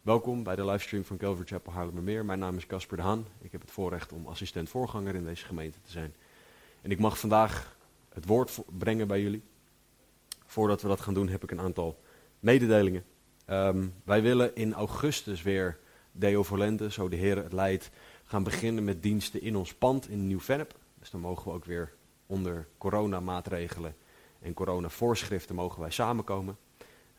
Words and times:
Welkom 0.00 0.42
bij 0.42 0.56
de 0.56 0.64
livestream 0.64 1.04
van 1.04 1.16
Calvary 1.16 1.46
Chapel 1.46 1.72
Haarlemmermeer. 1.72 2.24
Mijn 2.24 2.38
naam 2.38 2.56
is 2.56 2.66
Casper 2.66 2.96
de 2.96 3.02
Haan. 3.02 3.26
Ik 3.40 3.52
heb 3.52 3.60
het 3.60 3.70
voorrecht 3.70 4.12
om 4.12 4.26
assistent 4.26 4.68
voorganger 4.68 5.14
in 5.14 5.24
deze 5.24 5.44
gemeente 5.44 5.80
te 5.80 5.90
zijn. 5.90 6.14
En 6.82 6.90
ik 6.90 6.98
mag 6.98 7.18
vandaag 7.18 7.76
het 8.08 8.26
woord 8.26 8.58
brengen 8.78 9.06
bij 9.06 9.22
jullie. 9.22 9.42
Voordat 10.46 10.82
we 10.82 10.88
dat 10.88 11.00
gaan 11.00 11.14
doen 11.14 11.28
heb 11.28 11.42
ik 11.42 11.50
een 11.50 11.60
aantal 11.60 12.00
mededelingen. 12.38 13.04
Ehm, 13.44 13.86
wij 14.04 14.22
willen 14.22 14.54
in 14.54 14.74
augustus 14.74 15.42
weer 15.42 15.78
Deo 16.12 16.42
Volente, 16.42 16.90
zo 16.90 17.08
de 17.08 17.16
Heer 17.16 17.36
het 17.36 17.52
leidt, 17.52 17.90
gaan 18.24 18.42
beginnen 18.42 18.84
met 18.84 19.02
diensten 19.02 19.42
in 19.42 19.56
ons 19.56 19.74
pand 19.74 20.08
in 20.08 20.26
Nieuw-Vennep. 20.26 20.74
Dus 20.98 21.10
dan 21.10 21.20
mogen 21.20 21.44
we 21.44 21.56
ook 21.56 21.64
weer 21.64 21.92
onder 22.26 22.68
coronamaatregelen 22.78 23.96
en 24.38 24.54
coronavoorschriften 24.54 25.54
mogen 25.54 25.80
wij 25.80 25.90
samenkomen. 25.90 26.56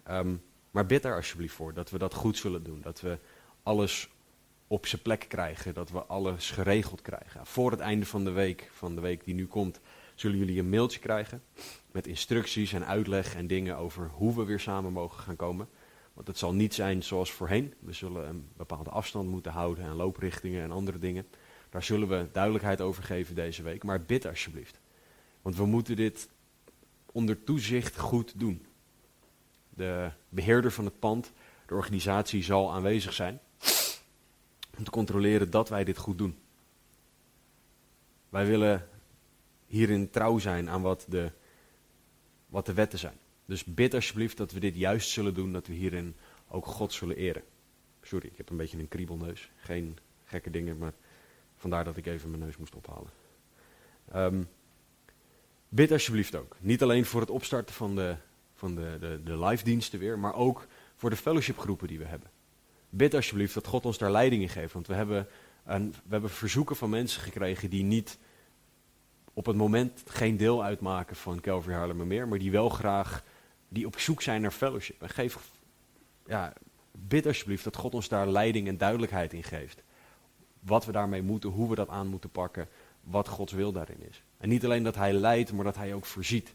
Ehm, 0.03 0.36
maar 0.71 0.85
bid 0.85 1.02
daar 1.02 1.16
alsjeblieft 1.16 1.53
voor 1.53 1.73
dat 1.73 1.89
we 1.89 1.98
dat 1.98 2.13
goed 2.13 2.38
zullen 2.38 2.63
doen. 2.63 2.81
Dat 2.81 3.02
we 3.02 3.17
alles 3.63 4.09
op 4.67 4.85
zijn 4.85 5.02
plek 5.02 5.25
krijgen. 5.27 5.73
Dat 5.73 5.89
we 5.89 6.03
alles 6.03 6.52
geregeld 6.52 7.02
krijgen. 7.02 7.45
Voor 7.45 7.72
het 7.72 7.80
einde 7.80 8.05
van 8.05 8.23
de 8.23 8.31
week, 8.31 8.69
van 8.73 8.95
de 8.95 9.02
week 9.02 9.23
die 9.23 9.36
nu 9.36 9.47
komt, 9.47 9.80
zullen 10.16 10.38
jullie 10.38 10.59
een 10.59 10.69
mailtje 10.69 10.99
krijgen. 10.99 11.44
Met 11.92 12.08
instructies 12.08 12.73
en 12.73 12.86
uitleg 12.86 13.36
en 13.36 13.47
dingen 13.47 13.77
over 13.77 14.09
hoe 14.14 14.36
we 14.36 14.44
weer 14.44 14.59
samen 14.59 14.94
mogen 14.94 15.23
gaan 15.23 15.36
komen. 15.36 15.69
Want 16.14 16.27
het 16.27 16.38
zal 16.38 16.53
niet 16.53 16.73
zijn 16.73 17.03
zoals 17.03 17.31
voorheen. 17.31 17.73
We 17.80 17.94
zullen 17.94 18.27
een 18.27 18.47
bepaalde 18.58 18.89
afstand 18.89 19.30
moeten 19.30 19.52
houden 19.52 19.83
en 19.83 19.95
looprichtingen 19.95 20.64
en 20.64 20.72
andere 20.72 20.99
dingen. 20.99 21.27
Daar 21.69 21.83
zullen 21.83 22.08
we 22.08 22.27
duidelijkheid 22.31 22.81
over 22.81 23.03
geven 23.03 23.36
deze 23.36 23.64
week. 23.64 23.83
Maar 23.83 24.02
bid 24.02 24.25
alsjeblieft. 24.25 24.80
Want 25.42 25.55
we 25.55 25.66
moeten 25.66 25.95
dit 25.95 26.30
onder 27.11 27.44
toezicht 27.44 27.97
goed 27.97 28.39
doen. 28.39 28.66
De 29.75 30.11
beheerder 30.30 30.72
van 30.72 30.86
het 30.86 31.00
pand, 31.00 31.31
de 31.67 31.73
organisatie 31.73 32.44
zal 32.44 32.73
aanwezig 32.73 33.14
zijn. 33.14 33.39
Om 34.77 34.83
te 34.83 34.91
controleren 34.91 35.50
dat 35.50 35.69
wij 35.69 35.83
dit 35.83 35.97
goed 35.97 36.17
doen. 36.17 36.38
Wij 38.30 38.45
willen 38.45 38.88
hierin 39.67 40.09
trouw 40.09 40.38
zijn 40.38 40.69
aan 40.69 40.81
wat 40.81 41.05
de, 41.09 41.31
wat 42.47 42.66
de 42.66 42.73
wetten 42.73 42.99
zijn. 42.99 43.17
Dus 43.45 43.64
bid 43.64 43.94
alsjeblieft 43.94 44.38
dat 44.38 44.52
we 44.52 44.59
dit 44.59 44.75
juist 44.75 45.09
zullen 45.09 45.33
doen, 45.33 45.52
dat 45.53 45.67
we 45.67 45.73
hierin 45.73 46.16
ook 46.47 46.66
God 46.66 46.94
zullen 46.94 47.16
eren. 47.16 47.44
Sorry, 48.02 48.27
ik 48.27 48.38
heb 48.38 48.49
een 48.49 48.58
beetje 48.58 48.77
een 48.77 48.88
kriebelneus. 48.88 49.52
Geen 49.55 49.97
gekke 50.25 50.49
dingen, 50.49 50.77
maar 50.77 50.94
vandaar 51.58 51.83
dat 51.83 51.97
ik 51.97 52.05
even 52.05 52.30
mijn 52.30 52.42
neus 52.44 52.58
moest 52.58 52.75
ophalen. 52.75 53.11
Ehm, 54.11 54.44
bid 55.69 55.92
alsjeblieft 55.92 56.36
ook. 56.36 56.55
Niet 56.59 56.81
alleen 56.81 57.05
voor 57.05 57.22
het 57.22 57.30
opstarten 57.30 57.75
van 57.75 57.95
de, 57.95 58.16
van 58.62 58.76
de, 58.76 58.98
de, 59.00 59.22
de 59.23 59.45
live 59.45 59.64
diensten 59.64 60.00
weer, 60.00 60.20
maar 60.20 60.36
ook 60.36 60.67
voor 60.95 61.09
de 61.09 61.16
fellowshipgroepen 61.16 61.88
die 61.88 61.98
we 61.98 62.06
hebben. 62.06 62.30
Bid 62.90 63.14
alsjeblieft 63.14 63.54
dat 63.54 63.67
God 63.67 63.86
ons 63.86 63.98
daar 63.98 64.12
leiding 64.12 64.42
in 64.42 64.50
geeft. 64.50 64.73
Want 64.73 64.88
we 64.88 64.94
hebben, 64.94 65.28
een, 65.66 65.92
we 65.92 66.12
hebben 66.12 66.30
verzoeken 66.30 66.76
van 66.76 66.89
mensen 66.89 67.22
gekregen 67.22 67.70
die 67.70 67.84
niet 67.84 68.17
op 69.34 69.45
het 69.45 69.56
moment 69.56 70.04
geen 70.08 70.38
deel 70.38 70.64
uitmaken 70.64 71.16
van 71.16 71.42
Calvary 71.42 71.76
Haarlemmermeer, 71.76 72.27
maar 72.27 72.39
die 72.39 72.52
wel 72.52 72.70
graag, 72.70 73.23
die 73.67 73.86
op 73.86 74.00
zoek 74.00 74.21
zijn 74.21 74.42
naar 74.42 74.52
fellowship. 74.52 75.02
En 75.02 75.10
geef, 75.10 75.38
ja, 76.26 76.54
bid 76.92 77.26
alsjeblieft 77.26 77.64
dat 77.64 77.76
God 77.76 77.94
ons 77.94 78.08
daar 78.08 78.27
leiding 78.27 78.67
en 78.67 78.77
duidelijkheid 78.77 79.33
in 79.33 79.44
geeft. 79.44 79.83
Wat 80.60 80.86
we 80.86 80.92
daarmee 80.92 81.21
moeten, 81.21 81.50
hoe 81.50 81.70
we 81.70 81.76
dat 81.76 81.89
aan 81.89 82.08
moeten 82.08 82.30
pakken, 82.30 82.67
wat 83.04 83.27
Gods 83.27 83.54
wil 83.54 83.71
daarin 83.71 84.02
is. 84.10 84.23
En 84.38 84.50
niet 84.50 84.66
alleen 84.66 84.83
dat 84.83 84.95
Hij 84.95 85.14
leidt, 85.14 85.54
maar 85.54 85.66
dat 85.66 85.76
Hij 85.76 85.94
ook 85.94 86.05
voorziet. 86.05 86.54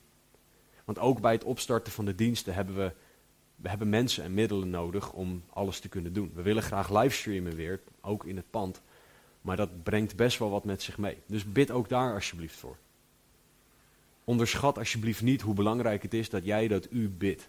Want 0.87 0.99
ook 0.99 1.21
bij 1.21 1.33
het 1.33 1.45
opstarten 1.45 1.93
van 1.93 2.05
de 2.05 2.15
diensten 2.15 2.55
hebben 2.55 2.77
we, 2.77 2.93
we 3.57 3.69
hebben 3.69 3.89
mensen 3.89 4.25
en 4.25 4.35
middelen 4.35 4.71
nodig 4.71 5.13
om 5.13 5.45
alles 5.51 5.81
te 5.81 5.89
kunnen 5.89 6.13
doen. 6.13 6.33
We 6.35 6.43
willen 6.43 6.63
graag 6.63 6.91
livestreamen 6.91 7.55
weer, 7.55 7.81
ook 8.01 8.25
in 8.25 8.37
het 8.37 8.51
pand. 8.51 8.83
Maar 9.41 9.57
dat 9.57 9.83
brengt 9.83 10.17
best 10.17 10.39
wel 10.39 10.51
wat 10.51 10.65
met 10.65 10.83
zich 10.83 10.99
mee. 10.99 11.19
Dus 11.27 11.53
bid 11.53 11.71
ook 11.71 11.89
daar 11.89 12.15
alsjeblieft 12.15 12.57
voor. 12.57 12.77
Onderschat 14.25 14.79
alsjeblieft 14.79 15.23
niet 15.23 15.43
hoe 15.43 15.55
belangrijk 15.55 16.03
het 16.03 16.15
is 16.15 16.31
dat 16.31 16.45
jij 16.45 16.69
dat 16.69 16.87
u 16.91 17.09
bidt. 17.09 17.49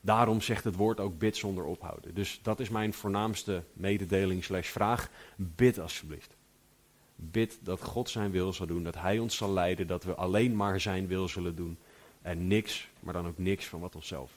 Daarom 0.00 0.40
zegt 0.40 0.64
het 0.64 0.76
woord 0.76 1.00
ook 1.00 1.18
bid 1.18 1.36
zonder 1.36 1.64
ophouden. 1.64 2.14
Dus 2.14 2.40
dat 2.42 2.60
is 2.60 2.68
mijn 2.68 2.92
voornaamste 2.92 3.64
mededeling 3.72 4.44
slash 4.44 4.68
vraag. 4.68 5.10
Bid 5.36 5.78
alsjeblieft. 5.78 6.36
Bid 7.16 7.58
dat 7.62 7.82
God 7.82 8.10
zijn 8.10 8.30
wil 8.30 8.52
zal 8.52 8.66
doen, 8.66 8.82
dat 8.82 8.94
Hij 8.94 9.18
ons 9.18 9.36
zal 9.36 9.52
leiden, 9.52 9.86
dat 9.86 10.04
we 10.04 10.14
alleen 10.14 10.56
maar 10.56 10.80
zijn 10.80 11.06
wil 11.06 11.28
zullen 11.28 11.56
doen. 11.56 11.78
En 12.22 12.46
niks, 12.46 12.88
maar 13.00 13.12
dan 13.12 13.26
ook 13.26 13.38
niks 13.38 13.66
van 13.66 13.80
wat 13.80 13.94
onszelf. 13.94 14.32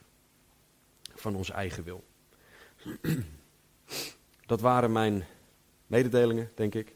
Van 1.15 1.35
ons 1.35 1.49
eigen 1.49 1.83
wil. 1.83 2.03
Dat 4.45 4.61
waren 4.61 4.91
mijn 4.91 5.25
mededelingen, 5.87 6.51
denk 6.55 6.75
ik. 6.75 6.95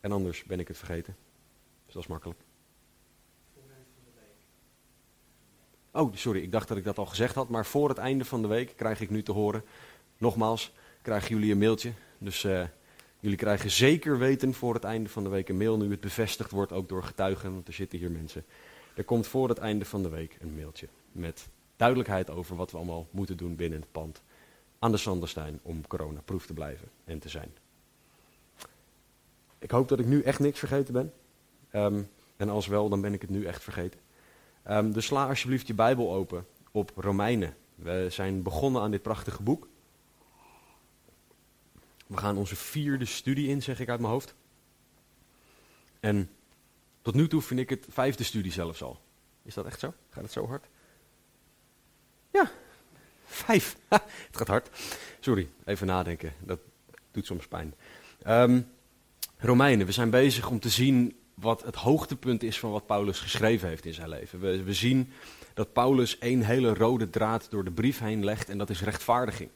En 0.00 0.12
anders 0.12 0.44
ben 0.44 0.60
ik 0.60 0.68
het 0.68 0.78
vergeten. 0.78 1.16
Dus 1.84 1.94
dat 1.94 2.02
is 2.02 2.08
makkelijk. 2.08 2.38
Oh, 5.90 6.14
sorry, 6.14 6.42
ik 6.42 6.52
dacht 6.52 6.68
dat 6.68 6.76
ik 6.76 6.84
dat 6.84 6.98
al 6.98 7.06
gezegd 7.06 7.34
had. 7.34 7.48
Maar 7.48 7.66
voor 7.66 7.88
het 7.88 7.98
einde 7.98 8.24
van 8.24 8.42
de 8.42 8.48
week 8.48 8.72
krijg 8.76 9.00
ik 9.00 9.10
nu 9.10 9.22
te 9.22 9.32
horen. 9.32 9.64
Nogmaals, 10.18 10.72
krijgen 11.02 11.28
jullie 11.28 11.52
een 11.52 11.58
mailtje. 11.58 11.92
Dus 12.18 12.44
eh, 12.44 12.64
jullie 13.20 13.36
krijgen 13.36 13.70
zeker 13.70 14.18
weten 14.18 14.54
voor 14.54 14.74
het 14.74 14.84
einde 14.84 15.08
van 15.08 15.22
de 15.22 15.28
week 15.28 15.48
een 15.48 15.56
mail. 15.56 15.76
Nu 15.76 15.90
het 15.90 16.00
bevestigd 16.00 16.50
wordt, 16.50 16.72
ook 16.72 16.88
door 16.88 17.02
getuigen. 17.02 17.52
Want 17.52 17.68
er 17.68 17.74
zitten 17.74 17.98
hier 17.98 18.10
mensen. 18.10 18.44
Er 18.94 19.04
komt 19.04 19.26
voor 19.26 19.48
het 19.48 19.58
einde 19.58 19.84
van 19.84 20.02
de 20.02 20.08
week 20.08 20.36
een 20.40 20.54
mailtje. 20.54 20.88
Met 21.12 21.48
duidelijkheid 21.76 22.30
over 22.30 22.56
wat 22.56 22.70
we 22.70 22.76
allemaal 22.76 23.06
moeten 23.10 23.36
doen 23.36 23.56
binnen 23.56 23.80
het 23.80 23.92
pand. 23.92 24.22
Aan 24.78 24.90
de 24.90 24.96
Sanderstein 24.96 25.60
om 25.62 25.86
coronaproof 25.86 26.46
te 26.46 26.52
blijven 26.52 26.88
en 27.04 27.18
te 27.18 27.28
zijn. 27.28 27.54
Ik 29.58 29.70
hoop 29.70 29.88
dat 29.88 29.98
ik 29.98 30.06
nu 30.06 30.22
echt 30.22 30.38
niks 30.38 30.58
vergeten 30.58 30.92
ben. 30.92 31.12
Ehm, 31.70 32.02
en 32.36 32.48
als 32.48 32.66
wel, 32.66 32.88
dan 32.88 33.00
ben 33.00 33.12
ik 33.12 33.20
het 33.20 33.30
nu 33.30 33.44
echt 33.44 33.62
vergeten. 33.62 34.00
Ehm, 34.62 34.92
dus 34.92 35.06
sla 35.06 35.28
alsjeblieft 35.28 35.66
je 35.66 35.74
Bijbel 35.74 36.12
open 36.12 36.46
op 36.70 36.92
Romeinen. 36.96 37.56
We 37.74 38.06
zijn 38.10 38.42
begonnen 38.42 38.82
aan 38.82 38.90
dit 38.90 39.02
prachtige 39.02 39.42
boek. 39.42 39.68
We 42.06 42.16
gaan 42.16 42.36
onze 42.36 42.56
vierde 42.56 43.04
studie 43.04 43.48
in, 43.48 43.62
zeg 43.62 43.80
ik 43.80 43.88
uit 43.88 44.00
mijn 44.00 44.12
hoofd. 44.12 44.34
En 46.00 46.30
tot 47.02 47.14
nu 47.14 47.28
toe 47.28 47.42
vind 47.42 47.60
ik 47.60 47.70
het 47.70 47.86
vijfde 47.88 48.24
studie 48.24 48.52
zelfs 48.52 48.82
al. 48.82 49.00
Is 49.42 49.54
dat 49.54 49.66
echt 49.66 49.80
zo? 49.80 49.94
Gaat 50.10 50.22
het 50.22 50.32
zo 50.32 50.46
hard? 50.46 50.66
Ja, 52.32 52.50
vijf. 53.24 53.76
Het 54.26 54.36
gaat 54.36 54.48
hard. 54.48 54.68
Sorry, 55.20 55.48
even 55.64 55.86
nadenken. 55.86 56.32
Dat 56.40 56.58
doet 57.10 57.26
soms 57.26 57.46
pijn. 57.46 57.74
Ehm, 58.22 58.60
Romeinen, 59.38 59.86
we 59.86 59.92
zijn 59.92 60.10
bezig 60.10 60.50
om 60.50 60.60
te 60.60 60.68
zien 60.68 61.16
wat 61.34 61.62
het 61.62 61.74
hoogtepunt 61.74 62.42
is 62.42 62.58
van 62.58 62.70
wat 62.70 62.86
Paulus 62.86 63.18
geschreven 63.18 63.68
heeft 63.68 63.84
in 63.84 63.94
zijn 63.94 64.08
leven. 64.08 64.40
We, 64.40 64.62
we 64.62 64.74
zien 64.74 65.12
dat 65.54 65.72
Paulus 65.72 66.18
één 66.18 66.42
hele 66.42 66.74
rode 66.74 67.10
draad 67.10 67.50
door 67.50 67.64
de 67.64 67.70
brief 67.70 67.98
heen 67.98 68.24
legt 68.24 68.48
en 68.48 68.58
dat 68.58 68.70
is 68.70 68.82
rechtvaardiging. 68.82 69.50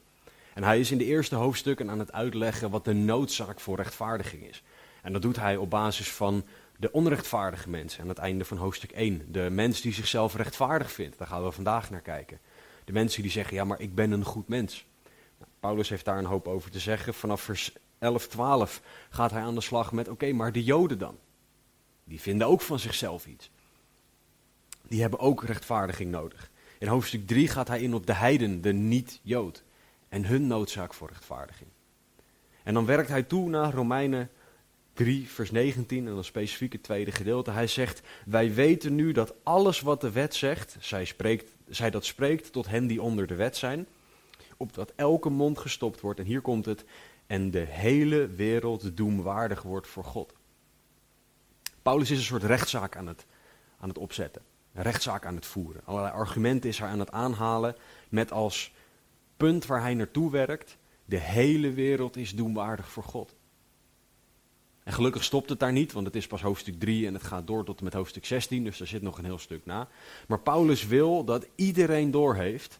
En 0.53 0.63
hij 0.63 0.79
is 0.79 0.91
in 0.91 0.97
de 0.97 1.05
eerste 1.05 1.35
hoofdstukken 1.35 1.89
aan 1.89 1.99
het 1.99 2.11
uitleggen 2.11 2.69
wat 2.69 2.85
de 2.85 2.93
noodzaak 2.93 3.59
voor 3.59 3.77
rechtvaardiging 3.77 4.43
is. 4.43 4.63
En 5.01 5.13
dat 5.13 5.21
doet 5.21 5.35
hij 5.35 5.57
op 5.57 5.69
basis 5.69 6.11
van 6.11 6.45
de 6.77 6.91
onrechtvaardige 6.91 7.69
mens 7.69 7.99
aan 7.99 8.07
het 8.07 8.17
einde 8.17 8.45
van 8.45 8.57
hoofdstuk 8.57 8.91
1. 8.91 9.25
De 9.27 9.49
mens 9.49 9.81
die 9.81 9.93
zichzelf 9.93 10.35
rechtvaardig 10.35 10.91
vindt, 10.91 11.17
daar 11.17 11.27
gaan 11.27 11.43
we 11.43 11.51
vandaag 11.51 11.89
naar 11.89 12.01
kijken. 12.01 12.39
De 12.85 12.91
mensen 12.91 13.21
die 13.21 13.31
zeggen, 13.31 13.55
ja 13.55 13.63
maar 13.63 13.79
ik 13.79 13.95
ben 13.95 14.11
een 14.11 14.25
goed 14.25 14.47
mens. 14.47 14.85
Nou, 15.37 15.51
Paulus 15.59 15.89
heeft 15.89 16.05
daar 16.05 16.17
een 16.17 16.25
hoop 16.25 16.47
over 16.47 16.71
te 16.71 16.79
zeggen. 16.79 17.13
Vanaf 17.13 17.41
vers 17.41 17.73
11, 17.99 18.27
12 18.27 18.81
gaat 19.09 19.31
hij 19.31 19.41
aan 19.41 19.55
de 19.55 19.61
slag 19.61 19.91
met, 19.91 20.07
oké, 20.07 20.31
maar 20.31 20.51
de 20.51 20.63
joden 20.63 20.97
dan? 20.97 21.17
Die 22.03 22.21
vinden 22.21 22.47
ook 22.47 22.61
van 22.61 22.79
zichzelf 22.79 23.25
iets. 23.25 23.51
Die 24.87 25.01
hebben 25.01 25.19
ook 25.19 25.43
rechtvaardiging 25.43 26.11
nodig. 26.11 26.49
In 26.79 26.87
hoofdstuk 26.87 27.27
3 27.27 27.47
gaat 27.47 27.67
hij 27.67 27.81
in 27.81 27.93
op 27.93 28.05
de 28.05 28.13
heiden, 28.13 28.61
de 28.61 28.73
niet-jood. 28.73 29.63
En 30.11 30.25
hun 30.25 30.47
noodzaak 30.47 30.93
voor 30.93 31.07
rechtvaardiging. 31.07 31.69
En 32.63 32.73
dan 32.73 32.85
werkt 32.85 33.09
hij 33.09 33.23
toe 33.23 33.49
naar 33.49 33.73
Romeinen 33.73 34.29
3, 34.93 35.29
vers 35.29 35.51
19, 35.51 36.07
en 36.07 36.13
dan 36.13 36.23
specifiek 36.23 36.73
het 36.73 36.83
tweede 36.83 37.11
gedeelte. 37.11 37.51
Hij 37.51 37.67
zegt, 37.67 38.01
wij 38.25 38.53
weten 38.53 38.95
nu 38.95 39.11
dat 39.11 39.33
alles 39.43 39.81
wat 39.81 40.01
de 40.01 40.11
wet 40.11 40.35
zegt, 40.35 40.77
zij, 40.79 41.05
spreekt, 41.05 41.51
zij 41.69 41.89
dat 41.89 42.05
spreekt 42.05 42.51
tot 42.51 42.67
hen 42.67 42.87
die 42.87 43.01
onder 43.01 43.27
de 43.27 43.35
wet 43.35 43.57
zijn, 43.57 43.87
opdat 44.57 44.93
elke 44.95 45.29
mond 45.29 45.59
gestopt 45.59 46.01
wordt. 46.01 46.19
En 46.19 46.25
hier 46.25 46.41
komt 46.41 46.65
het. 46.65 46.85
En 47.27 47.51
de 47.51 47.65
hele 47.67 48.27
wereld 48.27 48.97
doemwaardig 48.97 49.61
wordt 49.61 49.87
voor 49.87 50.03
God. 50.03 50.33
Paulus 51.81 52.11
is 52.11 52.17
een 52.17 52.23
soort 52.23 52.43
rechtszaak 52.43 52.95
aan 52.95 53.07
het, 53.07 53.25
aan 53.79 53.89
het 53.89 53.97
opzetten. 53.97 54.41
Een 54.73 54.83
rechtszaak 54.83 55.25
aan 55.25 55.35
het 55.35 55.45
voeren. 55.45 55.81
Allerlei 55.85 56.13
argumenten 56.13 56.69
is 56.69 56.79
hij 56.79 56.89
aan 56.89 56.99
het 56.99 57.11
aanhalen. 57.11 57.75
Met 58.09 58.31
als 58.31 58.73
punt 59.41 59.65
waar 59.65 59.81
hij 59.81 59.93
naartoe 59.93 60.31
werkt. 60.31 60.77
De 61.05 61.17
hele 61.17 61.71
wereld 61.71 62.17
is 62.17 62.35
doemwaardig 62.35 62.89
voor 62.89 63.03
God. 63.03 63.35
En 64.83 64.93
gelukkig 64.93 65.23
stopt 65.23 65.49
het 65.49 65.59
daar 65.59 65.71
niet, 65.71 65.91
want 65.91 66.05
het 66.05 66.15
is 66.15 66.27
pas 66.27 66.41
hoofdstuk 66.41 66.79
3 66.79 67.07
en 67.07 67.13
het 67.13 67.23
gaat 67.23 67.47
door 67.47 67.65
tot 67.65 67.77
en 67.77 67.83
met 67.83 67.93
hoofdstuk 67.93 68.25
16, 68.25 68.63
dus 68.63 68.79
er 68.79 68.87
zit 68.87 69.01
nog 69.01 69.17
een 69.17 69.25
heel 69.25 69.37
stuk 69.37 69.65
na. 69.65 69.87
Maar 70.27 70.39
Paulus 70.39 70.85
wil 70.85 71.23
dat 71.23 71.47
iedereen 71.55 72.11
doorheeft, 72.11 72.79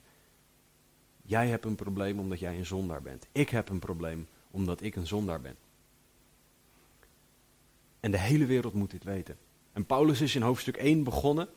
jij 1.22 1.48
hebt 1.48 1.66
een 1.66 1.76
probleem 1.76 2.20
omdat 2.20 2.40
jij 2.40 2.58
een 2.58 2.66
zondaar 2.66 3.02
bent. 3.02 3.28
Ik 3.32 3.50
heb 3.50 3.70
een 3.70 3.80
probleem 3.80 4.28
omdat 4.52 4.82
ik 4.82 4.96
een 4.96 5.08
zondaar 5.08 5.42
ben. 5.42 5.56
En 8.00 8.12
de 8.12 8.20
hele 8.20 8.46
wereld 8.46 8.74
moet 8.74 8.92
dit 8.92 9.04
weten. 9.04 9.38
En 9.74 9.86
Paulus 9.86 10.22
is 10.22 10.36
in 10.36 10.42
hoofdstuk 10.42 10.78
1 10.78 11.04
begonnen 11.04 11.48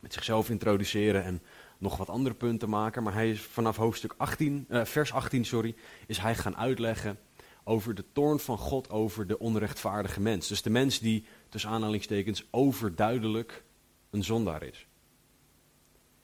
met 0.00 0.12
zichzelf 0.12 0.50
introduceren 0.50 1.24
en 1.24 1.42
nog 1.78 1.96
wat 1.96 2.08
andere 2.08 2.34
punten 2.34 2.68
maken, 2.68 3.02
maar 3.02 3.12
hij 3.12 3.30
is 3.30 3.40
vanaf 3.40 3.76
hoofdstuk 3.76 4.14
18, 4.16 4.64
eh, 4.68 4.84
vers 4.84 5.12
18 5.12 5.44
sorry, 5.44 5.74
is 6.06 6.18
hij 6.18 6.34
gaan 6.34 6.56
uitleggen 6.56 7.18
over 7.64 7.94
de 7.94 8.04
toorn 8.12 8.38
van 8.38 8.58
God 8.58 8.90
over 8.90 9.26
de 9.26 9.38
onrechtvaardige 9.38 10.20
mens. 10.20 10.48
Dus 10.48 10.62
de 10.62 10.70
mens 10.70 10.98
die, 10.98 11.24
tussen 11.48 11.70
aanhalingstekens, 11.70 12.46
overduidelijk 12.50 13.64
een 14.10 14.24
zondaar 14.24 14.62
is. 14.62 14.86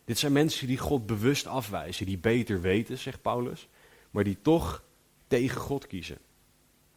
Dit 0.05 0.19
zijn 0.19 0.33
mensen 0.33 0.67
die 0.67 0.79
God 0.79 1.07
bewust 1.07 1.47
afwijzen, 1.47 2.07
die 2.07 2.19
beter 2.19 2.61
weten, 2.61 2.99
zegt 2.99 3.23
Paulus, 3.23 3.69
maar 4.11 4.25
die 4.25 4.41
toch 4.43 4.85
tegen 5.27 5.61
God 5.61 5.87
kiezen. 5.87 6.19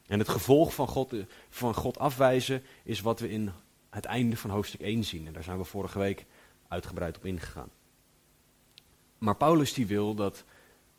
En 0.07 0.19
het 0.19 0.29
gevolg 0.29 0.73
van 0.73 0.87
God, 0.87 1.13
van 1.49 1.73
God 1.73 1.99
afwijzen 1.99 2.63
is 2.83 3.01
wat 3.01 3.19
we 3.19 3.29
in 3.29 3.51
het 3.89 4.05
einde 4.05 4.37
van 4.37 4.49
hoofdstuk 4.49 4.81
1 4.81 5.03
zien. 5.03 5.27
En 5.27 5.33
daar 5.33 5.43
zijn 5.43 5.57
we 5.57 5.63
vorige 5.63 5.99
week 5.99 6.25
uitgebreid 6.67 7.17
op 7.17 7.25
ingegaan. 7.25 7.69
Maar 9.17 9.35
Paulus 9.35 9.73
die 9.73 9.87
wil 9.87 10.15
dat 10.15 10.43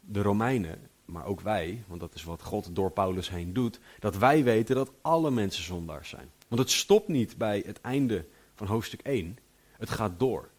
de 0.01 0.23
Romeinen 0.23 0.89
maar 1.05 1.25
ook 1.25 1.41
wij, 1.41 1.85
want 1.87 2.01
dat 2.01 2.15
is 2.15 2.25
wat 2.25 2.43
God 2.43 2.75
door 2.75 2.91
Paulus 2.91 3.31
heen 3.31 3.53
doet, 3.53 3.81
dat 3.99 4.17
wij 4.17 4.45
weten 4.45 4.75
dat 4.75 4.93
alle 5.01 5.31
mensen 5.31 5.65
zondaars 5.65 6.09
zijn. 6.09 6.31
Want 6.49 6.61
het 6.61 6.71
stopt 6.71 7.09
niet 7.09 7.37
bij 7.37 7.63
het 7.67 7.81
einde 7.81 8.27
van 8.55 8.67
hoofdstuk 8.67 9.01
1, 9.01 9.39
het 9.73 9.91
gaat 9.91 10.19
door. 10.19 10.51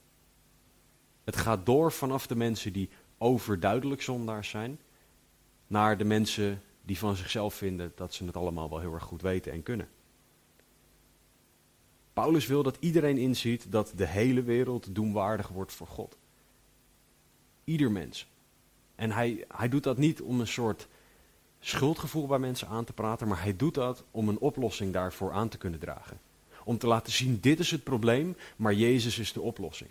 Het 1.24 1.36
gaat 1.36 1.66
door 1.66 1.92
vanaf 1.92 2.28
de 2.28 2.36
mensen 2.36 2.74
die 2.74 2.90
overduidelijk 3.18 4.02
zondaars 4.02 4.50
zijn, 4.50 4.80
naar 5.68 5.98
de 5.98 6.04
mensen 6.04 6.62
die 6.82 6.98
van 6.98 7.16
zichzelf 7.16 7.54
vinden 7.54 7.92
dat 7.96 8.14
ze 8.14 8.26
het 8.26 8.38
allemaal 8.38 8.70
wel 8.70 8.80
heel 8.80 8.94
erg 8.94 9.04
goed 9.04 9.22
weten 9.22 9.52
en 9.52 9.64
kunnen. 9.64 9.90
Paulus 12.14 12.48
wil 12.48 12.64
dat 12.64 12.78
iedereen 12.80 13.18
inziet 13.18 13.72
dat 13.72 13.94
de 13.96 14.08
hele 14.08 14.44
wereld 14.44 14.96
doenwaardig 14.96 15.48
wordt 15.48 15.74
voor 15.74 15.88
God. 15.88 16.18
Ieder 17.70 17.92
mens. 17.92 18.28
En 18.96 19.12
hij, 19.12 19.46
hij 19.48 19.70
doet 19.70 19.84
dat 19.84 19.98
niet 19.98 20.22
om 20.22 20.40
een 20.40 20.48
soort 20.48 20.88
schuldgevoel 21.60 22.28
bij 22.28 22.40
mensen 22.40 22.68
aan 22.68 22.84
te 22.84 22.94
praten, 22.94 23.28
maar 23.28 23.42
hij 23.42 23.56
doet 23.56 23.74
dat 23.74 24.04
om 24.12 24.30
een 24.30 24.40
oplossing 24.40 24.94
daarvoor 24.94 25.32
aan 25.32 25.50
te 25.50 25.58
kunnen 25.58 25.80
dragen. 25.80 26.20
Om 26.64 26.78
te 26.78 26.88
laten 26.88 27.14
zien, 27.14 27.40
dit 27.40 27.60
is 27.60 27.72
het 27.72 27.84
probleem, 27.84 28.36
maar 28.56 28.74
Jezus 28.74 29.20
is 29.20 29.34
de 29.34 29.42
oplossing. 29.42 29.90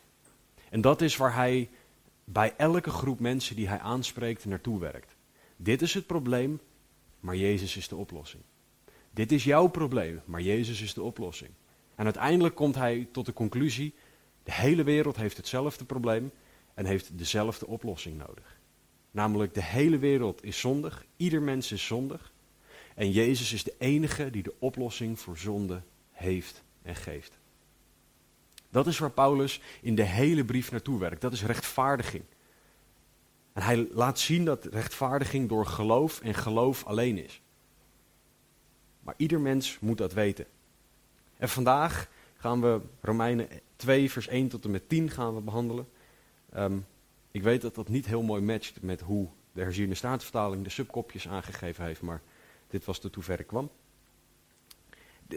En 0.70 0.80
dat 0.80 1.00
is 1.00 1.16
waar 1.16 1.34
hij 1.34 1.70
bij 2.24 2.54
elke 2.56 2.90
groep 2.90 3.20
mensen 3.20 3.56
die 3.56 3.68
hij 3.68 3.78
aanspreekt 3.78 4.44
naartoe 4.44 4.80
werkt. 4.80 5.16
Dit 5.56 5.82
is 5.82 5.94
het 5.94 6.06
probleem, 6.06 6.60
maar 7.20 7.36
Jezus 7.36 7.76
is 7.76 7.88
de 7.88 7.96
oplossing. 7.96 8.42
Dit 9.10 9.32
is 9.32 9.44
jouw 9.44 9.66
probleem, 9.66 10.20
maar 10.24 10.42
Jezus 10.42 10.80
is 10.80 10.94
de 10.94 11.02
oplossing. 11.02 11.50
En 11.94 12.04
uiteindelijk 12.04 12.54
komt 12.54 12.74
hij 12.74 13.08
tot 13.12 13.26
de 13.26 13.32
conclusie, 13.32 13.94
de 14.42 14.52
hele 14.52 14.82
wereld 14.82 15.16
heeft 15.16 15.36
hetzelfde 15.36 15.84
probleem 15.84 16.30
en 16.78 16.84
heeft 16.84 17.18
dezelfde 17.18 17.66
oplossing 17.66 18.18
nodig. 18.18 18.58
Namelijk 19.10 19.54
de 19.54 19.62
hele 19.62 19.98
wereld 19.98 20.44
is 20.44 20.60
zondig, 20.60 21.04
ieder 21.16 21.42
mens 21.42 21.72
is 21.72 21.86
zondig. 21.86 22.32
En 22.94 23.10
Jezus 23.10 23.52
is 23.52 23.64
de 23.64 23.74
enige 23.78 24.30
die 24.30 24.42
de 24.42 24.54
oplossing 24.58 25.18
voor 25.18 25.38
zonde 25.38 25.82
heeft 26.10 26.62
en 26.82 26.96
geeft. 26.96 27.38
Dat 28.70 28.86
is 28.86 28.98
waar 28.98 29.10
Paulus 29.10 29.60
in 29.80 29.94
de 29.94 30.02
hele 30.02 30.44
brief 30.44 30.70
naartoe 30.70 30.98
werkt. 30.98 31.20
Dat 31.20 31.32
is 31.32 31.44
rechtvaardiging. 31.44 32.24
En 33.52 33.62
hij 33.62 33.88
laat 33.90 34.18
zien 34.18 34.44
dat 34.44 34.64
rechtvaardiging 34.64 35.48
door 35.48 35.66
geloof 35.66 36.20
en 36.20 36.34
geloof 36.34 36.84
alleen 36.84 37.24
is. 37.24 37.40
Maar 39.00 39.14
ieder 39.16 39.40
mens 39.40 39.78
moet 39.80 39.98
dat 39.98 40.12
weten. 40.12 40.46
En 41.36 41.48
vandaag 41.48 42.08
gaan 42.36 42.60
we 42.60 42.80
Romeinen 43.00 43.48
2, 43.76 44.10
vers 44.10 44.28
1 44.28 44.48
tot 44.48 44.64
en 44.64 44.70
met 44.70 44.88
10 44.88 45.10
gaan 45.10 45.34
we 45.34 45.40
behandelen. 45.40 45.88
Um, 46.56 46.86
ik 47.30 47.42
weet 47.42 47.60
dat 47.60 47.74
dat 47.74 47.88
niet 47.88 48.06
heel 48.06 48.22
mooi 48.22 48.42
matcht 48.42 48.82
met 48.82 49.00
hoe 49.00 49.28
de 49.52 49.60
herziene 49.60 49.94
staatsvertaling 49.94 50.64
de 50.64 50.70
subkopjes 50.70 51.28
aangegeven 51.28 51.84
heeft, 51.84 52.00
maar 52.00 52.22
dit 52.68 52.84
was 52.84 52.98
tot 52.98 53.16
ver 53.18 53.40
ik 53.40 53.46
kwam. 53.46 53.70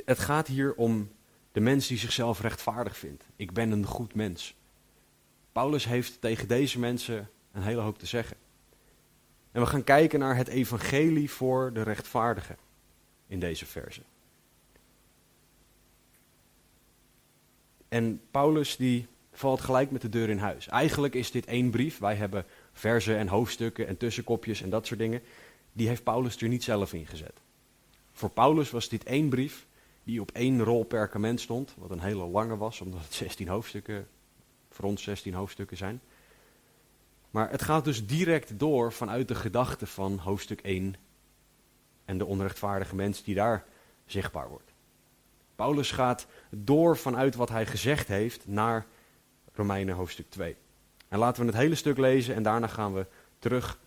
Het 0.06 0.20
gaat 0.20 0.48
hier 0.48 0.74
om 0.76 1.12
de 1.52 1.60
mens 1.60 1.88
die 1.88 1.98
zichzelf 1.98 2.42
rechtvaardig 2.42 2.98
vindt. 2.98 3.24
Ik 3.36 3.52
ben 3.52 3.72
een 3.72 3.86
goed 3.86 4.16
mens. 4.16 4.56
Paulus 5.52 5.86
heeft 5.86 6.22
tegen 6.22 6.48
deze 6.48 6.80
mensen 6.80 7.30
een 7.52 7.64
hele 7.64 7.82
hoop 7.82 8.00
te 8.00 8.06
zeggen. 8.06 8.38
En 9.52 9.62
we 9.62 9.68
gaan 9.68 9.84
kijken 9.84 10.20
naar 10.20 10.36
het 10.36 10.48
evangelie 10.48 11.32
voor 11.32 11.74
de 11.74 11.82
rechtvaardigen 11.82 12.58
in 13.28 13.40
deze 13.40 13.66
verse. 13.66 14.02
En 17.88 18.22
Paulus 18.32 18.76
die 18.76 19.08
valt 19.42 19.62
gelijk 19.62 19.92
met 19.92 20.02
de 20.02 20.10
deur 20.10 20.30
in 20.30 20.38
huis. 20.38 20.68
Eigenlijk 20.68 21.16
is 21.16 21.32
dit 21.32 21.46
één 21.46 21.70
brief. 21.70 21.98
Wij 22.00 22.16
hebben 22.16 22.46
verzen 22.74 23.18
en 23.18 23.28
hoofdstukken 23.28 23.88
en 23.88 23.98
tussenkopjes 23.98 24.62
en 24.62 24.70
dat 24.70 24.86
soort 24.88 25.00
dingen. 25.00 25.22
Die 25.74 25.88
heeft 25.88 26.04
Paulus 26.04 26.42
er 26.42 26.48
niet 26.48 26.64
zelf 26.64 26.94
in 26.94 27.08
gezet. 27.08 27.42
Voor 28.12 28.30
Paulus 28.30 28.70
was 28.70 28.90
dit 28.90 29.04
één 29.04 29.30
brief 29.30 29.68
die 30.04 30.22
op 30.22 30.32
één 30.32 30.64
rol 30.64 30.84
perkament 30.84 31.42
stond. 31.42 31.74
Wat 31.78 31.92
een 31.92 32.00
hele 32.00 32.26
lange 32.26 32.58
was, 32.58 32.82
omdat 32.82 33.02
het 33.04 33.14
16 33.14 33.48
hoofdstukken, 33.48 34.08
voor 34.70 34.86
ons 34.86 35.04
16 35.04 35.34
hoofdstukken 35.34 35.78
zijn. 35.78 36.02
Maar 37.32 37.50
het 37.50 37.62
gaat 37.62 37.86
dus 37.86 38.06
direct 38.06 38.60
door 38.60 38.92
vanuit 38.94 39.28
de 39.28 39.36
gedachte 39.36 39.88
van 39.88 40.18
hoofdstuk 40.18 40.62
1 40.62 40.96
en 42.06 42.18
de 42.18 42.26
onrechtvaardige 42.26 42.96
mens 42.96 43.24
die 43.24 43.36
daar 43.36 43.66
zichtbaar 44.06 44.50
wordt. 44.50 44.72
Paulus 45.56 45.92
gaat 45.92 46.28
door 46.50 46.98
vanuit 46.98 47.36
wat 47.36 47.50
hij 47.50 47.66
gezegd 47.66 48.08
heeft 48.08 48.48
naar 48.48 48.86
Romeinen 49.54 49.96
hoofdstuk 49.96 50.30
2. 50.30 50.56
En 51.08 51.20
laten 51.20 51.42
we 51.42 51.52
het 51.52 51.60
hele 51.60 51.76
stuk 51.76 51.98
lezen 51.98 52.36
en 52.36 52.44
daarna 52.44 52.68
gaan 52.68 52.94
we 52.94 53.06
terug 53.40 53.80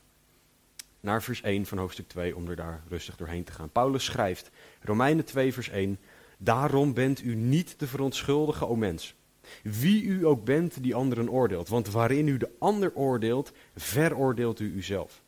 naar 1.00 1.23
vers 1.23 1.42
1 1.42 1.66
van 1.66 1.78
hoofdstuk 1.78 2.09
2 2.09 2.37
om 2.37 2.49
er 2.49 2.56
daar 2.56 2.83
rustig 2.88 3.16
doorheen 3.16 3.44
te 3.44 3.52
gaan. 3.52 3.71
Paulus 3.71 4.04
schrijft, 4.04 4.50
Romeinen 4.80 5.25
2 5.25 5.52
vers 5.52 5.68
1, 5.68 5.99
Daarom 6.38 6.94
bent 6.94 7.23
u 7.23 7.35
niet 7.35 7.78
te 7.78 7.87
verontschuldigen, 7.87 8.68
o 8.68 8.76
mens. 8.76 9.14
Wie 9.62 10.02
u 10.02 10.26
ook 10.26 10.44
bent 10.44 10.83
die 10.83 10.94
anderen 10.94 11.30
oordeelt, 11.30 11.68
want 11.68 11.90
waarin 11.90 12.28
u 12.28 12.37
de 12.37 12.50
ander 12.59 12.94
oordeelt, 12.94 13.52
veroordeelt 13.76 14.61
u 14.61 14.73
uzelf. 14.75 15.23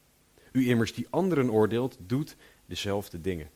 U 0.52 0.69
immers 0.69 0.95
die 0.95 1.07
anderen 1.11 1.50
oordeelt, 1.50 1.97
doet 2.00 2.37
dezelfde 2.66 3.21
dingen. 3.21 3.50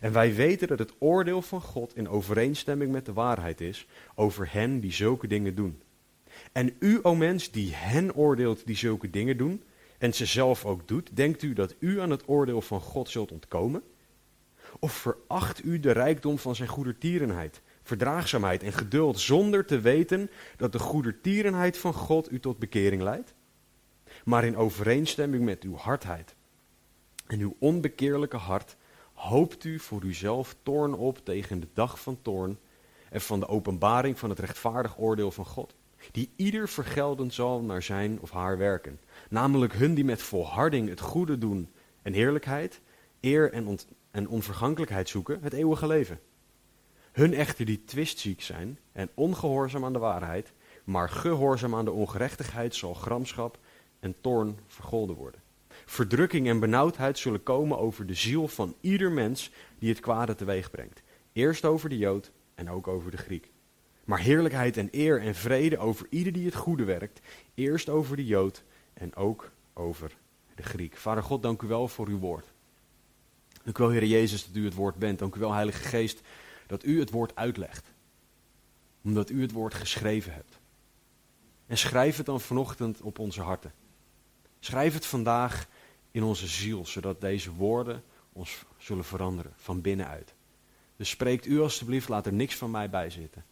En 0.00 0.12
wij 0.12 0.34
weten 0.34 0.68
dat 0.68 0.78
het 0.78 0.92
oordeel 0.98 1.42
van 1.42 1.60
God 1.60 1.96
in 1.96 2.08
overeenstemming 2.08 2.92
met 2.92 3.06
de 3.06 3.12
waarheid 3.12 3.60
is 3.60 3.86
over 4.14 4.52
hen 4.52 4.80
die 4.80 4.92
zulke 4.92 5.26
dingen 5.26 5.54
doen. 5.54 5.82
En 6.56 6.76
u, 6.78 6.98
o 7.02 7.14
mens, 7.14 7.50
die 7.50 7.74
hen 7.74 8.14
oordeelt 8.14 8.66
die 8.66 8.76
zulke 8.76 9.10
dingen 9.10 9.36
doen, 9.36 9.62
en 9.98 10.14
ze 10.14 10.26
zelf 10.26 10.64
ook 10.64 10.88
doet, 10.88 11.16
denkt 11.16 11.42
u 11.42 11.52
dat 11.52 11.74
u 11.78 12.00
aan 12.00 12.10
het 12.10 12.28
oordeel 12.28 12.60
van 12.60 12.80
God 12.80 13.08
zult 13.08 13.32
ontkomen? 13.32 13.82
Of 14.78 14.92
veracht 14.92 15.64
u 15.64 15.80
de 15.80 15.90
rijkdom 15.90 16.38
van 16.38 16.54
zijn 16.54 16.68
goedertierenheid, 16.68 17.62
verdraagzaamheid 17.82 18.62
en 18.62 18.72
geduld, 18.72 19.20
zonder 19.20 19.66
te 19.66 19.80
weten 19.80 20.30
dat 20.56 20.72
de 20.72 20.78
goedertierenheid 20.78 21.78
van 21.78 21.92
God 21.92 22.32
u 22.32 22.40
tot 22.40 22.58
bekering 22.58 23.02
leidt? 23.02 23.34
Maar 24.24 24.44
in 24.44 24.56
overeenstemming 24.56 25.44
met 25.44 25.62
uw 25.62 25.76
hardheid 25.76 26.34
en 27.26 27.40
uw 27.40 27.56
onbekeerlijke 27.58 28.36
hart, 28.36 28.76
hoopt 29.12 29.64
u 29.64 29.78
voor 29.78 30.02
uzelf 30.02 30.56
toorn 30.62 30.94
op 30.94 31.24
tegen 31.24 31.60
de 31.60 31.68
dag 31.72 32.00
van 32.00 32.18
toorn 32.22 32.58
en 33.10 33.20
van 33.20 33.40
de 33.40 33.48
openbaring 33.48 34.18
van 34.18 34.30
het 34.30 34.38
rechtvaardig 34.38 34.98
oordeel 34.98 35.30
van 35.30 35.46
God 35.46 35.74
die 36.12 36.30
ieder 36.36 36.68
vergelden 36.68 37.30
zal 37.30 37.62
naar 37.62 37.82
zijn 37.82 38.20
of 38.20 38.30
haar 38.30 38.58
werken. 38.58 39.00
Namelijk 39.28 39.72
hun 39.72 39.94
die 39.94 40.04
met 40.04 40.22
volharding 40.22 40.88
het 40.88 41.00
goede 41.00 41.38
doen 41.38 41.72
en 42.02 42.12
heerlijkheid, 42.12 42.80
eer 43.20 43.52
en, 43.52 43.78
en 44.10 44.28
onvergankelijkheid 44.28 45.08
zoeken, 45.08 45.38
het 45.42 45.52
eeuwige 45.52 45.86
leven. 45.86 46.20
Hun 47.12 47.34
echter 47.34 47.64
die 47.64 47.84
twistziek 47.84 48.42
zijn 48.42 48.78
en 48.92 49.08
ongehoorzaam 49.14 49.84
aan 49.84 49.92
de 49.92 49.98
waarheid, 49.98 50.52
maar 50.84 51.08
gehoorzaam 51.08 51.74
aan 51.74 51.84
de 51.84 51.90
ongerechtigheid, 51.90 52.74
zal 52.74 52.94
gramschap 52.94 53.58
en 54.00 54.16
toorn 54.20 54.58
vergolden 54.66 55.16
worden. 55.16 55.40
verdrukking 55.84 56.48
en 56.48 56.60
benauwdheid 56.60 57.18
zullen 57.18 57.42
komen 57.42 57.78
over 57.78 58.06
de 58.06 58.14
ziel 58.14 58.48
van 58.48 58.74
ieder 58.80 59.12
mens 59.12 59.50
die 59.78 59.88
het 59.88 60.00
kwade 60.00 60.34
teweeg 60.34 60.70
brengt. 60.70 61.02
Eerst 61.32 61.64
over 61.64 61.88
de 61.88 61.98
Jood 61.98 62.32
en 62.54 62.70
ook 62.70 62.88
over 62.88 63.10
de 63.10 63.16
Griek. 63.16 63.50
Maar 64.06 64.18
heerlijkheid 64.18 64.76
en 64.76 64.88
eer 64.90 65.20
en 65.20 65.34
vrede 65.34 65.78
over 65.78 66.06
ieder 66.10 66.32
die 66.32 66.44
het 66.44 66.54
goede 66.54 66.84
werkt. 66.84 67.20
Eerst 67.54 67.88
over 67.88 68.16
de 68.16 68.24
Jood 68.24 68.64
en 68.94 69.14
ook 69.14 69.50
over 69.72 70.16
de 70.54 70.62
Griek. 70.62 70.96
Vader 70.96 71.22
God, 71.22 71.42
dank 71.42 71.62
u 71.62 71.66
wel 71.66 71.88
voor 71.88 72.08
uw 72.08 72.18
woord. 72.18 72.46
Dank 73.62 73.78
u 73.78 73.82
wel, 73.82 73.92
Heer 73.92 74.04
Jezus, 74.04 74.46
dat 74.46 74.56
u 74.56 74.64
het 74.64 74.74
woord 74.74 74.96
bent. 74.96 75.18
Dank 75.18 75.34
u 75.34 75.40
wel, 75.40 75.52
Heilige 75.52 75.82
Geest, 75.82 76.20
dat 76.66 76.84
u 76.84 76.98
het 77.00 77.10
woord 77.10 77.36
uitlegt. 77.36 77.92
Omdat 79.02 79.30
u 79.30 79.42
het 79.42 79.52
woord 79.52 79.74
geschreven 79.74 80.32
hebt. 80.32 80.58
En 81.66 81.78
schrijf 81.78 82.16
het 82.16 82.26
dan 82.26 82.40
vanochtend 82.40 83.00
op 83.00 83.18
onze 83.18 83.42
harten. 83.42 83.72
Schrijf 84.60 84.94
het 84.94 85.06
vandaag 85.06 85.68
in 86.10 86.22
onze 86.22 86.46
ziel, 86.46 86.86
zodat 86.86 87.20
deze 87.20 87.52
woorden 87.52 88.02
ons 88.32 88.64
zullen 88.78 89.04
veranderen 89.04 89.52
van 89.56 89.80
binnenuit. 89.80 90.34
Dus 90.96 91.08
spreekt 91.08 91.46
u 91.46 91.60
alstublieft, 91.60 92.08
laat 92.08 92.26
er 92.26 92.32
niks 92.32 92.54
van 92.54 92.70
mij 92.70 92.90
bij 92.90 93.10
zitten. 93.10 93.44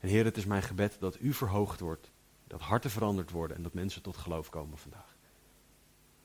En 0.00 0.08
Heer, 0.08 0.24
het 0.24 0.36
is 0.36 0.44
mijn 0.44 0.62
gebed 0.62 0.96
dat 1.00 1.20
u 1.20 1.32
verhoogd 1.32 1.80
wordt, 1.80 2.10
dat 2.46 2.60
harten 2.60 2.90
veranderd 2.90 3.30
worden 3.30 3.56
en 3.56 3.62
dat 3.62 3.74
mensen 3.74 4.02
tot 4.02 4.16
geloof 4.16 4.50
komen 4.50 4.78
vandaag. 4.78 5.16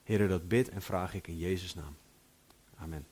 Heer, 0.03 0.27
dat 0.27 0.47
bid 0.47 0.69
en 0.69 0.81
vraag 0.81 1.13
ik 1.13 1.27
in 1.27 1.37
Jezus' 1.37 1.75
naam. 1.75 1.95
Amen. 2.75 3.07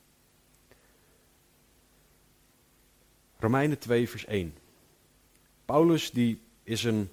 Romeinen 3.37 3.79
2, 3.79 4.09
vers 4.09 4.25
1. 4.25 4.57
Paulus 5.65 6.11
die 6.11 6.41
is 6.63 6.83
een 6.83 7.09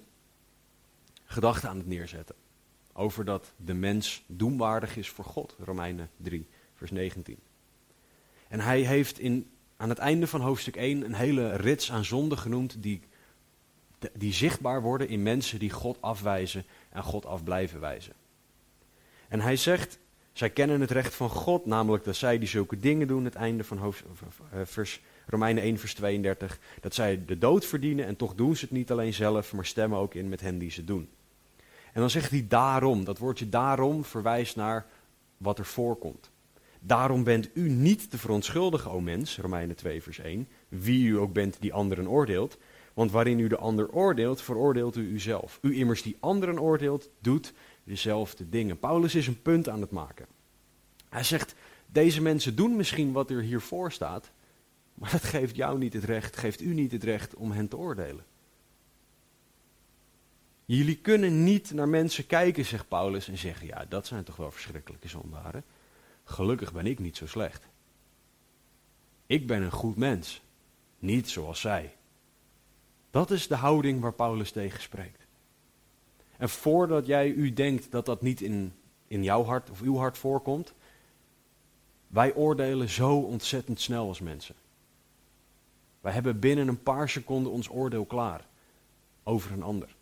gedachte 1.23 1.67
aan 1.67 1.77
het 1.77 1.87
neerzetten 1.87 2.35
over 2.93 3.25
dat 3.25 3.53
de 3.57 3.73
mens 3.73 4.23
doemwaardig 4.27 4.97
is 4.97 5.09
voor 5.09 5.25
God. 5.25 5.55
Romeinen 5.59 6.09
3, 6.17 6.47
vers 6.73 6.91
19. 6.91 7.37
En 8.47 8.59
hij 8.59 8.81
heeft 8.81 9.19
in, 9.19 9.49
aan 9.77 9.89
het 9.89 9.97
einde 9.97 10.27
van 10.27 10.41
hoofdstuk 10.41 10.75
1 10.75 11.03
een 11.03 11.13
hele 11.13 11.55
rits 11.55 11.91
aan 11.91 12.05
zonden 12.05 12.37
genoemd 12.37 12.83
die, 12.83 13.01
die 14.13 14.33
zichtbaar 14.33 14.81
worden 14.81 15.07
in 15.07 15.23
mensen 15.23 15.59
die 15.59 15.69
God 15.69 15.97
afwijzen 16.01 16.65
en 16.89 17.03
God 17.03 17.25
af 17.25 17.43
blijven 17.43 17.79
wijzen. 17.79 18.13
En 19.27 19.39
hij 19.39 19.55
zegt, 19.55 19.99
zij 20.33 20.49
kennen 20.49 20.81
het 20.81 20.91
recht 20.91 21.15
van 21.15 21.29
God, 21.29 21.65
namelijk 21.65 22.03
dat 22.03 22.15
zij 22.15 22.39
die 22.39 22.47
zulke 22.47 22.79
dingen 22.79 23.07
doen, 23.07 23.25
het 23.25 23.35
einde 23.35 23.63
van 23.63 23.77
hoofdstuk, 23.77 24.09
eh, 24.51 24.59
vers, 24.63 25.01
Romeinen 25.25 25.63
1, 25.63 25.77
vers 25.77 25.93
32, 25.93 26.59
dat 26.81 26.93
zij 26.93 27.25
de 27.25 27.37
dood 27.37 27.65
verdienen 27.65 28.05
en 28.05 28.15
toch 28.15 28.35
doen 28.35 28.55
ze 28.55 28.65
het 28.65 28.73
niet 28.73 28.91
alleen 28.91 29.13
zelf, 29.13 29.53
maar 29.53 29.65
stemmen 29.65 29.99
ook 29.99 30.13
in 30.13 30.29
met 30.29 30.41
hen 30.41 30.57
die 30.57 30.71
ze 30.71 30.83
doen. 30.83 31.09
En 31.93 32.01
dan 32.01 32.09
zegt 32.09 32.31
hij 32.31 32.45
daarom. 32.47 33.03
Dat 33.03 33.17
woordje 33.17 33.49
daarom 33.49 34.03
verwijst 34.03 34.55
naar 34.55 34.85
wat 35.37 35.59
er 35.59 35.65
voorkomt. 35.65 36.29
Daarom 36.79 37.23
bent 37.23 37.49
u 37.53 37.69
niet 37.69 38.09
te 38.09 38.17
verontschuldigen, 38.17 38.91
o 38.91 38.99
mens, 38.99 39.37
Romeinen 39.37 39.75
2, 39.75 40.03
vers 40.03 40.19
1, 40.19 40.47
wie 40.67 41.07
u 41.07 41.17
ook 41.17 41.33
bent 41.33 41.57
die 41.59 41.73
anderen 41.73 42.07
oordeelt. 42.07 42.57
Want 42.93 43.11
waarin 43.11 43.39
u 43.39 43.47
de 43.47 43.57
ander 43.57 43.91
oordeelt, 43.91 44.41
veroordeelt 44.41 44.95
u 44.95 45.01
uzelf. 45.01 45.59
U 45.61 45.75
immers 45.75 46.01
die 46.01 46.17
anderen 46.19 46.59
oordeelt, 46.59 47.09
doet 47.19 47.53
dezelfde 47.83 48.49
dingen. 48.49 48.79
Paulus 48.79 49.15
is 49.15 49.27
een 49.27 49.41
punt 49.41 49.69
aan 49.69 49.81
het 49.81 49.91
maken. 49.91 50.25
Hij 51.09 51.23
zegt, 51.23 51.55
deze 51.85 52.21
mensen 52.21 52.55
doen 52.55 52.75
misschien 52.75 53.11
wat 53.11 53.29
er 53.29 53.41
hiervoor 53.41 53.91
staat, 53.91 54.31
maar 54.93 55.11
dat 55.11 55.23
geeft 55.23 55.55
jou 55.55 55.77
niet 55.77 55.93
het 55.93 56.03
recht, 56.03 56.37
geeft 56.37 56.61
u 56.61 56.73
niet 56.73 56.91
het 56.91 57.03
recht 57.03 57.35
om 57.35 57.51
hen 57.51 57.67
te 57.67 57.77
oordelen. 57.77 58.25
Jullie 60.65 60.97
kunnen 60.97 61.43
niet 61.43 61.71
naar 61.71 61.89
mensen 61.89 62.27
kijken, 62.27 62.65
zegt 62.65 62.87
Paulus, 62.87 63.27
en 63.27 63.37
zeggen: 63.37 63.67
Ja, 63.67 63.85
dat 63.89 64.07
zijn 64.07 64.23
toch 64.23 64.35
wel 64.35 64.51
verschrikkelijke 64.51 65.07
zondaren. 65.07 65.63
Gelukkig 66.23 66.73
ben 66.73 66.85
ik 66.85 66.99
niet 66.99 67.17
zo 67.17 67.27
slecht. 67.27 67.67
Ik 69.25 69.47
ben 69.47 69.61
een 69.61 69.71
goed 69.71 69.95
mens, 69.95 70.41
niet 70.99 71.29
zoals 71.29 71.61
zij. 71.61 71.95
Dat 73.11 73.31
is 73.31 73.47
de 73.47 73.55
houding 73.55 74.01
waar 74.01 74.13
Paulus 74.13 74.51
tegen 74.51 74.81
spreekt. 74.81 75.25
En 76.37 76.49
voordat 76.49 77.05
jij 77.05 77.29
u 77.29 77.53
denkt 77.53 77.91
dat 77.91 78.05
dat 78.05 78.21
niet 78.21 78.41
in, 78.41 78.73
in 79.07 79.23
jouw 79.23 79.43
hart 79.43 79.69
of 79.69 79.81
uw 79.81 79.97
hart 79.97 80.17
voorkomt, 80.17 80.73
wij 82.07 82.33
oordelen 82.33 82.89
zo 82.89 83.17
ontzettend 83.17 83.81
snel 83.81 84.07
als 84.07 84.19
mensen. 84.19 84.55
Wij 86.01 86.13
hebben 86.13 86.39
binnen 86.39 86.67
een 86.67 86.83
paar 86.83 87.09
seconden 87.09 87.51
ons 87.51 87.69
oordeel 87.69 88.05
klaar 88.05 88.45
over 89.23 89.51
een 89.51 89.63
ander. 89.63 89.95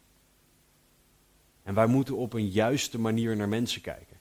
En 1.63 1.73
wij 1.73 1.87
moeten 1.87 2.15
op 2.15 2.33
een 2.33 2.47
juiste 2.47 2.99
manier 2.99 3.35
naar 3.35 3.49
mensen 3.49 3.81
kijken. 3.81 4.17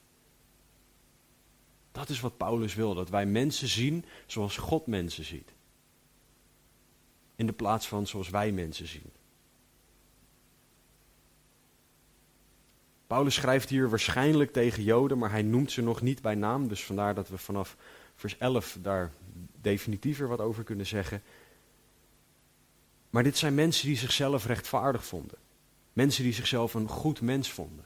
Dat 1.91 2.09
is 2.09 2.19
wat 2.19 2.37
Paulus 2.37 2.75
wil, 2.75 2.93
dat 2.93 3.09
wij 3.09 3.25
mensen 3.25 3.67
zien 3.67 4.05
zoals 4.25 4.57
God 4.57 4.87
mensen 4.87 5.25
ziet. 5.25 5.51
In 7.39 7.45
de 7.45 7.53
plaats 7.53 7.87
van 7.87 8.07
zoals 8.07 8.29
wij 8.29 8.51
mensen 8.51 8.87
zien. 8.87 9.11
Paulus 13.07 13.33
schrijft 13.33 13.69
hier 13.69 13.89
waarschijnlijk 13.89 14.53
tegen 14.53 14.83
Joden, 14.83 15.17
maar 15.17 15.31
hij 15.31 15.41
noemt 15.41 15.71
ze 15.71 15.81
nog 15.81 16.01
niet 16.01 16.21
bij 16.21 16.35
naam. 16.35 16.67
Dus 16.67 16.83
vandaar 16.83 17.15
dat 17.15 17.29
we 17.29 17.37
vanaf 17.37 17.75
vers 18.15 18.37
11 18.37 18.77
daar 18.81 19.11
definitiever 19.61 20.27
wat 20.27 20.39
over 20.39 20.63
kunnen 20.63 20.85
zeggen. 20.85 21.21
Maar 23.09 23.23
dit 23.23 23.37
zijn 23.37 23.55
mensen 23.55 23.87
die 23.87 23.97
zichzelf 23.97 24.45
rechtvaardig 24.45 25.05
vonden. 25.05 25.37
Mensen 25.93 26.23
die 26.23 26.33
zichzelf 26.33 26.73
een 26.73 26.87
goed 26.87 27.21
mens 27.21 27.51
vonden. 27.51 27.85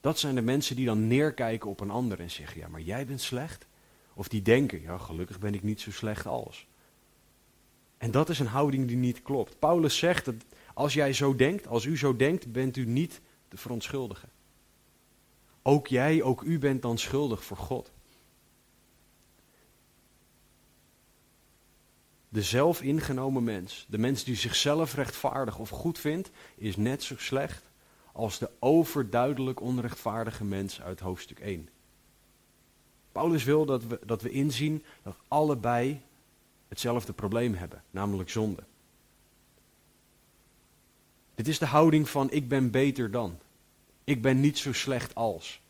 Dat 0.00 0.18
zijn 0.18 0.34
de 0.34 0.42
mensen 0.42 0.76
die 0.76 0.86
dan 0.86 1.06
neerkijken 1.06 1.70
op 1.70 1.80
een 1.80 1.90
ander 1.90 2.20
en 2.20 2.30
zeggen: 2.30 2.60
Ja, 2.60 2.68
maar 2.68 2.80
jij 2.80 3.06
bent 3.06 3.20
slecht. 3.20 3.66
Of 4.14 4.28
die 4.28 4.42
denken: 4.42 4.80
Ja, 4.80 4.98
gelukkig 4.98 5.38
ben 5.38 5.54
ik 5.54 5.62
niet 5.62 5.80
zo 5.80 5.90
slecht 5.90 6.26
als. 6.26 6.66
En 7.98 8.10
dat 8.10 8.28
is 8.28 8.38
een 8.38 8.46
houding 8.46 8.88
die 8.88 8.96
niet 8.96 9.22
klopt. 9.22 9.58
Paulus 9.58 9.98
zegt 9.98 10.24
dat 10.24 10.34
als 10.74 10.94
jij 10.94 11.12
zo 11.12 11.36
denkt, 11.36 11.66
als 11.66 11.84
u 11.84 11.98
zo 11.98 12.16
denkt, 12.16 12.52
bent 12.52 12.76
u 12.76 12.86
niet 12.86 13.20
te 13.48 13.56
verontschuldigen. 13.56 14.28
Ook 15.62 15.86
jij, 15.86 16.22
ook 16.22 16.42
u 16.42 16.58
bent 16.58 16.82
dan 16.82 16.98
schuldig 16.98 17.44
voor 17.44 17.56
God. 17.56 17.92
De 22.28 22.42
zelfingenomen 22.42 23.44
mens, 23.44 23.86
de 23.88 23.98
mens 23.98 24.24
die 24.24 24.36
zichzelf 24.36 24.94
rechtvaardig 24.94 25.58
of 25.58 25.68
goed 25.68 25.98
vindt, 25.98 26.30
is 26.56 26.76
net 26.76 27.02
zo 27.02 27.14
slecht 27.18 27.62
als 28.12 28.38
de 28.38 28.50
overduidelijk 28.58 29.60
onrechtvaardige 29.60 30.44
mens 30.44 30.80
uit 30.80 31.00
hoofdstuk 31.00 31.40
1. 31.40 31.68
Paulus 33.12 33.44
wil 33.44 33.64
dat 33.64 33.84
we, 33.84 34.00
dat 34.04 34.22
we 34.22 34.30
inzien 34.30 34.84
dat 35.02 35.16
allebei 35.28 36.00
hetzelfde 36.68 37.12
probleem 37.12 37.54
hebben, 37.54 37.82
namelijk 37.90 38.30
zonde. 38.30 38.62
Dit 41.34 41.48
is 41.48 41.58
de 41.58 41.66
houding 41.66 42.08
van 42.08 42.30
ik 42.30 42.48
ben 42.48 42.70
beter 42.70 43.10
dan. 43.10 43.38
Ik 44.04 44.22
ben 44.22 44.40
niet 44.40 44.58
zo 44.58 44.72
slecht 44.72 45.14
als. 45.14 45.60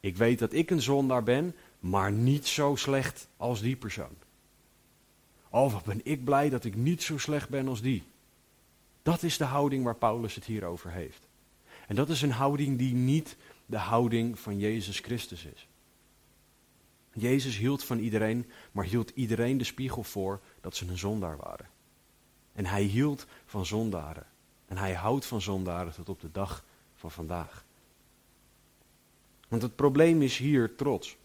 Ik 0.00 0.16
weet 0.16 0.38
dat 0.38 0.52
ik 0.52 0.70
een 0.70 0.82
zondaar 0.82 1.22
ben, 1.22 1.54
maar 1.80 2.12
niet 2.12 2.46
zo 2.46 2.74
slecht 2.74 3.28
als 3.36 3.60
die 3.60 3.76
persoon. 3.76 4.16
Oh, 5.48 5.72
wat 5.72 5.84
ben 5.84 6.00
ik 6.02 6.24
blij 6.24 6.48
dat 6.50 6.64
ik 6.64 6.74
niet 6.74 7.02
zo 7.02 7.18
slecht 7.18 7.48
ben 7.48 7.68
als 7.68 7.80
die. 7.80 8.02
Dat 9.02 9.22
is 9.22 9.36
de 9.36 9.44
houding 9.44 9.84
waar 9.84 9.96
Paulus 9.96 10.34
het 10.34 10.44
hier 10.44 10.64
over 10.64 10.90
heeft. 10.90 11.28
En 11.88 11.94
dat 11.94 12.08
is 12.08 12.22
een 12.22 12.30
houding 12.30 12.78
die 12.78 12.94
niet 12.94 13.36
de 13.66 13.78
houding 13.78 14.38
van 14.38 14.58
Jezus 14.58 14.98
Christus 14.98 15.44
is. 15.44 15.66
Jezus 17.18 17.56
hield 17.56 17.84
van 17.84 17.98
iedereen, 17.98 18.50
maar 18.72 18.84
hield 18.84 19.10
iedereen 19.14 19.58
de 19.58 19.64
spiegel 19.64 20.02
voor 20.02 20.40
dat 20.60 20.76
ze 20.76 20.88
een 20.88 20.98
zondaar 20.98 21.36
waren. 21.36 21.68
En 22.52 22.66
hij 22.66 22.82
hield 22.82 23.26
van 23.46 23.66
zondaren. 23.66 24.26
En 24.66 24.76
hij 24.76 24.94
houdt 24.94 25.26
van 25.26 25.40
zondaren 25.40 25.92
tot 25.92 26.08
op 26.08 26.20
de 26.20 26.30
dag 26.30 26.64
van 26.94 27.10
vandaag. 27.10 27.64
Want 29.48 29.62
het 29.62 29.76
probleem 29.76 30.22
is 30.22 30.38
hier 30.38 30.74
trots. 30.74 31.16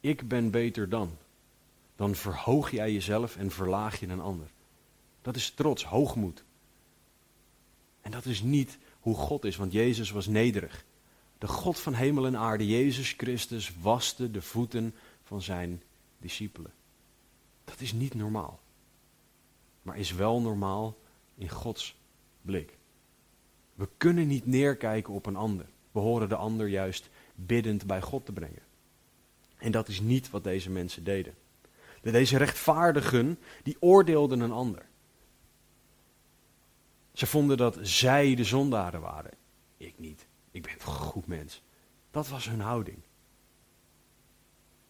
Ik 0.00 0.28
ben 0.28 0.50
beter 0.50 0.88
dan 0.88 1.16
dan 1.96 2.14
verhoog 2.14 2.70
jij 2.70 2.92
jezelf 2.92 3.36
en 3.36 3.50
verlaag 3.50 4.00
je 4.00 4.06
een 4.06 4.20
ander. 4.20 4.46
Dat 5.22 5.36
is 5.36 5.50
trots, 5.50 5.84
hoogmoed. 5.84 6.44
En 8.00 8.10
dat 8.10 8.24
is 8.24 8.42
niet 8.42 8.78
hoe 9.00 9.14
God 9.14 9.44
is, 9.44 9.56
want 9.56 9.72
Jezus 9.72 10.10
was 10.10 10.26
nederig. 10.26 10.84
De 11.44 11.50
God 11.50 11.80
van 11.80 11.94
hemel 11.94 12.26
en 12.26 12.36
aarde, 12.36 12.66
Jezus 12.66 13.12
Christus, 13.12 13.72
waste 13.80 14.30
de 14.30 14.42
voeten 14.42 14.94
van 15.22 15.42
zijn 15.42 15.82
discipelen. 16.18 16.72
Dat 17.64 17.80
is 17.80 17.92
niet 17.92 18.14
normaal. 18.14 18.60
Maar 19.82 19.98
is 19.98 20.12
wel 20.12 20.40
normaal 20.40 20.96
in 21.34 21.48
Gods 21.48 21.96
blik. 22.42 22.76
We 23.74 23.88
kunnen 23.96 24.26
niet 24.26 24.46
neerkijken 24.46 25.12
op 25.12 25.26
een 25.26 25.36
ander. 25.36 25.66
We 25.92 25.98
horen 25.98 26.28
de 26.28 26.36
ander 26.36 26.66
juist 26.66 27.10
biddend 27.34 27.86
bij 27.86 28.00
God 28.00 28.26
te 28.26 28.32
brengen. 28.32 28.62
En 29.56 29.72
dat 29.72 29.88
is 29.88 30.00
niet 30.00 30.30
wat 30.30 30.44
deze 30.44 30.70
mensen 30.70 31.04
deden. 31.04 31.34
Deze 32.02 32.36
rechtvaardigen, 32.36 33.38
die 33.62 33.76
oordeelden 33.80 34.40
een 34.40 34.52
ander. 34.52 34.86
Ze 37.12 37.26
vonden 37.26 37.56
dat 37.56 37.78
zij 37.82 38.34
de 38.34 38.44
zondaren 38.44 39.00
waren. 39.00 39.32
Ik 39.76 39.98
niet. 39.98 40.26
Ik 40.54 40.62
ben 40.62 40.72
een 40.72 40.80
goed 40.80 41.26
mens. 41.26 41.62
Dat 42.10 42.28
was 42.28 42.48
hun 42.48 42.60
houding. 42.60 42.98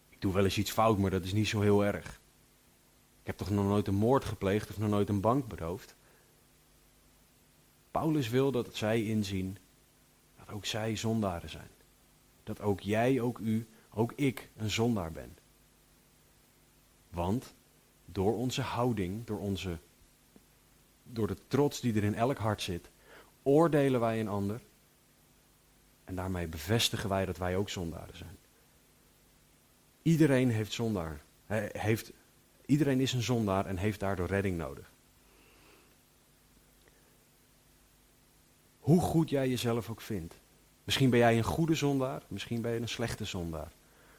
Ik 0.09 0.21
doe 0.21 0.33
wel 0.33 0.43
eens 0.43 0.57
iets 0.57 0.71
fout, 0.71 0.97
maar 0.97 1.09
dat 1.09 1.23
is 1.23 1.33
niet 1.33 1.47
zo 1.47 1.61
heel 1.61 1.85
erg. 1.85 2.21
Ik 3.19 3.27
heb 3.27 3.37
toch 3.37 3.49
nog 3.49 3.65
nooit 3.65 3.87
een 3.87 3.95
moord 3.95 4.25
gepleegd 4.25 4.69
of 4.69 4.77
nog 4.77 4.89
nooit 4.89 5.09
een 5.09 5.21
bank 5.21 5.47
beroofd. 5.47 5.95
Paulus 7.91 8.29
wil 8.29 8.51
dat 8.51 8.75
zij 8.75 9.03
inzien 9.03 9.57
dat 10.37 10.49
ook 10.49 10.65
zij 10.65 10.95
zondaren 10.95 11.49
zijn. 11.49 11.69
Dat 12.43 12.61
ook 12.61 12.79
jij, 12.79 13.21
ook 13.21 13.39
u, 13.39 13.67
ook 13.89 14.13
ik 14.15 14.49
een 14.55 14.69
zondaar 14.69 15.11
ben. 15.11 15.37
Want 17.09 17.55
door 18.05 18.35
onze 18.35 18.61
houding, 18.61 19.25
door, 19.25 19.39
onze, 19.39 19.77
door 21.03 21.27
de 21.27 21.37
trots 21.47 21.79
die 21.81 21.95
er 21.95 22.03
in 22.03 22.15
elk 22.15 22.37
hart 22.37 22.61
zit, 22.61 22.89
oordelen 23.43 23.99
wij 23.99 24.19
een 24.19 24.27
ander. 24.27 24.61
En 26.05 26.15
daarmee 26.15 26.47
bevestigen 26.47 27.09
wij 27.09 27.25
dat 27.25 27.37
wij 27.37 27.55
ook 27.55 27.69
zondaren 27.69 28.17
zijn. 28.17 28.37
Iedereen 30.01 30.49
heeft 30.49 30.73
zondaar. 30.73 31.21
Heeft, 31.71 32.11
iedereen 32.65 32.99
is 32.99 33.13
een 33.13 33.21
zondaar 33.21 33.65
en 33.65 33.77
heeft 33.77 33.99
daardoor 33.99 34.27
redding 34.27 34.57
nodig. 34.57 34.91
Hoe 38.79 39.01
goed 39.01 39.29
jij 39.29 39.49
jezelf 39.49 39.89
ook 39.89 40.01
vindt. 40.01 40.39
Misschien 40.83 41.09
ben 41.09 41.19
jij 41.19 41.37
een 41.37 41.43
goede 41.43 41.75
zondaar, 41.75 42.23
misschien 42.27 42.61
ben 42.61 42.71
je 42.71 42.79
een 42.79 42.87
slechte 42.87 43.25
zondaar. 43.25 43.71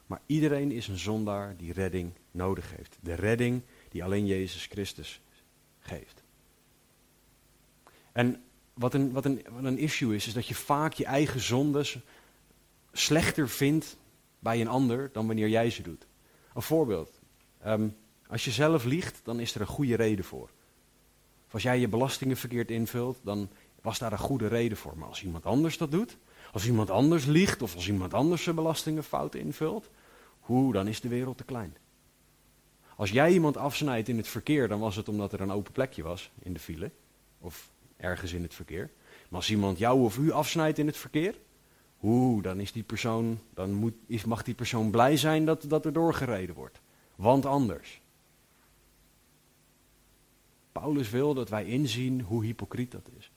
Maar 0.05 0.21
iedereen 0.25 0.71
is 0.71 0.87
een 0.87 0.97
zondaar 0.97 1.57
die 1.57 1.73
redding 1.73 2.11
nodig 2.31 2.75
heeft. 2.75 2.97
De 3.01 3.13
redding 3.13 3.61
die 3.89 4.03
alleen 4.03 4.25
Jezus 4.25 4.65
Christus 4.65 5.21
geeft. 5.79 6.23
En 8.11 8.43
wat 8.77 8.93
een, 8.93 9.11
wat, 9.11 9.25
een, 9.25 9.45
wat 9.49 9.63
een 9.63 9.77
issue 9.77 10.15
is, 10.15 10.27
is 10.27 10.33
dat 10.33 10.47
je 10.47 10.55
vaak 10.55 10.93
je 10.93 11.05
eigen 11.05 11.39
zondes 11.39 11.97
slechter 12.91 13.49
vindt 13.49 13.97
bij 14.39 14.61
een 14.61 14.67
ander 14.67 15.09
dan 15.13 15.27
wanneer 15.27 15.49
jij 15.49 15.69
ze 15.69 15.81
doet. 15.81 16.07
Een 16.53 16.61
voorbeeld. 16.61 17.19
Ehm, 17.61 17.87
als 18.27 18.45
je 18.45 18.51
zelf 18.51 18.83
liegt, 18.83 19.19
dan 19.23 19.39
is 19.39 19.55
er 19.55 19.61
een 19.61 19.67
goede 19.67 19.95
reden 19.95 20.25
voor. 20.25 20.49
Of 21.47 21.53
als 21.53 21.63
jij 21.63 21.79
je 21.79 21.87
belastingen 21.87 22.37
verkeerd 22.37 22.71
invult, 22.71 23.19
dan 23.23 23.49
was 23.81 23.99
daar 23.99 24.11
een 24.11 24.17
goede 24.17 24.47
reden 24.47 24.77
voor. 24.77 24.97
Maar 24.97 25.07
als 25.07 25.23
iemand 25.23 25.45
anders 25.45 25.77
dat 25.77 25.91
doet, 25.91 26.17
als 26.51 26.65
iemand 26.65 26.89
anders 26.89 27.25
liegt 27.25 27.61
of 27.61 27.75
als 27.75 27.87
iemand 27.87 28.13
anders 28.13 28.43
zijn 28.43 28.55
belastingen 28.55 29.03
fout 29.03 29.35
invult, 29.35 29.89
hoe, 30.39 30.73
dan 30.73 30.87
is 30.87 31.01
de 31.01 31.07
wereld 31.07 31.37
te 31.37 31.43
klein. 31.43 31.75
Als 32.95 33.09
jij 33.09 33.31
iemand 33.31 33.57
afsnijdt 33.57 34.09
in 34.09 34.17
het 34.17 34.27
verkeer, 34.27 34.67
dan 34.67 34.79
was 34.79 34.95
het 34.95 35.09
omdat 35.09 35.33
er 35.33 35.41
een 35.41 35.51
open 35.51 35.71
plekje 35.71 36.03
was 36.03 36.31
in 36.39 36.53
de 36.53 36.59
file. 36.59 36.91
Of 37.39 37.69
ergens 37.97 38.33
in 38.33 38.41
het 38.41 38.53
verkeer. 38.53 38.89
Maar 39.29 39.39
als 39.39 39.49
iemand 39.49 39.77
jou 39.77 40.01
of 40.01 40.17
u 40.17 40.31
afsnijdt 40.31 40.77
in 40.77 40.87
het 40.87 40.97
verkeer, 40.97 41.35
dan 42.41 42.59
is 42.59 42.71
die 42.71 42.83
persoon, 42.83 43.39
dan 43.53 43.73
moet, 43.73 43.93
is, 44.05 44.25
mag 44.25 44.43
die 44.43 44.53
persoon 44.53 44.91
blij 44.91 45.17
zijn 45.17 45.45
dat, 45.45 45.65
dat 45.67 45.85
er 45.85 45.93
doorgereden 45.93 46.55
wordt. 46.55 46.81
Want 47.15 47.45
anders. 47.45 48.01
Paulus 50.71 51.09
wil 51.09 51.33
dat 51.33 51.49
wij 51.49 51.65
inzien 51.65 52.21
hoe 52.21 52.45
hypocriet 52.45 52.91
dat 52.91 53.09
is. 53.17 53.31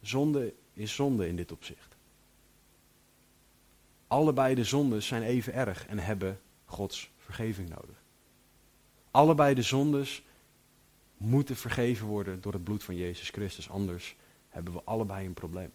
Zonde 0.00 0.54
is 0.72 0.94
zonde 0.94 1.28
in 1.28 1.36
dit 1.36 1.52
opzicht. 1.52 1.96
Allebei 4.06 4.54
de 4.54 4.64
zondes 4.64 5.06
zijn 5.06 5.22
even 5.22 5.52
erg 5.52 5.86
en 5.86 5.98
hebben 5.98 6.40
Gods 6.64 7.10
vergeving 7.16 7.68
nodig. 7.68 8.02
Allebei 9.10 9.54
de 9.54 9.62
zondes 9.62 10.24
moeten 11.24 11.56
vergeven 11.56 12.06
worden 12.06 12.40
door 12.40 12.52
het 12.52 12.64
bloed 12.64 12.84
van 12.84 12.96
Jezus 12.96 13.28
Christus, 13.28 13.70
anders 13.70 14.16
hebben 14.48 14.72
we 14.72 14.82
allebei 14.84 15.26
een 15.26 15.34
probleem. 15.34 15.72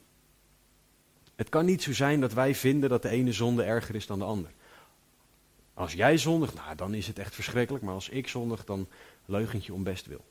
Het 1.36 1.50
kan 1.50 1.66
niet 1.66 1.84
zo 1.84 1.94
zijn 1.94 2.20
dat 2.20 2.34
wij 2.34 2.56
vinden 2.56 2.90
dat 2.90 3.02
de 3.02 3.10
ene 3.10 3.32
zonde 3.32 3.64
erger 3.64 3.96
is 3.96 4.06
dan 4.06 4.20
de 4.20 4.26
ander. 4.26 4.52
Als 5.74 5.94
jij 5.94 6.18
zondigt, 6.18 6.54
nou 6.54 6.76
dan 6.76 6.94
is 6.94 7.08
het 7.08 7.20
echt 7.20 7.36
verschrikkelijk, 7.36 7.84
maar 7.84 7.94
als 7.94 8.10
ik 8.10 8.28
zondig, 8.28 8.66
dan 8.66 8.88
leugentje 9.26 9.74
om 9.74 9.84
best 9.84 10.06
wil. 10.06 10.26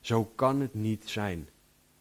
Zo 0.00 0.24
kan 0.24 0.60
het 0.60 0.74
niet 0.74 1.08
zijn. 1.08 1.48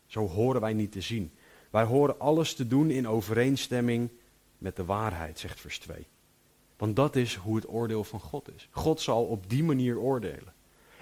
Zo 0.06 0.28
horen 0.28 0.62
wij 0.62 0.74
niet 0.74 0.92
te 0.92 1.02
zien. 1.02 1.32
Wij 1.70 1.84
horen 1.84 2.20
alles 2.20 2.54
te 2.54 2.68
doen 2.68 2.90
in 2.90 3.08
overeenstemming 3.08 4.10
met 4.58 4.76
de 4.76 4.86
waarheid, 4.86 5.40
zegt 5.40 5.60
vers 5.60 5.80
2. 5.80 6.08
Want 6.78 6.96
dat 6.96 7.16
is 7.16 7.36
hoe 7.36 7.56
het 7.56 7.70
oordeel 7.70 8.04
van 8.04 8.20
God 8.20 8.56
is. 8.56 8.68
God 8.72 9.02
zal 9.02 9.26
op 9.26 9.50
die 9.50 9.64
manier 9.64 10.00
oordelen. 10.00 10.54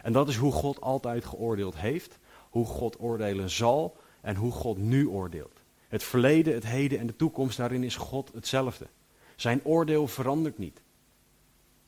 En 0.08 0.14
dat 0.14 0.28
is 0.28 0.36
hoe 0.36 0.52
God 0.52 0.82
altijd 0.82 1.26
geoordeeld 1.26 1.76
heeft, 1.76 2.18
hoe 2.50 2.66
God 2.66 3.00
oordelen 3.00 3.50
zal 3.50 3.98
en 4.22 4.36
hoe 4.36 4.52
God 4.52 4.78
nu 4.78 5.08
oordeelt. 5.08 5.60
Het 5.88 6.04
verleden, 6.04 6.54
het 6.54 6.66
heden 6.66 7.00
en 7.00 7.08
de 7.08 7.16
toekomst, 7.16 7.58
daarin 7.58 7.84
is 7.84 7.96
God 7.96 8.32
hetzelfde. 8.34 8.88
Zijn 9.36 9.66
oordeel 9.66 10.08
verandert 10.08 10.58
niet. 10.58 10.82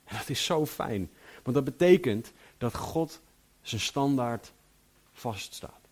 En 0.03 0.17
dat 0.17 0.29
is 0.29 0.45
zo 0.45 0.65
fijn, 0.65 1.09
want 1.43 1.55
dat 1.55 1.65
betekent 1.65 2.31
dat 2.57 2.75
God 2.75 3.21
zijn 3.61 3.81
standaard 3.81 4.51
vaststaat. 5.11 5.87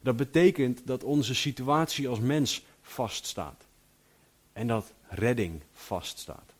Dat 0.00 0.16
betekent 0.16 0.86
dat 0.86 1.04
onze 1.04 1.34
situatie 1.34 2.08
als 2.08 2.20
mens 2.20 2.64
vaststaat. 2.82 3.64
En 4.52 4.66
dat 4.66 4.92
redding 5.08 5.62
vaststaat. 5.72 6.51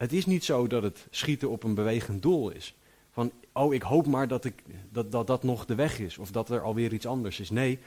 Het 0.00 0.12
is 0.12 0.26
niet 0.26 0.44
zo 0.44 0.66
dat 0.66 0.82
het 0.82 1.06
schieten 1.10 1.50
op 1.50 1.62
een 1.62 1.74
bewegend 1.74 2.22
doel 2.22 2.50
is. 2.50 2.74
Van, 3.10 3.32
oh, 3.52 3.74
ik 3.74 3.82
hoop 3.82 4.06
maar 4.06 4.28
dat, 4.28 4.44
ik, 4.44 4.62
dat, 4.90 5.12
dat 5.12 5.26
dat 5.26 5.42
nog 5.42 5.66
de 5.66 5.74
weg 5.74 5.98
is. 5.98 6.18
Of 6.18 6.30
dat 6.30 6.50
er 6.50 6.62
alweer 6.62 6.92
iets 6.92 7.06
anders 7.06 7.40
is. 7.40 7.50
Nee, 7.50 7.78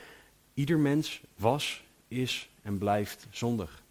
ieder 0.54 0.80
mens 0.80 1.21
was, 1.36 1.84
is 2.08 2.49
en 2.62 2.78
blijft 2.78 3.28
zondig. 3.30 3.84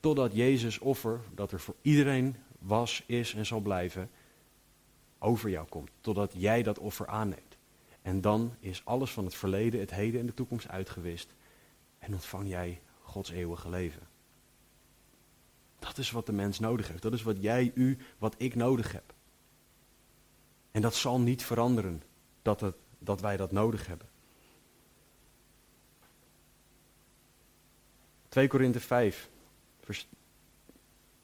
Totdat 0.00 0.34
Jezus 0.34 0.78
offer, 0.78 1.20
dat 1.34 1.52
er 1.52 1.60
voor 1.60 1.74
iedereen 1.82 2.36
was, 2.58 3.02
is 3.06 3.34
en 3.34 3.46
zal 3.46 3.60
blijven, 3.60 4.10
over 5.18 5.50
jou 5.50 5.68
komt. 5.68 5.90
Totdat 6.00 6.32
jij 6.36 6.62
dat 6.62 6.78
offer 6.78 7.06
aanneemt. 7.06 7.56
En 8.02 8.20
dan 8.20 8.54
is 8.60 8.82
alles 8.84 9.10
van 9.10 9.24
het 9.24 9.34
verleden, 9.34 9.80
het 9.80 9.90
heden 9.90 10.20
en 10.20 10.26
de 10.26 10.34
toekomst 10.34 10.68
uitgewist. 10.68 11.34
En 11.98 12.12
ontvang 12.12 12.48
jij 12.48 12.80
Gods 13.00 13.30
eeuwige 13.30 13.68
leven. 13.68 14.13
Dat 15.84 15.98
is 15.98 16.10
wat 16.10 16.26
de 16.26 16.32
mens 16.32 16.58
nodig 16.58 16.88
heeft. 16.88 17.02
Dat 17.02 17.12
is 17.12 17.22
wat 17.22 17.36
jij, 17.40 17.72
u, 17.74 17.98
wat 18.18 18.34
ik 18.38 18.54
nodig 18.54 18.92
heb. 18.92 19.14
En 20.70 20.82
dat 20.82 20.94
zal 20.94 21.20
niet 21.20 21.44
veranderen 21.44 22.02
dat, 22.42 22.60
het, 22.60 22.76
dat 22.98 23.20
wij 23.20 23.36
dat 23.36 23.52
nodig 23.52 23.86
hebben. 23.86 24.08
2 28.28 28.48
Korinthe 28.48 28.80
5, 28.80 29.28
vers 29.80 30.08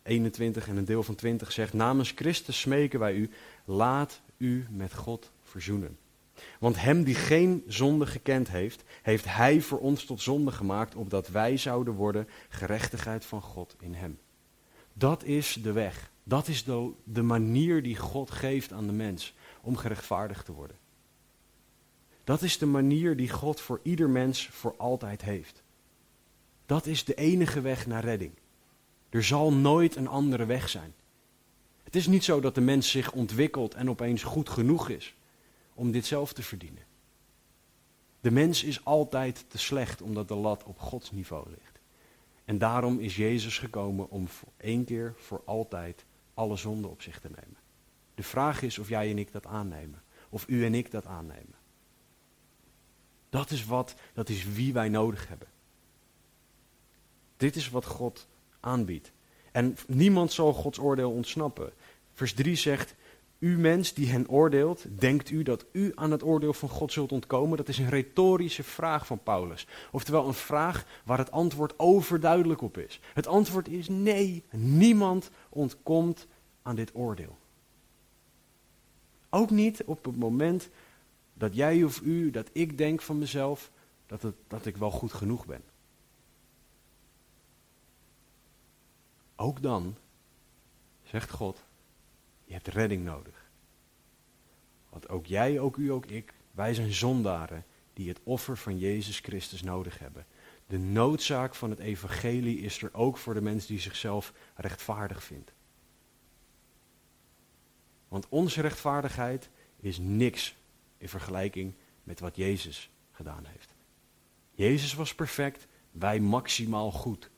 21 0.02 0.68
en 0.68 0.76
een 0.76 0.84
deel 0.84 1.02
van 1.02 1.14
20 1.14 1.52
zegt: 1.52 1.72
Namens 1.72 2.10
Christus 2.10 2.60
smeken 2.60 2.98
wij 2.98 3.14
u, 3.14 3.30
laat 3.64 4.20
u 4.36 4.66
met 4.70 4.94
God 4.94 5.30
verzoenen. 5.42 5.98
Want 6.58 6.80
hem 6.80 7.04
die 7.04 7.14
geen 7.14 7.64
zonde 7.66 8.06
gekend 8.06 8.48
heeft, 8.48 8.82
heeft 9.02 9.24
hij 9.24 9.60
voor 9.60 9.78
ons 9.78 10.04
tot 10.04 10.20
zonde 10.20 10.52
gemaakt, 10.52 10.94
opdat 10.94 11.28
wij 11.28 11.56
zouden 11.56 11.94
worden 11.94 12.28
gerechtigheid 12.48 13.24
van 13.24 13.42
God 13.42 13.76
in 13.78 13.94
hem. 13.94 14.18
Dat 14.92 15.24
is 15.24 15.58
de 15.62 15.72
weg. 15.72 16.10
Dat 16.24 16.48
is 16.48 16.64
de, 16.64 16.90
de 17.04 17.22
manier 17.22 17.82
die 17.82 17.96
God 17.96 18.30
geeft 18.30 18.72
aan 18.72 18.86
de 18.86 18.92
mens 18.92 19.34
om 19.62 19.76
gerechtvaardigd 19.76 20.44
te 20.44 20.52
worden. 20.52 20.78
Dat 22.24 22.42
is 22.42 22.58
de 22.58 22.66
manier 22.66 23.16
die 23.16 23.30
God 23.30 23.60
voor 23.60 23.80
ieder 23.82 24.08
mens 24.08 24.48
voor 24.48 24.74
altijd 24.76 25.22
heeft. 25.22 25.62
Dat 26.66 26.86
is 26.86 27.04
de 27.04 27.14
enige 27.14 27.60
weg 27.60 27.86
naar 27.86 28.04
redding. 28.04 28.32
Er 29.08 29.24
zal 29.24 29.52
nooit 29.52 29.96
een 29.96 30.08
andere 30.08 30.44
weg 30.44 30.68
zijn. 30.68 30.94
Het 31.82 31.96
is 31.96 32.06
niet 32.06 32.24
zo 32.24 32.40
dat 32.40 32.54
de 32.54 32.60
mens 32.60 32.90
zich 32.90 33.12
ontwikkelt 33.12 33.74
en 33.74 33.90
opeens 33.90 34.22
goed 34.22 34.48
genoeg 34.48 34.88
is 34.88 35.14
om 35.74 35.90
dit 35.90 36.06
zelf 36.06 36.32
te 36.32 36.42
verdienen. 36.42 36.82
De 38.20 38.30
mens 38.30 38.64
is 38.64 38.84
altijd 38.84 39.44
te 39.48 39.58
slecht 39.58 40.02
omdat 40.02 40.28
de 40.28 40.34
lat 40.34 40.64
op 40.64 40.78
Gods 40.78 41.10
niveau 41.10 41.48
ligt. 41.48 41.69
En 42.50 42.58
daarom 42.58 42.98
is 42.98 43.16
Jezus 43.16 43.58
gekomen 43.58 44.10
om 44.10 44.28
voor 44.28 44.52
één 44.56 44.84
keer 44.84 45.14
voor 45.16 45.42
altijd 45.44 46.04
alle 46.34 46.56
zonde 46.56 46.88
op 46.88 47.02
zich 47.02 47.20
te 47.20 47.28
nemen. 47.28 47.56
De 48.14 48.22
vraag 48.22 48.62
is 48.62 48.78
of 48.78 48.88
jij 48.88 49.10
en 49.10 49.18
ik 49.18 49.32
dat 49.32 49.46
aannemen. 49.46 50.02
Of 50.28 50.44
u 50.48 50.64
en 50.64 50.74
ik 50.74 50.90
dat 50.90 51.06
aannemen. 51.06 51.54
Dat 53.28 53.50
is 53.50 53.64
wat, 53.64 53.94
dat 54.12 54.28
is 54.28 54.52
wie 54.52 54.72
wij 54.72 54.88
nodig 54.88 55.28
hebben. 55.28 55.48
Dit 57.36 57.56
is 57.56 57.70
wat 57.70 57.84
God 57.84 58.28
aanbiedt. 58.60 59.12
En 59.52 59.76
niemand 59.86 60.32
zal 60.32 60.52
Gods 60.52 60.78
oordeel 60.78 61.10
ontsnappen. 61.10 61.72
Vers 62.12 62.32
3 62.34 62.56
zegt, 62.56 62.94
u 63.40 63.58
mens 63.58 63.94
die 63.94 64.10
hen 64.10 64.28
oordeelt, 64.28 64.84
denkt 65.00 65.30
u 65.30 65.42
dat 65.42 65.64
u 65.72 65.92
aan 65.94 66.10
het 66.10 66.22
oordeel 66.22 66.52
van 66.52 66.68
God 66.68 66.92
zult 66.92 67.12
ontkomen? 67.12 67.56
Dat 67.56 67.68
is 67.68 67.78
een 67.78 67.88
retorische 67.88 68.62
vraag 68.62 69.06
van 69.06 69.22
Paulus. 69.22 69.66
Oftewel 69.92 70.26
een 70.26 70.34
vraag 70.34 70.84
waar 71.04 71.18
het 71.18 71.30
antwoord 71.30 71.78
overduidelijk 71.78 72.60
op 72.60 72.78
is. 72.78 73.00
Het 73.14 73.26
antwoord 73.26 73.68
is 73.68 73.88
nee, 73.88 74.44
niemand 74.50 75.30
ontkomt 75.48 76.26
aan 76.62 76.76
dit 76.76 76.90
oordeel. 76.94 77.38
Ook 79.30 79.50
niet 79.50 79.84
op 79.84 80.04
het 80.04 80.16
moment 80.16 80.68
dat 81.34 81.54
jij 81.54 81.84
of 81.84 82.00
u, 82.00 82.30
dat 82.30 82.50
ik 82.52 82.78
denk 82.78 83.00
van 83.02 83.18
mezelf, 83.18 83.70
dat, 84.06 84.22
het, 84.22 84.34
dat 84.48 84.66
ik 84.66 84.76
wel 84.76 84.90
goed 84.90 85.12
genoeg 85.12 85.46
ben. 85.46 85.62
Ook 89.36 89.62
dan, 89.62 89.96
zegt 91.02 91.30
God, 91.30 91.64
je 92.50 92.56
hebt 92.56 92.68
redding 92.68 93.04
nodig. 93.04 93.50
Want 94.88 95.08
ook 95.08 95.26
jij, 95.26 95.60
ook 95.60 95.76
u, 95.76 95.92
ook 95.92 96.06
ik, 96.06 96.34
wij 96.50 96.74
zijn 96.74 96.92
zondaren 96.92 97.64
die 97.92 98.08
het 98.08 98.20
offer 98.22 98.56
van 98.56 98.78
Jezus 98.78 99.18
Christus 99.18 99.62
nodig 99.62 99.98
hebben. 99.98 100.26
De 100.66 100.78
noodzaak 100.78 101.54
van 101.54 101.70
het 101.70 101.78
evangelie 101.78 102.58
is 102.58 102.82
er 102.82 102.94
ook 102.94 103.16
voor 103.16 103.34
de 103.34 103.40
mens 103.40 103.66
die 103.66 103.80
zichzelf 103.80 104.32
rechtvaardig 104.54 105.22
vindt. 105.22 105.52
Want 108.08 108.28
onze 108.28 108.60
rechtvaardigheid 108.60 109.50
is 109.76 109.98
niks 109.98 110.56
in 110.98 111.08
vergelijking 111.08 111.74
met 112.02 112.20
wat 112.20 112.36
Jezus 112.36 112.90
gedaan 113.10 113.44
heeft. 113.44 113.74
Jezus 114.50 114.94
was 114.94 115.14
perfect, 115.14 115.66
wij 115.90 116.20
maximaal 116.20 116.90
goed. 116.92 117.30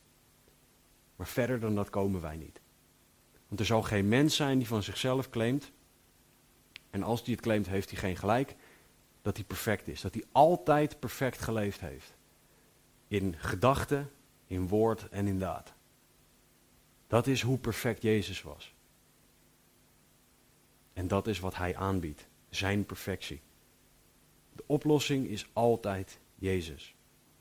Maar 1.17 1.27
verder 1.27 1.61
dan 1.61 1.75
dat 1.75 1.91
komen 1.91 2.21
wij 2.21 2.37
niet. 2.37 2.62
Want 3.53 3.65
er 3.65 3.71
zal 3.71 3.83
geen 3.83 4.09
mens 4.09 4.37
zijn 4.37 4.59
die 4.59 4.67
van 4.67 4.83
zichzelf 4.83 5.31
claimt, 5.31 5.73
en 6.91 7.03
als 7.03 7.25
die 7.25 7.35
het 7.35 7.43
claimt, 7.43 7.69
heeft 7.69 7.91
hij 7.91 7.99
geen 7.99 8.17
gelijk, 8.17 8.57
dat 9.23 9.37
hij 9.37 9.45
perfect 9.47 9.89
is. 9.89 10.01
Dat 10.01 10.15
hij 10.15 10.25
altijd 10.33 10.99
perfect 10.99 11.41
geleefd 11.41 11.81
heeft. 11.81 12.15
In 13.09 13.35
gedachten, 13.39 14.11
in 14.47 14.69
woord 14.69 15.09
en 15.09 15.27
in 15.27 15.39
daad. 15.39 15.73
Dat 17.07 17.27
is 17.27 17.43
hoe 17.43 17.59
perfect 17.59 18.03
Jezus 18.03 18.43
was. 18.43 18.75
En 20.93 21.09
dat 21.09 21.27
is 21.27 21.41
wat 21.41 21.57
hij 21.57 21.77
aanbiedt, 21.77 22.29
zijn 22.49 22.87
perfectie. 22.87 23.41
De 24.53 24.65
oplossing 24.67 25.27
is 25.27 25.47
altijd 25.53 26.19
Jezus. 26.35 26.95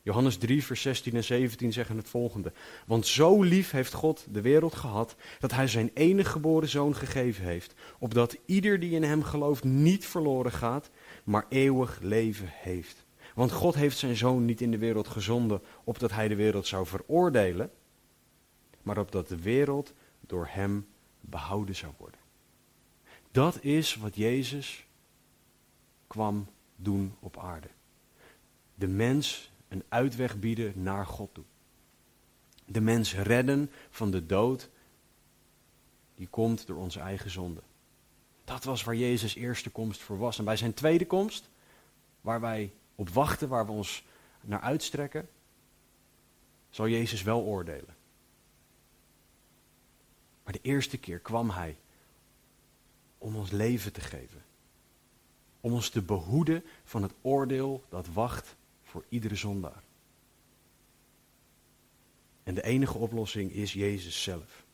Johannes 0.04 0.38
3, 0.38 0.64
vers 0.64 0.82
16 0.82 1.16
en 1.16 1.24
17 1.24 1.74
zeggen 1.74 1.98
het 1.98 2.10
volgende. 2.10 2.54
Want 2.86 3.08
zo 3.08 3.42
lief 3.42 3.72
heeft 3.72 3.94
God 3.94 4.26
de 4.30 4.42
wereld 4.42 4.76
gehad, 4.76 5.16
dat 5.40 5.52
hij 5.52 5.68
zijn 5.68 5.92
enige 5.94 6.30
geboren 6.30 6.70
zoon 6.70 6.96
gegeven 6.96 7.44
heeft, 7.44 7.74
opdat 8.00 8.38
ieder 8.46 8.80
die 8.80 8.92
in 8.92 9.04
hem 9.04 9.24
gelooft 9.24 9.64
niet 9.64 10.06
verloren 10.06 10.52
gaat, 10.52 10.90
maar 11.24 11.46
eeuwig 11.50 12.00
leven 12.02 12.48
heeft. 12.52 13.06
Want 13.36 13.52
God 13.52 13.76
heeft 13.76 13.98
zijn 13.98 14.16
zoon 14.16 14.46
niet 14.46 14.62
in 14.62 14.72
de 14.72 14.78
wereld 14.78 15.08
gezonden, 15.08 15.62
opdat 15.84 16.12
hij 16.12 16.28
de 16.28 16.36
wereld 16.36 16.68
zou 16.68 16.86
veroordelen, 16.86 17.72
maar 18.82 18.98
opdat 18.98 19.28
de 19.28 19.42
wereld 19.42 19.94
door 20.20 20.48
hem 20.50 20.88
behouden 21.20 21.76
zou 21.76 21.94
worden. 21.98 22.20
Dat 23.32 23.64
is 23.64 23.96
wat 23.96 24.16
Jezus 24.16 24.86
kwam 26.08 26.48
doen 26.76 27.16
op 27.20 27.38
aarde. 27.38 27.68
De 28.76 28.88
mens 28.88 29.51
een 29.72 29.84
uitweg 29.90 30.40
bieden 30.40 30.84
naar 30.84 31.06
God 31.06 31.34
toe. 31.34 31.44
De 32.66 32.82
mens 32.82 33.16
redden 33.16 33.72
van 33.90 34.12
de 34.12 34.26
dood 34.26 34.70
die 36.16 36.28
komt 36.28 36.68
door 36.68 36.78
onze 36.78 37.00
eigen 37.00 37.30
zonde. 37.30 37.62
Dat 38.44 38.64
was 38.64 38.84
waar 38.84 38.96
Jezus' 38.96 39.36
eerste 39.36 39.70
komst 39.70 40.02
voor 40.02 40.18
was. 40.18 40.38
En 40.38 40.46
bij 40.46 40.56
zijn 40.56 40.74
tweede 40.74 41.06
komst, 41.06 41.50
waar 42.22 42.42
wij 42.42 42.74
op 42.96 43.10
wachten, 43.10 43.50
waar 43.50 43.66
we 43.66 43.72
ons 43.72 44.06
naar 44.42 44.62
uitstrekken, 44.62 45.30
zal 46.70 46.88
Jezus 46.88 47.22
wel 47.22 47.42
oordelen. 47.42 47.96
Maar 50.44 50.54
de 50.54 50.62
eerste 50.62 50.98
keer 50.98 51.20
kwam 51.20 51.50
Hij 51.50 51.78
om 53.18 53.36
ons 53.36 53.52
leven 53.52 53.94
te 53.94 54.02
geven. 54.02 54.44
Om 55.62 55.74
ons 55.74 55.90
te 55.90 56.02
behoeden 56.02 56.64
van 56.84 57.04
het 57.04 57.14
oordeel 57.22 57.84
dat 57.90 58.08
wacht 58.08 58.56
voor 58.92 59.06
iedere 59.10 59.36
zondaar. 59.36 59.84
En 62.44 62.54
de 62.54 62.64
enige 62.64 62.98
oplossing 62.98 63.54
is 63.54 63.74
Jezus 63.74 64.24
zelf. 64.24 64.66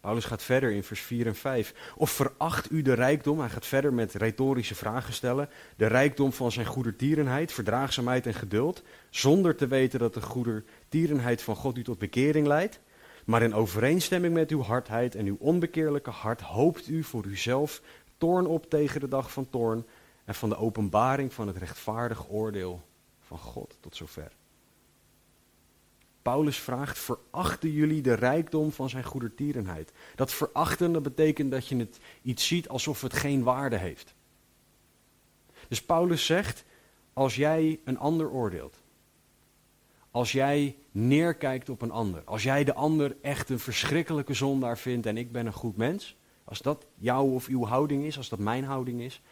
Paulus 0.00 0.24
gaat 0.24 0.42
verder 0.42 0.72
in 0.72 0.82
vers 0.82 1.00
4 1.00 1.26
en 1.26 1.34
5. 1.34 1.92
Of 1.96 2.10
veracht 2.10 2.70
u 2.70 2.82
de 2.82 2.92
rijkdom, 2.92 3.38
hij 3.38 3.48
gaat 3.48 3.66
verder 3.66 3.92
met 3.92 4.14
retorische 4.14 4.74
vragen 4.74 5.12
stellen, 5.12 5.48
de 5.76 5.86
rijkdom 5.86 6.32
van 6.32 6.52
zijn 6.52 6.66
goedertierenheid, 6.66 7.52
verdraagzaamheid 7.52 8.26
en 8.26 8.34
geduld, 8.34 8.82
zonder 9.10 9.56
te 9.56 9.66
weten 9.66 9.98
dat 9.98 10.14
de 10.14 10.22
goedertierenheid 10.22 11.42
van 11.42 11.56
God 11.56 11.78
u 11.78 11.82
tot 11.82 11.98
bekering 11.98 12.46
leidt? 12.46 12.80
Maar 13.24 13.42
in 13.42 13.54
overeenstemming 13.54 14.34
met 14.34 14.50
uw 14.50 14.62
hardheid 14.62 15.14
en 15.14 15.26
uw 15.26 15.36
onbekeerlijke 15.38 16.10
hart 16.10 16.40
hoopt 16.40 16.88
u 16.88 17.02
voor 17.02 17.24
uzelf 17.24 17.82
toorn 18.18 18.46
op 18.46 18.70
tegen 18.70 19.00
de 19.00 19.08
dag 19.08 19.32
van 19.32 19.50
toorn 19.50 19.84
en 20.26 20.34
van 20.34 20.48
de 20.48 20.56
openbaring 20.56 21.32
van 21.32 21.46
het 21.46 21.56
rechtvaardig 21.56 22.28
oordeel 22.28 22.82
van 23.20 23.38
God 23.38 23.76
tot 23.80 23.96
zover. 23.96 24.32
Paulus 26.22 26.58
vraagt, 26.58 26.98
verachten 26.98 27.70
jullie 27.70 28.02
de 28.02 28.14
rijkdom 28.14 28.72
van 28.72 28.88
zijn 28.88 29.04
goedertierenheid? 29.04 29.92
Dat 30.14 30.32
verachten, 30.32 30.92
dat 30.92 31.02
betekent 31.02 31.50
dat 31.50 31.68
je 31.68 31.76
het 31.76 31.98
iets 32.22 32.46
ziet 32.46 32.68
alsof 32.68 33.00
het 33.00 33.12
geen 33.12 33.42
waarde 33.42 33.76
heeft. 33.76 34.14
Dus 35.68 35.82
Paulus 35.82 36.26
zegt, 36.26 36.64
als 37.12 37.36
jij 37.36 37.80
een 37.84 37.98
ander 37.98 38.30
oordeelt, 38.30 38.82
als 40.10 40.32
jij 40.32 40.76
neerkijkt 40.90 41.68
op 41.68 41.82
een 41.82 41.90
ander, 41.90 42.22
als 42.24 42.42
jij 42.42 42.64
de 42.64 42.74
ander 42.74 43.16
echt 43.22 43.48
een 43.48 43.58
verschrikkelijke 43.58 44.34
zondaar 44.34 44.78
vindt 44.78 45.06
en 45.06 45.16
ik 45.16 45.32
ben 45.32 45.46
een 45.46 45.52
goed 45.52 45.76
mens, 45.76 46.16
als 46.44 46.58
dat 46.58 46.86
jouw 46.94 47.26
of 47.26 47.46
uw 47.46 47.64
houding 47.64 48.04
is, 48.04 48.16
als 48.16 48.28
dat 48.28 48.38
mijn 48.38 48.64
houding 48.64 49.00
is, 49.00 49.22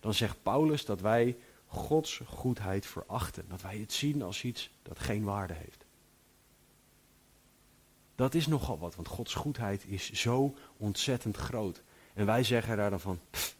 dan 0.00 0.14
zegt 0.14 0.42
Paulus 0.42 0.84
dat 0.84 1.00
wij 1.00 1.36
Gods 1.66 2.20
goedheid 2.26 2.86
verachten. 2.86 3.48
Dat 3.48 3.62
wij 3.62 3.78
het 3.78 3.92
zien 3.92 4.22
als 4.22 4.44
iets 4.44 4.70
dat 4.82 4.98
geen 4.98 5.24
waarde 5.24 5.54
heeft. 5.54 5.84
Dat 8.14 8.34
is 8.34 8.46
nogal 8.46 8.78
wat, 8.78 8.94
want 8.94 9.08
Gods 9.08 9.34
goedheid 9.34 9.84
is 9.86 10.10
zo 10.10 10.54
ontzettend 10.76 11.36
groot. 11.36 11.82
En 12.14 12.26
wij 12.26 12.42
zeggen 12.44 12.76
daar 12.76 12.90
dan 12.90 13.00
van, 13.00 13.20
pff, 13.30 13.56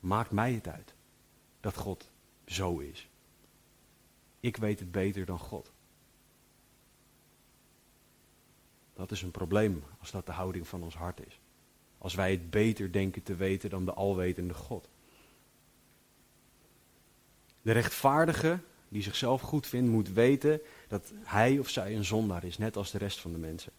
maakt 0.00 0.30
mij 0.30 0.52
het 0.52 0.68
uit 0.68 0.94
dat 1.60 1.76
God 1.76 2.10
zo 2.46 2.78
is. 2.78 3.08
Ik 4.40 4.56
weet 4.56 4.78
het 4.78 4.92
beter 4.92 5.24
dan 5.26 5.38
God. 5.38 5.72
Dat 8.94 9.10
is 9.10 9.22
een 9.22 9.30
probleem 9.30 9.82
als 10.00 10.10
dat 10.10 10.26
de 10.26 10.32
houding 10.32 10.68
van 10.68 10.82
ons 10.82 10.94
hart 10.94 11.26
is. 11.26 11.40
Als 11.98 12.14
wij 12.14 12.30
het 12.30 12.50
beter 12.50 12.92
denken 12.92 13.22
te 13.22 13.34
weten 13.34 13.70
dan 13.70 13.84
de 13.84 13.92
alwetende 13.92 14.54
God. 14.54 14.88
De 17.62 17.72
rechtvaardige 17.72 18.58
die 18.88 19.02
zichzelf 19.02 19.40
goed 19.40 19.66
vindt, 19.66 19.90
moet 19.90 20.12
weten 20.12 20.60
dat 20.88 21.12
hij 21.22 21.58
of 21.58 21.68
zij 21.68 21.96
een 21.96 22.04
zondaar 22.04 22.44
is, 22.44 22.58
net 22.58 22.76
als 22.76 22.90
de 22.90 22.98
rest 22.98 23.20
van 23.20 23.32
de 23.32 23.38
mensen. 23.38 23.72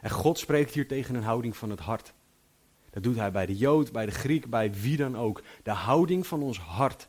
En 0.00 0.10
God 0.10 0.38
spreekt 0.38 0.74
hier 0.74 0.88
tegen 0.88 1.14
een 1.14 1.22
houding 1.22 1.56
van 1.56 1.70
het 1.70 1.80
hart. 1.80 2.12
Dat 2.90 3.02
doet 3.02 3.16
hij 3.16 3.32
bij 3.32 3.46
de 3.46 3.56
Jood, 3.56 3.92
bij 3.92 4.06
de 4.06 4.12
Griek, 4.12 4.50
bij 4.50 4.72
wie 4.72 4.96
dan 4.96 5.16
ook. 5.16 5.42
De 5.62 5.70
houding 5.70 6.26
van 6.26 6.42
ons 6.42 6.58
hart 6.58 7.08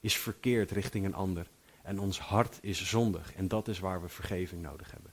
is 0.00 0.16
verkeerd 0.16 0.70
richting 0.70 1.04
een 1.04 1.14
ander. 1.14 1.50
En 1.82 1.98
ons 1.98 2.20
hart 2.20 2.58
is 2.60 2.88
zondig. 2.88 3.34
En 3.34 3.48
dat 3.48 3.68
is 3.68 3.78
waar 3.78 4.02
we 4.02 4.08
vergeving 4.08 4.62
nodig 4.62 4.90
hebben. 4.90 5.12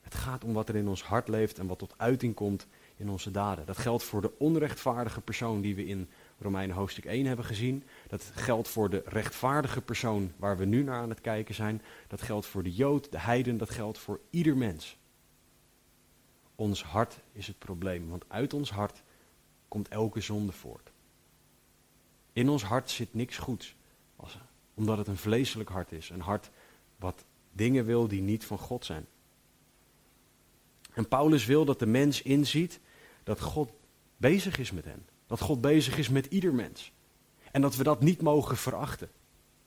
Het 0.00 0.14
gaat 0.14 0.44
om 0.44 0.52
wat 0.52 0.68
er 0.68 0.76
in 0.76 0.88
ons 0.88 1.02
hart 1.02 1.28
leeft 1.28 1.58
en 1.58 1.66
wat 1.66 1.78
tot 1.78 1.94
uiting 1.96 2.34
komt 2.34 2.66
in 2.96 3.08
onze 3.08 3.30
daden. 3.30 3.66
Dat 3.66 3.78
geldt 3.78 4.02
voor 4.02 4.20
de 4.20 4.38
onrechtvaardige 4.38 5.20
persoon 5.20 5.60
die 5.60 5.74
we 5.74 5.86
in 5.86 6.08
Romeinen 6.42 6.76
hoofdstuk 6.76 7.04
1 7.04 7.26
hebben 7.26 7.44
gezien. 7.44 7.84
Dat 8.08 8.32
geldt 8.34 8.68
voor 8.68 8.90
de 8.90 9.02
rechtvaardige 9.06 9.80
persoon 9.80 10.32
waar 10.36 10.56
we 10.56 10.64
nu 10.64 10.82
naar 10.82 11.00
aan 11.00 11.08
het 11.08 11.20
kijken 11.20 11.54
zijn. 11.54 11.82
Dat 12.08 12.22
geldt 12.22 12.46
voor 12.46 12.62
de 12.62 12.74
Jood, 12.74 13.10
de 13.12 13.20
Heiden, 13.20 13.56
dat 13.56 13.70
geldt 13.70 13.98
voor 13.98 14.20
ieder 14.30 14.56
mens. 14.56 14.98
Ons 16.54 16.84
hart 16.84 17.20
is 17.32 17.46
het 17.46 17.58
probleem, 17.58 18.08
want 18.08 18.24
uit 18.28 18.54
ons 18.54 18.70
hart 18.70 19.02
komt 19.68 19.88
elke 19.88 20.20
zonde 20.20 20.52
voort. 20.52 20.92
In 22.32 22.48
ons 22.48 22.62
hart 22.62 22.90
zit 22.90 23.14
niks 23.14 23.38
goeds, 23.38 23.76
omdat 24.74 24.98
het 24.98 25.06
een 25.06 25.16
vleeselijk 25.16 25.68
hart 25.68 25.92
is. 25.92 26.10
Een 26.10 26.20
hart 26.20 26.50
wat 26.96 27.24
dingen 27.52 27.84
wil 27.84 28.08
die 28.08 28.22
niet 28.22 28.44
van 28.44 28.58
God 28.58 28.84
zijn. 28.84 29.06
En 30.92 31.08
Paulus 31.08 31.46
wil 31.46 31.64
dat 31.64 31.78
de 31.78 31.86
mens 31.86 32.22
inziet 32.22 32.80
dat 33.22 33.40
God 33.40 33.72
bezig 34.16 34.58
is 34.58 34.70
met 34.70 34.84
hen. 34.84 35.06
Dat 35.32 35.40
God 35.40 35.60
bezig 35.60 35.98
is 35.98 36.08
met 36.08 36.26
ieder 36.26 36.54
mens. 36.54 36.92
En 37.52 37.60
dat 37.60 37.76
we 37.76 37.82
dat 37.82 38.00
niet 38.00 38.22
mogen 38.22 38.56
verachten. 38.56 39.10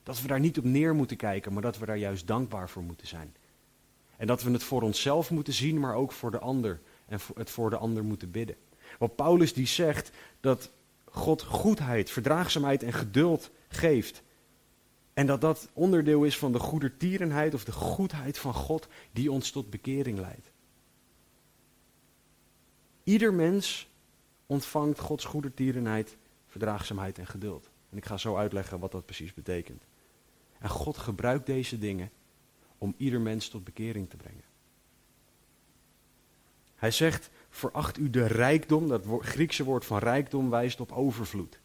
Dat 0.02 0.20
we 0.20 0.28
daar 0.28 0.40
niet 0.40 0.58
op 0.58 0.64
neer 0.64 0.94
moeten 0.94 1.16
kijken, 1.16 1.52
maar 1.52 1.62
dat 1.62 1.78
we 1.78 1.86
daar 1.86 1.96
juist 1.96 2.26
dankbaar 2.26 2.68
voor 2.68 2.82
moeten 2.82 3.06
zijn. 3.06 3.34
En 4.16 4.26
dat 4.26 4.42
we 4.42 4.50
het 4.50 4.62
voor 4.62 4.82
onszelf 4.82 5.30
moeten 5.30 5.52
zien, 5.52 5.80
maar 5.80 5.94
ook 5.94 6.12
voor 6.12 6.30
de 6.30 6.38
ander. 6.38 6.80
En 7.06 7.20
het 7.34 7.50
voor 7.50 7.70
de 7.70 7.76
ander 7.76 8.04
moeten 8.04 8.30
bidden. 8.30 8.56
Want 8.98 9.16
Paulus 9.16 9.52
die 9.52 9.66
zegt 9.66 10.10
dat 10.40 10.70
God 11.04 11.42
goedheid, 11.42 12.10
verdraagzaamheid 12.10 12.82
en 12.82 12.92
geduld 12.92 13.50
geeft. 13.68 14.22
En 15.14 15.26
dat 15.26 15.40
dat 15.40 15.68
onderdeel 15.72 16.24
is 16.24 16.38
van 16.38 16.52
de 16.52 16.58
goedertierenheid 16.58 17.54
of 17.54 17.64
de 17.64 17.72
goedheid 17.72 18.38
van 18.38 18.54
God 18.54 18.88
die 19.12 19.32
ons 19.32 19.50
tot 19.50 19.70
bekering 19.70 20.18
leidt. 20.18 20.50
Ieder 23.04 23.34
mens 23.34 23.88
ontvangt 24.46 24.98
Gods 24.98 25.24
goedertierenheid, 25.24 26.16
verdraagzaamheid 26.46 27.18
en 27.18 27.26
geduld. 27.26 27.70
En 27.90 27.96
ik 27.96 28.04
ga 28.04 28.16
zo 28.16 28.36
uitleggen 28.36 28.78
wat 28.78 28.92
dat 28.92 29.04
precies 29.04 29.34
betekent. 29.34 29.82
En 30.58 30.68
God 30.68 30.96
gebruikt 30.96 31.46
deze 31.46 31.78
dingen 31.78 32.10
om 32.78 32.94
ieder 32.96 33.20
mens 33.20 33.48
tot 33.48 33.64
bekering 33.64 34.10
te 34.10 34.16
brengen. 34.16 34.44
Hij 36.74 36.90
zegt, 36.90 37.30
veracht 37.48 37.98
u 37.98 38.10
de 38.10 38.26
rijkdom, 38.26 38.88
dat 38.88 39.04
Griekse 39.20 39.64
woord 39.64 39.84
van 39.84 39.98
rijkdom 39.98 40.50
wijst 40.50 40.80
op 40.80 40.92
overvloed. 40.92 41.60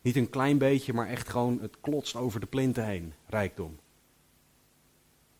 Niet 0.00 0.16
een 0.16 0.30
klein 0.30 0.58
beetje, 0.58 0.92
maar 0.92 1.08
echt 1.08 1.28
gewoon, 1.28 1.60
het 1.60 1.80
klotst 1.80 2.16
over 2.16 2.40
de 2.40 2.46
plinten 2.46 2.86
heen, 2.86 3.14
rijkdom. 3.26 3.78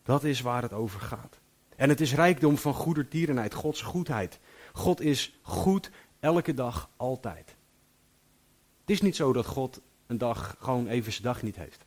Dat 0.03 0.23
is 0.23 0.41
waar 0.41 0.61
het 0.61 0.73
over 0.73 0.99
gaat. 0.99 1.39
En 1.75 1.89
het 1.89 2.01
is 2.01 2.13
rijkdom 2.13 2.57
van 2.57 2.73
goedertierenheid, 2.73 3.53
Gods 3.53 3.81
goedheid. 3.81 4.39
God 4.73 5.01
is 5.01 5.39
goed 5.41 5.91
elke 6.25 6.53
dag, 6.53 6.89
altijd. 6.97 7.55
Het 8.79 8.89
is 8.89 9.01
niet 9.01 9.15
zo 9.15 9.33
dat 9.33 9.45
God 9.45 9.81
een 10.07 10.17
dag 10.17 10.55
gewoon 10.59 10.87
even 10.87 11.11
zijn 11.11 11.23
dag 11.23 11.41
niet 11.41 11.55
heeft. 11.55 11.85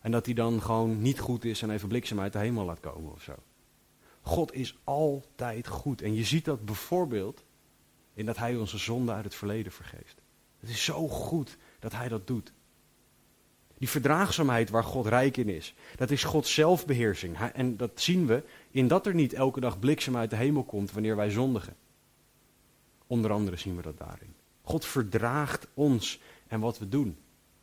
En 0.00 0.10
dat 0.10 0.24
hij 0.24 0.34
dan 0.34 0.62
gewoon 0.62 1.02
niet 1.02 1.20
goed 1.20 1.44
is 1.44 1.62
en 1.62 1.70
even 1.70 1.88
bliksem 1.88 2.20
uit 2.20 2.32
de 2.32 2.38
hemel 2.38 2.64
laat 2.64 2.80
komen 2.80 3.12
of 3.12 3.22
zo. 3.22 3.34
God 4.20 4.52
is 4.52 4.78
altijd 4.84 5.66
goed. 5.66 6.02
En 6.02 6.14
je 6.14 6.24
ziet 6.24 6.44
dat 6.44 6.64
bijvoorbeeld 6.64 7.44
in 8.14 8.26
dat 8.26 8.36
hij 8.36 8.56
onze 8.56 8.78
zonde 8.78 9.12
uit 9.12 9.24
het 9.24 9.34
verleden 9.34 9.72
vergeeft. 9.72 10.20
Het 10.60 10.70
is 10.70 10.84
zo 10.84 11.08
goed 11.08 11.56
dat 11.78 11.92
hij 11.92 12.08
dat 12.08 12.26
doet. 12.26 12.52
Die 13.78 13.88
verdraagzaamheid 13.88 14.70
waar 14.70 14.84
God 14.84 15.06
rijk 15.06 15.36
in 15.36 15.48
is, 15.48 15.74
dat 15.96 16.10
is 16.10 16.24
Gods 16.24 16.54
zelfbeheersing. 16.54 17.38
En 17.38 17.76
dat 17.76 18.00
zien 18.00 18.26
we 18.26 18.42
in 18.70 18.88
dat 18.88 19.06
er 19.06 19.14
niet 19.14 19.32
elke 19.32 19.60
dag 19.60 19.78
bliksem 19.78 20.16
uit 20.16 20.30
de 20.30 20.36
hemel 20.36 20.64
komt 20.64 20.92
wanneer 20.92 21.16
wij 21.16 21.30
zondigen. 21.30 21.76
Onder 23.06 23.32
andere 23.32 23.56
zien 23.56 23.76
we 23.76 23.82
dat 23.82 23.98
daarin. 23.98 24.34
God 24.62 24.84
verdraagt 24.84 25.66
ons 25.74 26.20
en 26.46 26.60
wat 26.60 26.78
we 26.78 26.88
doen. 26.88 27.18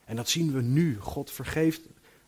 En 0.05 0.15
dat 0.15 0.29
zien 0.29 0.51
we 0.51 0.61
nu. 0.61 0.99
God 0.99 1.31
vergeeft, 1.31 1.81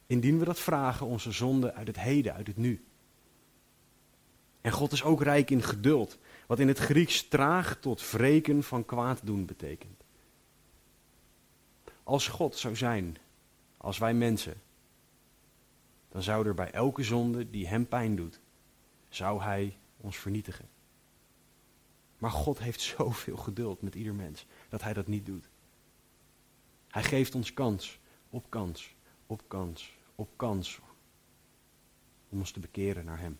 indien 0.07 0.39
we 0.39 0.45
dat 0.45 0.59
vragen, 0.59 1.05
onze 1.05 1.31
zonde 1.31 1.73
uit 1.73 1.87
het 1.87 1.99
heden, 1.99 2.33
uit 2.33 2.47
het 2.47 2.57
nu. 2.57 2.85
En 4.61 4.71
God 4.71 4.91
is 4.91 5.03
ook 5.03 5.21
rijk 5.21 5.49
in 5.49 5.61
geduld, 5.61 6.17
wat 6.47 6.59
in 6.59 6.67
het 6.67 6.77
Grieks 6.77 7.27
traag 7.27 7.77
tot 7.79 8.11
wreken 8.11 8.63
van 8.63 8.85
kwaad 8.85 9.19
doen 9.23 9.45
betekent. 9.45 10.03
Als 12.03 12.27
God 12.27 12.55
zou 12.55 12.75
zijn, 12.75 13.17
als 13.77 13.97
wij 13.97 14.13
mensen, 14.13 14.61
dan 16.09 16.21
zou 16.21 16.47
er 16.47 16.53
bij 16.53 16.71
elke 16.71 17.03
zonde 17.03 17.49
die 17.49 17.67
hem 17.67 17.87
pijn 17.87 18.15
doet, 18.15 18.39
zou 19.09 19.41
hij 19.41 19.77
ons 19.97 20.17
vernietigen. 20.17 20.72
Maar 22.23 22.31
God 22.31 22.59
heeft 22.59 22.81
zoveel 22.97 23.37
geduld 23.37 23.81
met 23.81 23.95
ieder 23.95 24.13
mens 24.13 24.45
dat 24.69 24.81
hij 24.81 24.93
dat 24.93 25.07
niet 25.07 25.25
doet. 25.25 25.49
Hij 26.87 27.03
geeft 27.03 27.35
ons 27.35 27.53
kans 27.53 27.99
op 28.29 28.49
kans, 28.49 28.95
op 29.27 29.43
kans, 29.47 29.97
op 30.15 30.29
kans 30.35 30.79
om 32.29 32.39
ons 32.39 32.51
te 32.51 32.59
bekeren 32.59 33.05
naar 33.05 33.19
hem. 33.19 33.39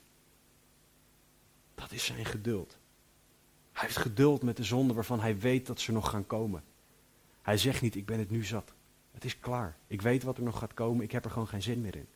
Dat 1.76 1.92
is 1.92 2.06
zijn 2.06 2.26
geduld. 2.26 2.78
Hij 3.72 3.84
heeft 3.84 3.98
geduld 3.98 4.42
met 4.42 4.58
de 4.58 4.64
zonden 4.64 4.96
waarvan 4.96 5.20
hij 5.20 5.40
weet 5.40 5.66
dat 5.66 5.80
ze 5.80 5.92
nog 5.92 6.10
gaan 6.10 6.28
komen. 6.28 6.64
Hij 7.42 7.58
zegt 7.58 7.82
niet, 7.82 7.96
ik 7.96 8.06
ben 8.06 8.20
het 8.20 8.30
nu 8.30 8.44
zat. 8.44 8.74
Het 9.12 9.26
is 9.26 9.40
klaar. 9.40 9.78
Ik 9.88 10.02
weet 10.02 10.24
wat 10.24 10.38
er 10.38 10.44
nog 10.44 10.58
gaat 10.58 10.74
komen. 10.74 11.04
Ik 11.04 11.12
heb 11.12 11.26
er 11.26 11.32
gewoon 11.32 11.48
geen 11.48 11.62
zin 11.62 11.82
meer 11.82 11.96
in. 11.96 12.08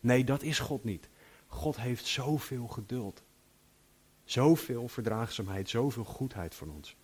Nee, 0.00 0.24
dat 0.24 0.42
is 0.42 0.58
God 0.58 0.84
niet. 0.84 1.08
God 1.46 1.76
heeft 1.76 2.06
zoveel 2.06 2.66
geduld. 2.66 3.22
Zoveel 4.26 4.88
verdraagzaamheid, 4.88 5.68
zoveel 5.68 6.04
goedheid 6.04 6.54
voor 6.54 6.68
ons. 6.68 6.96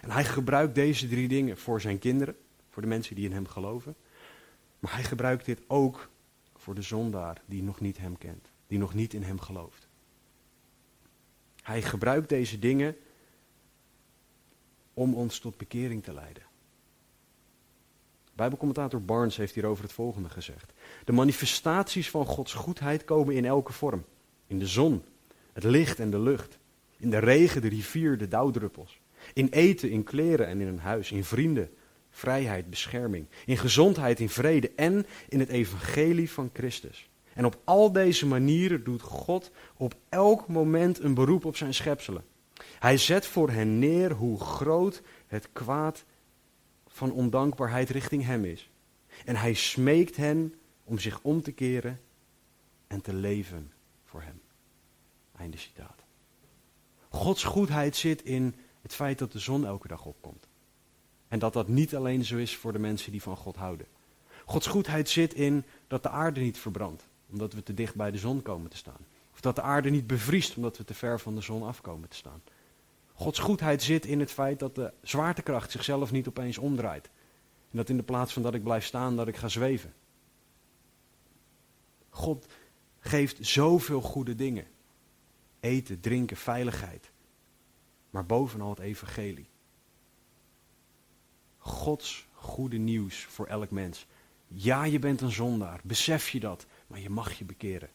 En 0.00 0.10
hij 0.10 0.24
gebruikt 0.24 0.74
deze 0.74 1.08
drie 1.08 1.28
dingen 1.28 1.56
voor 1.56 1.80
zijn 1.80 1.98
kinderen, 1.98 2.36
voor 2.68 2.82
de 2.82 2.88
mensen 2.88 3.14
die 3.14 3.24
in 3.24 3.32
hem 3.32 3.46
geloven. 3.46 3.94
Maar 4.78 4.94
hij 4.94 5.04
gebruikt 5.04 5.44
dit 5.44 5.60
ook 5.66 6.08
voor 6.56 6.74
de 6.74 6.82
zondaar 6.82 7.42
die 7.46 7.62
nog 7.62 7.80
niet 7.80 7.98
hem 7.98 8.18
kent, 8.18 8.50
die 8.66 8.78
nog 8.78 8.94
niet 8.94 9.14
in 9.14 9.22
hem 9.22 9.40
gelooft. 9.40 9.88
Hij 11.62 11.82
gebruikt 11.82 12.28
deze 12.28 12.58
dingen 12.58 12.96
om 14.94 15.14
ons 15.14 15.38
tot 15.38 15.56
bekering 15.56 16.02
te 16.02 16.12
leiden. 16.12 16.42
Bijbelcommentator 18.34 19.02
Barnes 19.02 19.36
heeft 19.36 19.54
hierover 19.54 19.82
het 19.82 19.92
volgende 19.92 20.28
gezegd. 20.28 20.72
De 21.04 21.12
manifestaties 21.12 22.10
van 22.10 22.26
Gods 22.26 22.54
goedheid 22.54 23.04
komen 23.04 23.34
in 23.34 23.44
elke 23.44 23.72
vorm. 23.72 24.04
In 24.46 24.58
de 24.58 24.66
zon, 24.66 25.04
het 25.58 25.66
licht 25.66 26.00
en 26.00 26.10
de 26.10 26.20
lucht. 26.20 26.58
In 26.96 27.10
de 27.10 27.18
regen, 27.18 27.62
de 27.62 27.68
rivier, 27.68 28.18
de 28.18 28.28
dauwdruppels. 28.28 29.00
In 29.32 29.48
eten, 29.48 29.90
in 29.90 30.04
kleren 30.04 30.46
en 30.46 30.60
in 30.60 30.66
een 30.66 30.78
huis. 30.78 31.12
In 31.12 31.24
vrienden, 31.24 31.70
vrijheid, 32.10 32.70
bescherming. 32.70 33.26
In 33.46 33.56
gezondheid, 33.56 34.20
in 34.20 34.28
vrede 34.28 34.70
en 34.76 35.06
in 35.28 35.40
het 35.40 35.48
evangelie 35.48 36.30
van 36.30 36.50
Christus. 36.52 37.08
En 37.32 37.44
op 37.44 37.60
al 37.64 37.92
deze 37.92 38.26
manieren 38.26 38.84
doet 38.84 39.02
God 39.02 39.50
op 39.76 39.94
elk 40.08 40.48
moment 40.48 41.00
een 41.00 41.14
beroep 41.14 41.44
op 41.44 41.56
zijn 41.56 41.74
schepselen. 41.74 42.24
Hij 42.78 42.96
zet 42.96 43.26
voor 43.26 43.50
hen 43.50 43.78
neer 43.78 44.12
hoe 44.12 44.40
groot 44.40 45.02
het 45.26 45.48
kwaad 45.52 46.04
van 46.86 47.12
ondankbaarheid 47.12 47.90
richting 47.90 48.24
hem 48.24 48.44
is. 48.44 48.70
En 49.24 49.36
hij 49.36 49.54
smeekt 49.54 50.16
hen 50.16 50.54
om 50.84 50.98
zich 50.98 51.18
om 51.22 51.42
te 51.42 51.52
keren 51.52 52.00
en 52.86 53.00
te 53.00 53.14
leven 53.14 53.72
voor 54.04 54.22
hem. 54.22 54.40
Einde 55.38 55.56
citaat. 55.56 56.02
Gods 57.08 57.44
goedheid 57.44 57.96
zit 57.96 58.22
in 58.22 58.54
het 58.82 58.94
feit 58.94 59.18
dat 59.18 59.32
de 59.32 59.38
zon 59.38 59.66
elke 59.66 59.88
dag 59.88 60.04
opkomt. 60.04 60.46
En 61.28 61.38
dat 61.38 61.52
dat 61.52 61.68
niet 61.68 61.96
alleen 61.96 62.24
zo 62.24 62.36
is 62.36 62.56
voor 62.56 62.72
de 62.72 62.78
mensen 62.78 63.12
die 63.12 63.22
van 63.22 63.36
God 63.36 63.56
houden. 63.56 63.86
Gods 64.44 64.66
goedheid 64.66 65.08
zit 65.08 65.34
in 65.34 65.64
dat 65.86 66.02
de 66.02 66.08
aarde 66.08 66.40
niet 66.40 66.58
verbrandt, 66.58 67.08
omdat 67.30 67.52
we 67.52 67.62
te 67.62 67.74
dicht 67.74 67.94
bij 67.94 68.10
de 68.10 68.18
zon 68.18 68.42
komen 68.42 68.70
te 68.70 68.76
staan. 68.76 69.06
Of 69.32 69.40
dat 69.40 69.56
de 69.56 69.62
aarde 69.62 69.90
niet 69.90 70.06
bevriest, 70.06 70.56
omdat 70.56 70.76
we 70.76 70.84
te 70.84 70.94
ver 70.94 71.20
van 71.20 71.34
de 71.34 71.40
zon 71.40 71.62
afkomen 71.62 72.08
te 72.08 72.16
staan. 72.16 72.42
Gods 73.12 73.38
goedheid 73.38 73.82
zit 73.82 74.06
in 74.06 74.20
het 74.20 74.30
feit 74.30 74.58
dat 74.58 74.74
de 74.74 74.92
zwaartekracht 75.02 75.70
zichzelf 75.70 76.12
niet 76.12 76.28
opeens 76.28 76.58
omdraait. 76.58 77.10
En 77.70 77.76
dat 77.76 77.88
in 77.88 77.96
de 77.96 78.02
plaats 78.02 78.32
van 78.32 78.42
dat 78.42 78.54
ik 78.54 78.62
blijf 78.62 78.84
staan, 78.84 79.16
dat 79.16 79.28
ik 79.28 79.36
ga 79.36 79.48
zweven. 79.48 79.92
God 82.08 82.46
geeft 83.00 83.46
zoveel 83.46 84.00
goede 84.00 84.34
dingen. 84.34 84.66
Eten, 85.60 86.00
drinken, 86.00 86.36
veiligheid. 86.36 87.10
Maar 88.10 88.26
bovenal 88.26 88.70
het 88.70 88.78
evangelie. 88.78 89.48
Gods 91.58 92.28
goede 92.32 92.76
nieuws 92.78 93.24
voor 93.24 93.46
elk 93.46 93.70
mens. 93.70 94.06
Ja, 94.46 94.84
je 94.84 94.98
bent 94.98 95.20
een 95.20 95.30
zondaar. 95.30 95.80
Besef 95.84 96.28
je 96.28 96.40
dat. 96.40 96.66
Maar 96.86 97.00
je 97.00 97.10
mag 97.10 97.32
je 97.32 97.44
bekeren. 97.44 97.90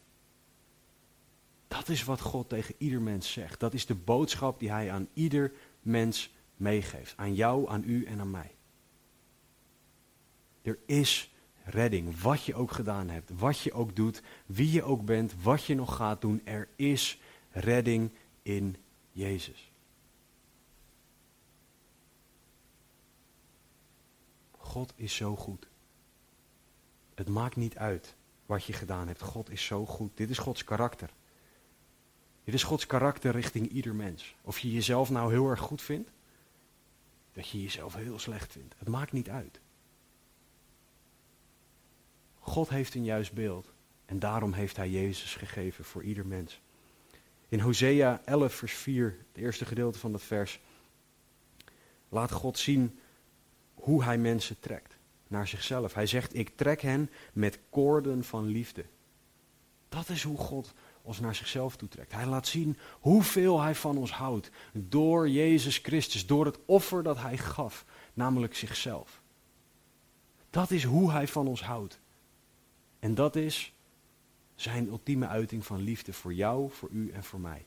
Dat 1.68 1.88
is 1.88 2.04
wat 2.04 2.20
God 2.20 2.48
tegen 2.48 2.74
ieder 2.78 3.00
mens 3.00 3.32
zegt. 3.32 3.60
Dat 3.60 3.74
is 3.74 3.86
de 3.86 3.94
boodschap 3.94 4.58
die 4.58 4.70
hij 4.70 4.90
aan 4.90 5.08
ieder 5.12 5.52
mens 5.82 6.34
meegeeft. 6.56 7.16
Aan 7.16 7.34
jou, 7.34 7.68
aan 7.68 7.82
u 7.86 8.04
en 8.04 8.20
aan 8.20 8.30
mij. 8.30 8.54
Er 10.62 10.78
is 10.86 11.34
redding, 11.64 12.20
wat 12.20 12.44
je 12.44 12.54
ook 12.54 12.70
gedaan 12.70 13.08
hebt, 13.08 13.30
wat 13.38 13.58
je 13.58 13.72
ook 13.72 13.96
doet, 13.96 14.22
wie 14.46 14.70
je 14.70 14.82
ook 14.82 15.04
bent, 15.04 15.34
wat 15.42 15.64
je 15.64 15.74
nog 15.74 15.96
gaat 15.96 16.20
doen. 16.20 16.40
Er 16.44 16.68
is 16.76 17.20
redding 17.54 18.10
in 18.42 18.76
Jezus. 19.12 19.72
God 24.58 24.92
is 24.96 25.14
zo 25.14 25.36
goed. 25.36 25.68
Het 27.14 27.28
maakt 27.28 27.56
niet 27.56 27.76
uit 27.76 28.14
wat 28.46 28.64
je 28.64 28.72
gedaan 28.72 29.06
hebt. 29.06 29.20
God 29.20 29.50
is 29.50 29.64
zo 29.64 29.86
goed. 29.86 30.16
Dit 30.16 30.30
is 30.30 30.38
Gods 30.38 30.64
karakter. 30.64 31.10
Dit 32.44 32.54
is 32.54 32.62
Gods 32.62 32.86
karakter 32.86 33.32
richting 33.32 33.68
ieder 33.68 33.94
mens. 33.94 34.34
Of 34.42 34.58
je 34.58 34.72
jezelf 34.72 35.10
nou 35.10 35.32
heel 35.32 35.48
erg 35.48 35.60
goed 35.60 35.82
vindt, 35.82 36.10
dat 37.32 37.48
je 37.48 37.62
jezelf 37.62 37.94
heel 37.94 38.18
slecht 38.18 38.52
vindt. 38.52 38.74
Het 38.78 38.88
maakt 38.88 39.12
niet 39.12 39.28
uit. 39.28 39.60
God 42.38 42.68
heeft 42.68 42.94
een 42.94 43.04
juist 43.04 43.32
beeld 43.32 43.72
en 44.04 44.18
daarom 44.18 44.52
heeft 44.52 44.76
hij 44.76 44.90
Jezus 44.90 45.34
gegeven 45.34 45.84
voor 45.84 46.02
ieder 46.02 46.26
mens. 46.26 46.60
In 47.54 47.60
Hosea 47.60 48.20
11, 48.24 48.54
vers 48.54 48.72
4, 48.72 49.18
het 49.32 49.42
eerste 49.42 49.64
gedeelte 49.64 49.98
van 49.98 50.12
dat 50.12 50.22
vers, 50.22 50.60
laat 52.08 52.30
God 52.32 52.58
zien 52.58 52.98
hoe 53.74 54.04
hij 54.04 54.18
mensen 54.18 54.58
trekt 54.60 54.96
naar 55.28 55.48
zichzelf. 55.48 55.94
Hij 55.94 56.06
zegt, 56.06 56.34
ik 56.34 56.56
trek 56.56 56.80
hen 56.80 57.10
met 57.32 57.58
koorden 57.70 58.24
van 58.24 58.44
liefde. 58.44 58.84
Dat 59.88 60.08
is 60.08 60.22
hoe 60.22 60.36
God 60.36 60.74
ons 61.02 61.20
naar 61.20 61.34
zichzelf 61.34 61.76
toetrekt. 61.76 62.12
Hij 62.12 62.26
laat 62.26 62.46
zien 62.46 62.78
hoeveel 63.00 63.60
hij 63.60 63.74
van 63.74 63.96
ons 63.96 64.12
houdt 64.12 64.50
door 64.72 65.28
Jezus 65.28 65.78
Christus, 65.78 66.26
door 66.26 66.44
het 66.44 66.58
offer 66.64 67.02
dat 67.02 67.18
hij 67.18 67.36
gaf, 67.36 67.84
namelijk 68.14 68.54
zichzelf. 68.54 69.22
Dat 70.50 70.70
is 70.70 70.84
hoe 70.84 71.10
hij 71.10 71.28
van 71.28 71.46
ons 71.46 71.62
houdt. 71.62 72.00
En 72.98 73.14
dat 73.14 73.36
is 73.36 73.73
zijn 74.54 74.86
ultieme 74.86 75.26
uiting 75.26 75.66
van 75.66 75.80
liefde 75.80 76.12
voor 76.12 76.34
jou, 76.34 76.70
voor 76.70 76.88
u 76.90 77.10
en 77.10 77.24
voor 77.24 77.40
mij. 77.40 77.66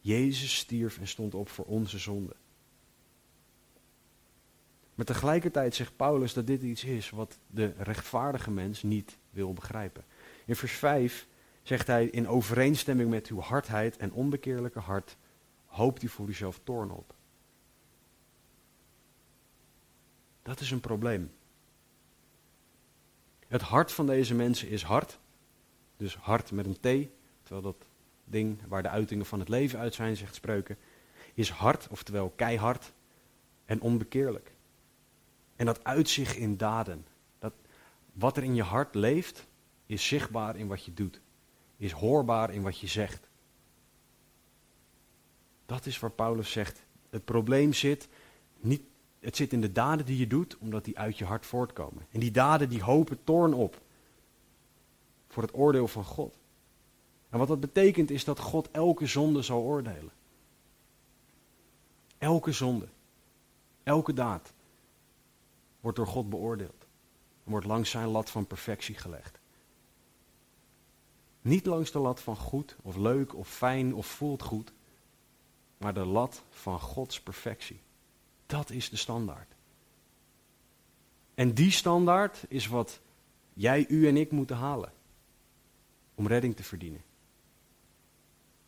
Jezus 0.00 0.56
stierf 0.56 0.98
en 0.98 1.08
stond 1.08 1.34
op 1.34 1.48
voor 1.48 1.64
onze 1.64 1.98
zonde. 1.98 2.36
Maar 4.94 5.06
tegelijkertijd 5.06 5.74
zegt 5.74 5.96
Paulus 5.96 6.32
dat 6.32 6.46
dit 6.46 6.62
iets 6.62 6.84
is 6.84 7.10
wat 7.10 7.38
de 7.46 7.74
rechtvaardige 7.78 8.50
mens 8.50 8.82
niet 8.82 9.18
wil 9.30 9.52
begrijpen. 9.52 10.04
In 10.46 10.56
vers 10.56 10.72
5 10.72 11.26
zegt 11.62 11.86
hij, 11.86 12.06
in 12.06 12.28
overeenstemming 12.28 13.10
met 13.10 13.26
uw 13.26 13.40
hardheid 13.40 13.96
en 13.96 14.12
onbekeerlijke 14.12 14.78
hart, 14.78 15.16
hoopt 15.66 16.02
u 16.02 16.08
voor 16.08 16.28
uzelf 16.28 16.60
toorn 16.64 16.90
op. 16.90 17.14
Dat 20.42 20.60
is 20.60 20.70
een 20.70 20.80
probleem. 20.80 21.30
Het 23.46 23.62
hart 23.62 23.92
van 23.92 24.06
deze 24.06 24.34
mensen 24.34 24.68
is 24.68 24.82
hard. 24.82 25.18
Dus 25.98 26.16
hart 26.16 26.52
met 26.52 26.66
een 26.66 26.76
T, 26.80 27.10
terwijl 27.42 27.62
dat 27.62 27.86
ding 28.24 28.58
waar 28.68 28.82
de 28.82 28.88
uitingen 28.88 29.26
van 29.26 29.38
het 29.38 29.48
leven 29.48 29.78
uit 29.78 29.94
zijn, 29.94 30.16
zegt 30.16 30.34
spreuken, 30.34 30.78
is 31.34 31.50
hard, 31.50 31.88
oftewel 31.90 32.32
keihard 32.36 32.92
en 33.64 33.80
onbekeerlijk. 33.80 34.52
En 35.56 35.66
dat 35.66 35.84
uitzicht 35.84 36.36
in 36.36 36.56
daden. 36.56 37.06
Dat, 37.38 37.52
wat 38.12 38.36
er 38.36 38.42
in 38.42 38.54
je 38.54 38.62
hart 38.62 38.94
leeft, 38.94 39.46
is 39.86 40.06
zichtbaar 40.06 40.56
in 40.56 40.66
wat 40.66 40.84
je 40.84 40.94
doet. 40.94 41.20
Is 41.76 41.92
hoorbaar 41.92 42.54
in 42.54 42.62
wat 42.62 42.78
je 42.78 42.86
zegt. 42.86 43.28
Dat 45.66 45.86
is 45.86 45.98
waar 45.98 46.10
Paulus 46.10 46.50
zegt. 46.50 46.86
Het 47.10 47.24
probleem 47.24 47.72
zit 47.72 48.08
niet, 48.60 48.82
het 49.20 49.36
zit 49.36 49.52
in 49.52 49.60
de 49.60 49.72
daden 49.72 50.06
die 50.06 50.18
je 50.18 50.26
doet, 50.26 50.58
omdat 50.58 50.84
die 50.84 50.98
uit 50.98 51.18
je 51.18 51.24
hart 51.24 51.46
voortkomen. 51.46 52.06
En 52.10 52.20
die 52.20 52.30
daden 52.30 52.68
die 52.68 52.82
hopen 52.82 53.24
toorn 53.24 53.54
op 53.54 53.80
voor 55.28 55.42
het 55.42 55.54
oordeel 55.54 55.88
van 55.88 56.04
God. 56.04 56.38
En 57.28 57.38
wat 57.38 57.48
dat 57.48 57.60
betekent 57.60 58.10
is 58.10 58.24
dat 58.24 58.38
God 58.38 58.70
elke 58.70 59.06
zonde 59.06 59.42
zal 59.42 59.62
oordelen. 59.62 60.12
Elke 62.18 62.52
zonde, 62.52 62.88
elke 63.82 64.12
daad 64.12 64.52
wordt 65.80 65.96
door 65.96 66.06
God 66.06 66.30
beoordeeld. 66.30 66.86
En 67.44 67.50
wordt 67.50 67.66
langs 67.66 67.90
zijn 67.90 68.08
lat 68.08 68.30
van 68.30 68.46
perfectie 68.46 68.94
gelegd. 68.94 69.38
Niet 71.40 71.66
langs 71.66 71.90
de 71.90 71.98
lat 71.98 72.20
van 72.20 72.36
goed 72.36 72.76
of 72.82 72.96
leuk 72.96 73.34
of 73.34 73.48
fijn 73.48 73.94
of 73.94 74.06
voelt 74.06 74.42
goed, 74.42 74.72
maar 75.76 75.94
de 75.94 76.04
lat 76.04 76.42
van 76.50 76.80
Gods 76.80 77.20
perfectie. 77.20 77.80
Dat 78.46 78.70
is 78.70 78.90
de 78.90 78.96
standaard. 78.96 79.54
En 81.34 81.54
die 81.54 81.70
standaard 81.70 82.44
is 82.48 82.66
wat 82.66 83.00
jij, 83.52 83.86
u 83.88 84.08
en 84.08 84.16
ik 84.16 84.30
moeten 84.30 84.56
halen 84.56 84.92
om 86.18 86.26
redding 86.26 86.56
te 86.56 86.62
verdienen. 86.62 87.02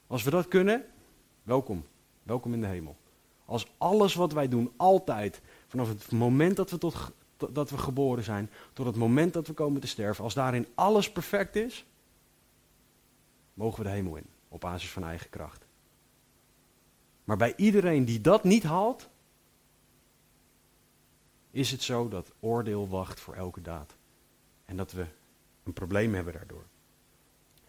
Als 0.06 0.22
we 0.22 0.30
dat 0.30 0.48
kunnen, 0.48 0.84
welkom. 1.42 1.86
Welkom 2.22 2.52
in 2.52 2.60
de 2.60 2.66
hemel. 2.66 2.96
Als 3.44 3.72
alles 3.78 4.14
wat 4.14 4.32
wij 4.32 4.48
doen 4.48 4.72
altijd, 4.76 5.40
vanaf 5.66 5.88
het 5.88 6.12
moment 6.12 6.56
dat 6.56 6.70
we, 6.70 6.78
tot, 6.78 7.12
dat 7.50 7.70
we 7.70 7.78
geboren 7.78 8.24
zijn, 8.24 8.50
tot 8.72 8.86
het 8.86 8.96
moment 8.96 9.32
dat 9.32 9.46
we 9.46 9.52
komen 9.52 9.80
te 9.80 9.86
sterven, 9.86 10.24
als 10.24 10.34
daarin 10.34 10.66
alles 10.74 11.12
perfect 11.12 11.56
is, 11.56 11.84
mogen 13.54 13.82
we 13.82 13.88
de 13.88 13.94
hemel 13.94 14.16
in, 14.16 14.26
op 14.48 14.60
basis 14.60 14.90
van 14.90 15.04
eigen 15.04 15.30
kracht. 15.30 15.66
Maar 17.24 17.36
bij 17.36 17.52
iedereen 17.56 18.04
die 18.04 18.20
dat 18.20 18.44
niet 18.44 18.62
haalt, 18.62 19.08
is 21.50 21.70
het 21.70 21.82
zo 21.82 22.08
dat 22.08 22.32
oordeel 22.40 22.88
wacht 22.88 23.20
voor 23.20 23.34
elke 23.34 23.60
daad. 23.60 23.96
En 24.64 24.76
dat 24.76 24.92
we 24.92 25.06
een 25.62 25.72
probleem 25.72 26.14
hebben 26.14 26.32
daardoor. 26.32 26.69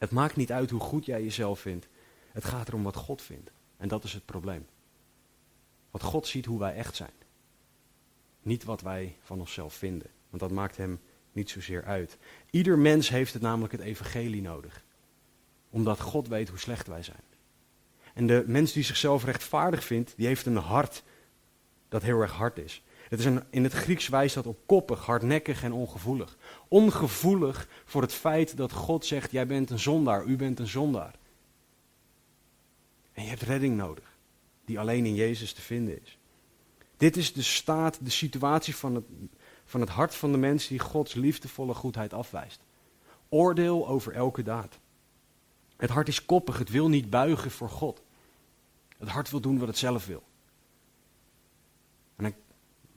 Het 0.02 0.12
maakt 0.12 0.36
niet 0.36 0.52
uit 0.52 0.70
hoe 0.70 0.80
goed 0.80 1.06
jij 1.06 1.24
jezelf 1.24 1.60
vindt. 1.60 1.88
Het 2.32 2.46
gaat 2.46 2.68
erom 2.68 2.84
wat 2.84 2.96
God 2.96 3.22
vindt. 3.22 3.52
En 3.78 3.88
dat 3.88 4.04
is 4.04 4.14
het 4.14 4.26
probleem. 4.26 4.68
Wat 5.92 6.04
God 6.04 6.28
ziet 6.28 6.46
hoe 6.46 6.60
wij 6.60 6.76
echt 6.76 6.96
zijn. 6.96 7.14
Niet 8.42 8.64
wat 8.64 8.82
wij 8.82 9.18
van 9.22 9.40
onszelf 9.40 9.74
vinden. 9.74 10.10
Want 10.30 10.42
dat 10.42 10.52
maakt 10.52 10.78
hem 10.78 11.00
niet 11.32 11.50
zozeer 11.50 11.84
uit. 11.84 12.18
Ieder 12.50 12.78
mens 12.78 13.10
heeft 13.10 13.34
het 13.34 13.42
namelijk 13.42 13.72
het 13.72 13.82
evangelie 13.82 14.42
nodig. 14.42 14.84
Omdat 15.70 16.00
God 16.00 16.28
weet 16.28 16.50
hoe 16.50 16.60
slecht 16.60 16.88
wij 16.88 17.04
zijn. 17.04 17.24
En 18.14 18.28
de 18.28 18.44
mens 18.48 18.72
die 18.72 18.84
zichzelf 18.84 19.24
rechtvaardig 19.24 19.84
vindt, 19.84 20.14
die 20.18 20.28
heeft 20.28 20.46
een 20.46 20.56
hart 20.56 21.04
dat 21.90 22.02
heel 22.02 22.22
erg 22.22 22.32
hard 22.32 22.58
is. 22.58 22.84
Is 23.20 23.26
in 23.50 23.64
het 23.64 23.74
Grieks 23.74 24.08
wijst 24.08 24.36
dat 24.36 24.46
op 24.48 24.60
koppig, 24.66 25.06
hardnekkig 25.06 25.64
en 25.64 25.72
ongevoelig. 25.72 26.38
Ongevoelig 26.68 27.68
voor 27.86 28.02
het 28.02 28.14
feit 28.14 28.58
dat 28.58 28.72
God 28.72 29.06
zegt, 29.06 29.32
jij 29.32 29.48
bent 29.48 29.70
een 29.70 29.80
zondaar, 29.80 30.26
u 30.26 30.36
bent 30.36 30.60
een 30.60 30.68
zondaar. 30.68 31.16
En 33.14 33.24
je 33.24 33.30
hebt 33.30 33.42
redding 33.42 33.78
nodig, 33.78 34.18
die 34.66 34.80
alleen 34.80 35.06
in 35.06 35.16
Jezus 35.16 35.54
te 35.54 35.62
vinden 35.62 36.02
is. 36.02 36.18
Dit 36.98 37.18
is 37.18 37.34
de 37.34 37.42
staat, 37.42 38.00
de 38.02 38.10
situatie 38.10 38.76
van 38.76 38.96
het, 38.96 39.06
van 39.66 39.82
het 39.82 39.90
hart 39.90 40.16
van 40.16 40.32
de 40.32 40.38
mens 40.38 40.68
die 40.68 40.80
Gods 40.80 41.14
liefdevolle 41.14 41.74
goedheid 41.74 42.14
afwijst. 42.14 42.62
Oordeel 43.30 43.88
over 43.88 44.14
elke 44.14 44.44
daad. 44.44 44.80
Het 45.78 45.90
hart 45.90 46.08
is 46.08 46.26
koppig, 46.26 46.58
het 46.58 46.70
wil 46.70 46.90
niet 46.90 47.10
buigen 47.10 47.52
voor 47.52 47.70
God. 47.70 48.02
Het 48.98 49.10
hart 49.10 49.30
wil 49.30 49.40
doen 49.40 49.58
wat 49.58 49.68
het 49.68 49.78
zelf 49.78 50.06
wil. 50.06 50.24
En 52.16 52.24
dan, 52.24 52.34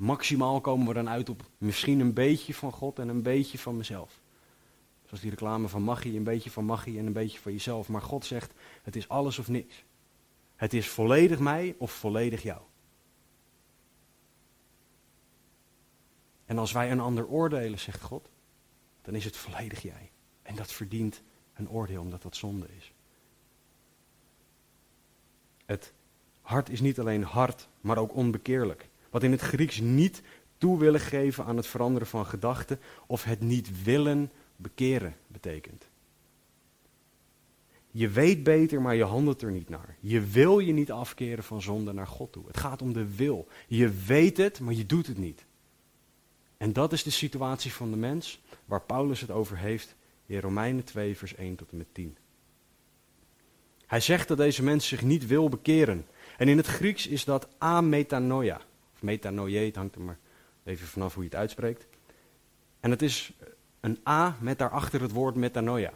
maximaal 0.04 0.60
komen 0.60 0.86
we 0.86 0.94
dan 0.94 1.08
uit 1.08 1.28
op 1.28 1.50
misschien 1.58 2.00
een 2.00 2.12
beetje 2.12 2.54
van 2.54 2.72
God 2.72 2.98
en 2.98 3.08
een 3.08 3.22
beetje 3.22 3.58
van 3.58 3.76
mezelf. 3.76 4.20
Zoals 5.04 5.20
die 5.20 5.30
reclame 5.30 5.68
van 5.68 5.82
magie, 5.82 6.16
een 6.16 6.24
beetje 6.24 6.50
van 6.50 6.64
magie 6.64 6.98
en 6.98 7.06
een 7.06 7.12
beetje 7.12 7.40
van 7.40 7.52
jezelf. 7.52 7.88
Maar 7.88 8.02
God 8.02 8.24
zegt, 8.24 8.52
het 8.82 8.96
is 8.96 9.08
alles 9.08 9.38
of 9.38 9.48
niks. 9.48 9.84
Het 10.56 10.72
is 10.72 10.88
volledig 10.88 11.38
mij 11.38 11.74
of 11.78 11.92
volledig 11.92 12.42
jou. 12.42 12.60
En 16.44 16.58
als 16.58 16.72
wij 16.72 16.90
een 16.90 17.00
ander 17.00 17.26
oordelen, 17.26 17.78
zegt 17.78 18.02
God, 18.02 18.30
dan 19.02 19.14
is 19.14 19.24
het 19.24 19.36
volledig 19.36 19.82
jij. 19.82 20.10
En 20.42 20.54
dat 20.54 20.72
verdient 20.72 21.22
een 21.54 21.70
oordeel 21.70 22.00
omdat 22.00 22.22
dat 22.22 22.36
zonde 22.36 22.66
is. 22.76 22.92
Het 25.64 25.92
hart 26.40 26.68
is 26.68 26.80
niet 26.80 26.98
alleen 27.00 27.22
hard, 27.22 27.68
maar 27.80 27.98
ook 27.98 28.14
onbekeerlijk. 28.14 28.88
Wat 29.14 29.22
in 29.22 29.30
het 29.30 29.40
Grieks 29.40 29.80
niet 29.80 30.22
toe 30.58 30.78
willen 30.78 31.00
geven 31.00 31.44
aan 31.44 31.56
het 31.56 31.66
veranderen 31.66 32.08
van 32.08 32.26
gedachten 32.26 32.80
of 33.06 33.24
het 33.24 33.40
niet 33.40 33.82
willen 33.82 34.30
bekeren 34.56 35.16
betekent. 35.26 35.88
Je 37.90 38.08
weet 38.08 38.42
beter, 38.42 38.80
maar 38.80 38.94
je 38.94 39.04
handelt 39.04 39.42
er 39.42 39.50
niet 39.50 39.68
naar. 39.68 39.96
Je 40.00 40.20
wil 40.20 40.58
je 40.58 40.72
niet 40.72 40.92
afkeren 40.92 41.44
van 41.44 41.62
zonde 41.62 41.92
naar 41.92 42.06
God 42.06 42.32
toe. 42.32 42.46
Het 42.46 42.56
gaat 42.56 42.82
om 42.82 42.92
de 42.92 43.14
wil. 43.16 43.48
Je 43.66 43.90
weet 44.06 44.36
het, 44.36 44.60
maar 44.60 44.74
je 44.74 44.86
doet 44.86 45.06
het 45.06 45.18
niet. 45.18 45.44
En 46.56 46.72
dat 46.72 46.92
is 46.92 47.02
de 47.02 47.10
situatie 47.10 47.72
van 47.72 47.90
de 47.90 47.96
mens 47.96 48.42
waar 48.64 48.82
Paulus 48.82 49.20
het 49.20 49.30
over 49.30 49.58
heeft 49.58 49.94
in 50.26 50.40
Romeinen 50.40 50.84
2, 50.84 51.16
vers 51.16 51.34
1 51.34 51.56
tot 51.56 51.70
en 51.70 51.76
met 51.76 51.94
10. 51.94 52.16
Hij 53.86 54.00
zegt 54.00 54.28
dat 54.28 54.36
deze 54.36 54.62
mens 54.62 54.88
zich 54.88 55.02
niet 55.02 55.26
wil 55.26 55.48
bekeren. 55.48 56.06
En 56.36 56.48
in 56.48 56.56
het 56.56 56.66
Grieks 56.66 57.06
is 57.06 57.24
dat 57.24 57.48
ametanoia. 57.58 58.60
Metanoie, 59.04 59.58
het 59.58 59.76
hangt 59.76 59.94
er 59.94 60.00
maar 60.00 60.18
even 60.64 60.86
vanaf 60.86 61.14
hoe 61.14 61.22
je 61.22 61.28
het 61.28 61.38
uitspreekt. 61.38 61.86
En 62.80 62.90
het 62.90 63.02
is 63.02 63.32
een 63.80 63.98
A 64.08 64.36
met 64.40 64.58
daarachter 64.58 65.00
het 65.00 65.12
woord 65.12 65.34
metanoia. 65.34 65.92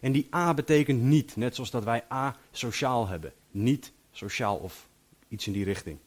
En 0.00 0.12
die 0.12 0.28
A 0.34 0.54
betekent 0.54 1.02
niet, 1.02 1.36
net 1.36 1.54
zoals 1.54 1.70
dat 1.70 1.84
wij 1.84 2.04
A 2.12 2.36
sociaal 2.50 3.08
hebben. 3.08 3.32
Niet 3.50 3.92
sociaal 4.10 4.56
of 4.56 4.88
iets 5.28 5.46
in 5.46 5.52
die 5.52 5.64
richting. 5.64 5.98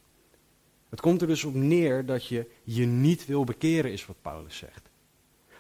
Het 0.89 1.01
komt 1.01 1.21
er 1.21 1.27
dus 1.27 1.43
op 1.43 1.53
neer 1.53 2.05
dat 2.05 2.27
je 2.27 2.49
je 2.63 2.86
niet 2.86 3.25
wil 3.25 3.43
bekeren, 3.43 3.91
is 3.91 4.05
wat 4.05 4.21
Paulus 4.21 4.57
zegt. 4.57 4.89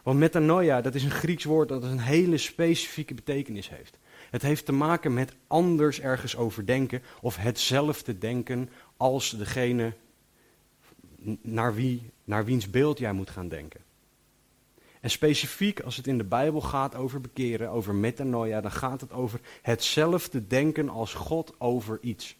Want 0.03 0.19
metanoia, 0.19 0.81
dat 0.81 0.95
is 0.95 1.03
een 1.03 1.11
Grieks 1.11 1.43
woord 1.43 1.69
dat 1.69 1.83
een 1.83 1.99
hele 1.99 2.37
specifieke 2.37 3.13
betekenis 3.13 3.69
heeft. 3.69 3.97
Het 4.29 4.41
heeft 4.41 4.65
te 4.65 4.71
maken 4.71 5.13
met 5.13 5.33
anders 5.47 6.01
ergens 6.01 6.35
over 6.35 6.65
denken 6.65 7.01
of 7.21 7.37
hetzelfde 7.37 8.17
denken 8.17 8.69
als 8.97 9.29
degene 9.29 9.93
naar, 11.41 11.75
wie, 11.75 12.11
naar 12.23 12.45
wiens 12.45 12.69
beeld 12.69 12.97
jij 12.97 13.13
moet 13.13 13.29
gaan 13.29 13.47
denken. 13.47 13.81
En 15.03 15.09
specifiek 15.09 15.79
als 15.79 15.97
het 15.97 16.07
in 16.07 16.17
de 16.17 16.23
Bijbel 16.23 16.61
gaat 16.61 16.95
over 16.95 17.21
bekeren, 17.21 17.69
over 17.69 17.95
metanoia, 17.95 18.61
dan 18.61 18.71
gaat 18.71 19.01
het 19.01 19.11
over 19.11 19.39
hetzelfde 19.61 20.47
denken 20.47 20.89
als 20.89 21.13
God 21.13 21.53
over 21.57 21.99
iets. 22.01 22.35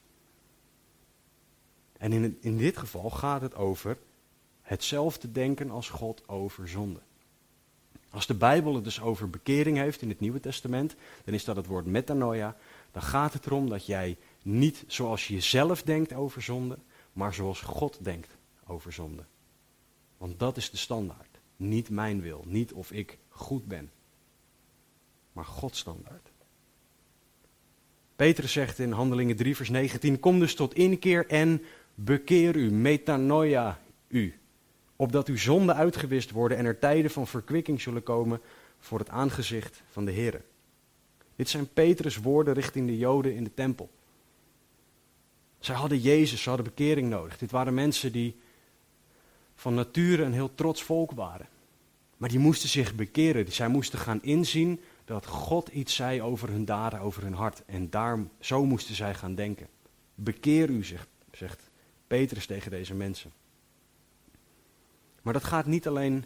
En 1.97 2.13
in, 2.13 2.37
in 2.41 2.57
dit 2.57 2.77
geval 2.77 3.09
gaat 3.09 3.41
het 3.41 3.55
over 3.55 3.97
hetzelfde 4.61 5.31
denken 5.31 5.71
als 5.71 5.89
God 5.89 6.27
over 6.27 6.67
zonde. 6.67 6.99
Als 8.09 8.27
de 8.27 8.35
Bijbel 8.35 8.75
het 8.75 8.83
dus 8.83 9.01
over 9.01 9.29
bekering 9.29 9.77
heeft 9.77 10.01
in 10.01 10.09
het 10.09 10.19
Nieuwe 10.19 10.39
Testament, 10.39 10.95
dan 11.25 11.33
is 11.33 11.43
dat 11.43 11.55
het 11.55 11.65
woord 11.65 11.85
metanoia. 11.85 12.55
Dan 12.91 13.01
gaat 13.01 13.33
het 13.33 13.45
erom 13.45 13.69
dat 13.69 13.85
jij 13.85 14.17
niet 14.41 14.83
zoals 14.87 15.27
je 15.27 15.39
zelf 15.39 15.83
denkt 15.83 16.13
over 16.13 16.41
zonde, 16.41 16.77
maar 17.13 17.33
zoals 17.33 17.61
God 17.61 17.97
denkt 18.01 18.35
over 18.67 18.93
zonde. 18.93 19.23
Want 20.17 20.39
dat 20.39 20.57
is 20.57 20.69
de 20.69 20.77
standaard. 20.77 21.39
Niet 21.55 21.89
mijn 21.89 22.21
wil, 22.21 22.43
niet 22.47 22.73
of 22.73 22.91
ik 22.91 23.17
goed 23.29 23.65
ben, 23.65 23.91
maar 25.31 25.45
Gods 25.45 25.79
standaard. 25.79 26.31
Petrus 28.15 28.51
zegt 28.51 28.79
in 28.79 28.91
Handelingen 28.91 29.35
3, 29.35 29.55
vers 29.55 29.69
19: 29.69 30.19
Kom 30.19 30.39
dus 30.39 30.55
tot 30.55 30.73
inkeer 30.73 31.27
en 31.27 31.63
bekeer 31.95 32.55
u, 32.55 32.71
metanoia 32.71 33.79
u. 34.07 34.39
Opdat 34.95 35.27
uw 35.27 35.37
zonden 35.37 35.75
uitgewist 35.75 36.31
worden 36.31 36.57
en 36.57 36.65
er 36.65 36.79
tijden 36.79 37.11
van 37.11 37.27
verkwikking 37.27 37.81
zullen 37.81 38.03
komen 38.03 38.41
voor 38.79 38.99
het 38.99 39.09
aangezicht 39.09 39.83
van 39.89 40.05
de 40.05 40.11
Heer. 40.11 40.41
Dit 41.35 41.49
zijn 41.49 41.73
Petrus' 41.73 42.17
woorden 42.17 42.53
richting 42.53 42.87
de 42.87 42.97
Joden 42.97 43.35
in 43.35 43.43
de 43.43 43.53
tempel. 43.53 43.89
Zij 45.59 45.75
hadden 45.75 45.99
Jezus, 45.99 46.41
ze 46.41 46.49
hadden 46.49 46.67
bekering 46.67 47.09
nodig. 47.09 47.37
Dit 47.37 47.51
waren 47.51 47.73
mensen 47.73 48.11
die 48.11 48.35
van 49.63 49.73
nature 49.73 50.23
een 50.23 50.33
heel 50.33 50.55
trots 50.55 50.83
volk 50.83 51.11
waren. 51.11 51.47
Maar 52.17 52.29
die 52.29 52.39
moesten 52.39 52.69
zich 52.69 52.95
bekeren. 52.95 53.51
Zij 53.51 53.67
moesten 53.67 53.99
gaan 53.99 54.21
inzien 54.21 54.81
dat 55.05 55.25
God 55.25 55.67
iets 55.67 55.95
zei 55.95 56.21
over 56.21 56.49
hun 56.49 56.65
daden, 56.65 56.99
over 56.99 57.23
hun 57.23 57.33
hart. 57.33 57.65
En 57.65 57.89
daar, 57.89 58.19
zo 58.39 58.65
moesten 58.65 58.95
zij 58.95 59.13
gaan 59.13 59.35
denken. 59.35 59.67
Bekeer 60.15 60.69
u, 60.69 60.83
zegt, 60.83 61.07
zegt 61.31 61.69
Petrus 62.07 62.45
tegen 62.45 62.71
deze 62.71 62.93
mensen. 62.93 63.31
Maar 65.21 65.33
dat 65.33 65.43
gaat 65.43 65.65
niet 65.65 65.87
alleen 65.87 66.25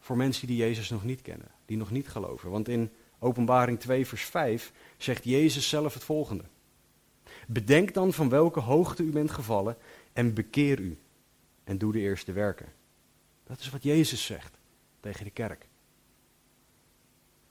voor 0.00 0.16
mensen 0.16 0.46
die 0.46 0.56
Jezus 0.56 0.90
nog 0.90 1.04
niet 1.04 1.22
kennen, 1.22 1.48
die 1.66 1.76
nog 1.76 1.90
niet 1.90 2.08
geloven. 2.08 2.50
Want 2.50 2.68
in 2.68 2.90
Openbaring 3.18 3.80
2, 3.80 4.06
vers 4.06 4.24
5 4.24 4.72
zegt 4.96 5.24
Jezus 5.24 5.68
zelf 5.68 5.94
het 5.94 6.04
volgende. 6.04 6.44
Bedenk 7.46 7.94
dan 7.94 8.12
van 8.12 8.28
welke 8.28 8.60
hoogte 8.60 9.02
u 9.02 9.10
bent 9.10 9.30
gevallen 9.30 9.76
en 10.12 10.34
bekeer 10.34 10.80
u 10.80 10.98
en 11.64 11.78
doe 11.78 11.92
de 11.92 12.00
eerste 12.00 12.32
werken. 12.32 12.72
Dat 13.46 13.60
is 13.60 13.70
wat 13.70 13.82
Jezus 13.82 14.24
zegt 14.24 14.58
tegen 15.00 15.24
de 15.24 15.30
kerk. 15.30 15.68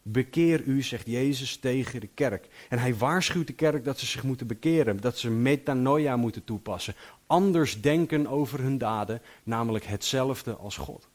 Bekeer 0.02 0.64
u, 0.64 0.82
zegt 0.82 1.06
Jezus 1.06 1.58
tegen 1.58 2.00
de 2.00 2.08
kerk. 2.08 2.48
En 2.70 2.80
hij 2.80 2.96
waarschuwt 2.96 3.48
de 3.48 3.54
kerk 3.54 3.84
dat 3.84 4.00
ze 4.00 4.06
zich 4.06 4.24
moeten 4.24 4.48
bekeren, 4.48 5.02
dat 5.02 5.18
ze 5.18 5.30
metanoia 5.30 6.16
moeten 6.16 6.44
toepassen. 6.44 6.96
Anders 7.28 7.82
denken 7.82 8.28
over 8.28 8.60
hun 8.60 8.78
daden, 8.78 9.22
namelijk 9.44 9.86
hetzelfde 9.86 10.56
als 10.56 10.78
God. 10.78 11.10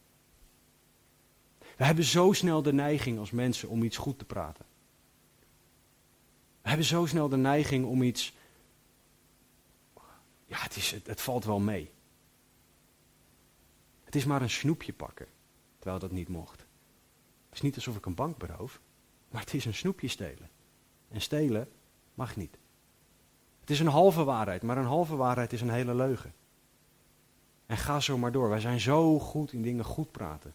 We 1.58 1.84
hebben 1.84 2.04
zo 2.04 2.32
snel 2.32 2.62
de 2.62 2.72
neiging 2.72 3.18
als 3.18 3.30
mensen 3.30 3.68
om 3.68 3.82
iets 3.82 3.96
goed 3.96 4.18
te 4.18 4.24
praten. 4.24 4.64
We 6.62 6.68
hebben 6.68 6.86
zo 6.86 7.06
snel 7.06 7.28
de 7.28 7.36
neiging 7.36 7.84
om 7.86 8.02
iets. 8.02 8.32
Ja, 10.46 10.58
het, 10.58 10.76
is, 10.76 10.94
het, 11.04 11.20
valt 11.20 11.44
wel 11.44 11.58
mee. 11.60 11.90
Het 14.08 14.16
is 14.16 14.24
maar 14.24 14.42
een 14.42 14.50
snoepje 14.50 14.92
pakken, 14.92 15.26
terwijl 15.78 15.98
dat 15.98 16.10
niet 16.10 16.28
mocht. 16.28 16.58
Het 17.46 17.54
is 17.54 17.60
niet 17.60 17.74
alsof 17.74 17.96
ik 17.96 18.06
een 18.06 18.14
bank 18.14 18.38
beroof, 18.38 18.80
maar 19.30 19.40
het 19.40 19.54
is 19.54 19.64
een 19.64 19.74
snoepje 19.74 20.08
stelen. 20.08 20.50
En 21.08 21.20
stelen 21.20 21.68
mag 22.14 22.36
niet. 22.36 22.58
Het 23.60 23.70
is 23.70 23.80
een 23.80 23.86
halve 23.86 24.24
waarheid, 24.24 24.62
maar 24.62 24.76
een 24.76 24.84
halve 24.84 25.16
waarheid 25.16 25.52
is 25.52 25.60
een 25.60 25.70
hele 25.70 25.94
leugen. 25.94 26.34
En 27.66 27.76
ga 27.76 28.00
zo 28.00 28.18
maar 28.18 28.32
door. 28.32 28.48
Wij 28.48 28.60
zijn 28.60 28.80
zo 28.80 29.18
goed 29.18 29.52
in 29.52 29.62
dingen 29.62 29.84
goed 29.84 30.10
praten. 30.10 30.54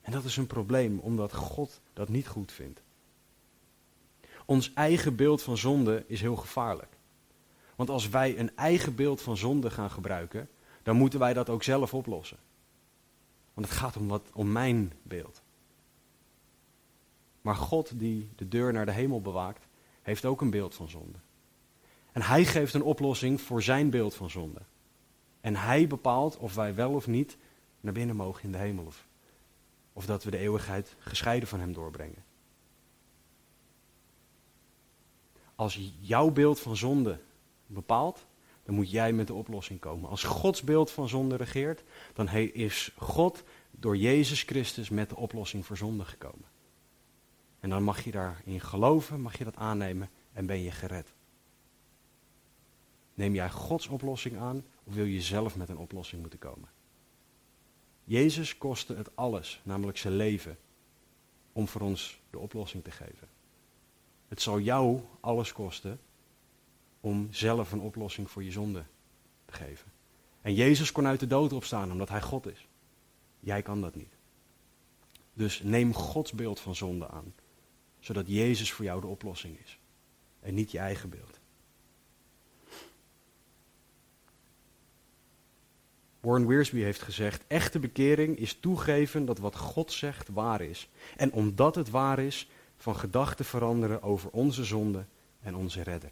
En 0.00 0.12
dat 0.12 0.24
is 0.24 0.36
een 0.36 0.46
probleem, 0.46 0.98
omdat 0.98 1.34
God 1.34 1.80
dat 1.92 2.08
niet 2.08 2.28
goed 2.28 2.52
vindt. 2.52 2.82
Ons 4.46 4.72
eigen 4.72 5.16
beeld 5.16 5.42
van 5.42 5.56
zonde 5.56 6.04
is 6.06 6.20
heel 6.20 6.36
gevaarlijk. 6.36 6.96
Want 7.76 7.90
als 7.90 8.08
wij 8.08 8.38
een 8.38 8.56
eigen 8.56 8.94
beeld 8.94 9.22
van 9.22 9.36
zonde 9.36 9.70
gaan 9.70 9.90
gebruiken, 9.90 10.48
dan 10.82 10.96
moeten 10.96 11.18
wij 11.18 11.32
dat 11.32 11.48
ook 11.48 11.62
zelf 11.62 11.94
oplossen. 11.94 12.38
Want 13.54 13.66
het 13.66 13.76
gaat 13.76 13.96
om, 13.96 14.08
wat, 14.08 14.30
om 14.32 14.52
mijn 14.52 14.92
beeld. 15.02 15.42
Maar 17.40 17.56
God 17.56 17.98
die 17.98 18.30
de 18.36 18.48
deur 18.48 18.72
naar 18.72 18.86
de 18.86 18.92
hemel 18.92 19.20
bewaakt, 19.20 19.66
heeft 20.02 20.24
ook 20.24 20.40
een 20.40 20.50
beeld 20.50 20.74
van 20.74 20.88
zonde. 20.88 21.18
En 22.12 22.22
hij 22.22 22.44
geeft 22.44 22.74
een 22.74 22.82
oplossing 22.82 23.40
voor 23.40 23.62
zijn 23.62 23.90
beeld 23.90 24.14
van 24.14 24.30
zonde. 24.30 24.60
En 25.40 25.56
hij 25.56 25.86
bepaalt 25.86 26.36
of 26.36 26.54
wij 26.54 26.74
wel 26.74 26.92
of 26.92 27.06
niet 27.06 27.36
naar 27.80 27.92
binnen 27.92 28.16
mogen 28.16 28.44
in 28.44 28.52
de 28.52 28.58
hemel. 28.58 28.84
Of, 28.84 29.06
of 29.92 30.06
dat 30.06 30.24
we 30.24 30.30
de 30.30 30.38
eeuwigheid 30.38 30.96
gescheiden 30.98 31.48
van 31.48 31.60
hem 31.60 31.72
doorbrengen. 31.72 32.24
Als 35.54 35.92
jouw 36.00 36.30
beeld 36.30 36.60
van 36.60 36.76
zonde 36.76 37.20
bepaalt, 37.66 38.26
dan 38.70 38.78
moet 38.78 38.90
jij 38.90 39.12
met 39.12 39.26
de 39.26 39.34
oplossing 39.34 39.80
komen. 39.80 40.10
Als 40.10 40.22
Gods 40.22 40.62
beeld 40.62 40.90
van 40.90 41.08
zonde 41.08 41.36
regeert, 41.36 41.82
dan 42.14 42.28
is 42.28 42.92
God 42.96 43.42
door 43.70 43.96
Jezus 43.96 44.42
Christus 44.42 44.88
met 44.88 45.08
de 45.08 45.16
oplossing 45.16 45.66
voor 45.66 45.76
zonde 45.76 46.04
gekomen. 46.04 46.48
En 47.60 47.70
dan 47.70 47.82
mag 47.82 48.04
je 48.04 48.10
daarin 48.10 48.60
geloven, 48.60 49.20
mag 49.20 49.38
je 49.38 49.44
dat 49.44 49.56
aannemen 49.56 50.10
en 50.32 50.46
ben 50.46 50.62
je 50.62 50.70
gered. 50.70 51.12
Neem 53.14 53.34
jij 53.34 53.50
Gods 53.50 53.86
oplossing 53.86 54.38
aan 54.38 54.64
of 54.84 54.94
wil 54.94 55.04
je 55.04 55.20
zelf 55.20 55.56
met 55.56 55.68
een 55.68 55.78
oplossing 55.78 56.20
moeten 56.20 56.38
komen? 56.38 56.68
Jezus 58.04 58.58
kostte 58.58 58.94
het 58.94 59.16
alles, 59.16 59.60
namelijk 59.64 59.98
zijn 59.98 60.16
leven, 60.16 60.58
om 61.52 61.68
voor 61.68 61.80
ons 61.80 62.20
de 62.30 62.38
oplossing 62.38 62.84
te 62.84 62.90
geven. 62.90 63.28
Het 64.28 64.42
zal 64.42 64.60
jou 64.60 65.00
alles 65.20 65.52
kosten 65.52 66.00
om 67.00 67.28
zelf 67.30 67.72
een 67.72 67.80
oplossing 67.80 68.30
voor 68.30 68.44
je 68.44 68.50
zonde 68.50 68.84
te 69.44 69.52
geven. 69.52 69.92
En 70.42 70.54
Jezus 70.54 70.92
kon 70.92 71.06
uit 71.06 71.20
de 71.20 71.26
dood 71.26 71.52
opstaan 71.52 71.92
omdat 71.92 72.08
hij 72.08 72.22
God 72.22 72.46
is. 72.46 72.68
Jij 73.40 73.62
kan 73.62 73.80
dat 73.80 73.94
niet. 73.94 74.18
Dus 75.32 75.62
neem 75.62 75.94
Gods 75.94 76.32
beeld 76.32 76.60
van 76.60 76.74
zonde 76.74 77.08
aan, 77.08 77.34
zodat 77.98 78.28
Jezus 78.28 78.72
voor 78.72 78.84
jou 78.84 79.00
de 79.00 79.06
oplossing 79.06 79.58
is 79.64 79.78
en 80.40 80.54
niet 80.54 80.70
je 80.70 80.78
eigen 80.78 81.10
beeld. 81.10 81.38
Warren 86.20 86.46
Wiersbe 86.46 86.78
heeft 86.78 87.02
gezegd: 87.02 87.44
echte 87.46 87.78
bekering 87.78 88.36
is 88.38 88.54
toegeven 88.54 89.24
dat 89.24 89.38
wat 89.38 89.56
God 89.56 89.92
zegt 89.92 90.28
waar 90.28 90.60
is. 90.60 90.88
En 91.16 91.32
omdat 91.32 91.74
het 91.74 91.90
waar 91.90 92.18
is, 92.18 92.48
van 92.76 92.96
gedachten 92.96 93.44
veranderen 93.44 94.02
over 94.02 94.30
onze 94.30 94.64
zonde 94.64 95.04
en 95.40 95.54
onze 95.54 95.82
redder. 95.82 96.10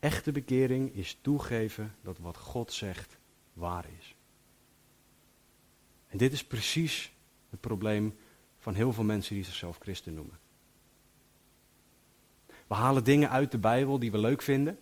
Echte 0.00 0.32
bekering 0.32 0.94
is 0.94 1.18
toegeven 1.20 1.94
dat 2.02 2.18
wat 2.18 2.36
God 2.36 2.72
zegt 2.72 3.18
waar 3.52 3.86
is. 3.98 4.14
En 6.06 6.18
dit 6.18 6.32
is 6.32 6.44
precies 6.44 7.12
het 7.50 7.60
probleem 7.60 8.16
van 8.58 8.74
heel 8.74 8.92
veel 8.92 9.04
mensen 9.04 9.34
die 9.34 9.44
zichzelf 9.44 9.78
christen 9.78 10.14
noemen. 10.14 10.38
We 12.66 12.74
halen 12.74 13.04
dingen 13.04 13.30
uit 13.30 13.50
de 13.50 13.58
Bijbel 13.58 13.98
die 13.98 14.10
we 14.10 14.18
leuk 14.18 14.42
vinden. 14.42 14.78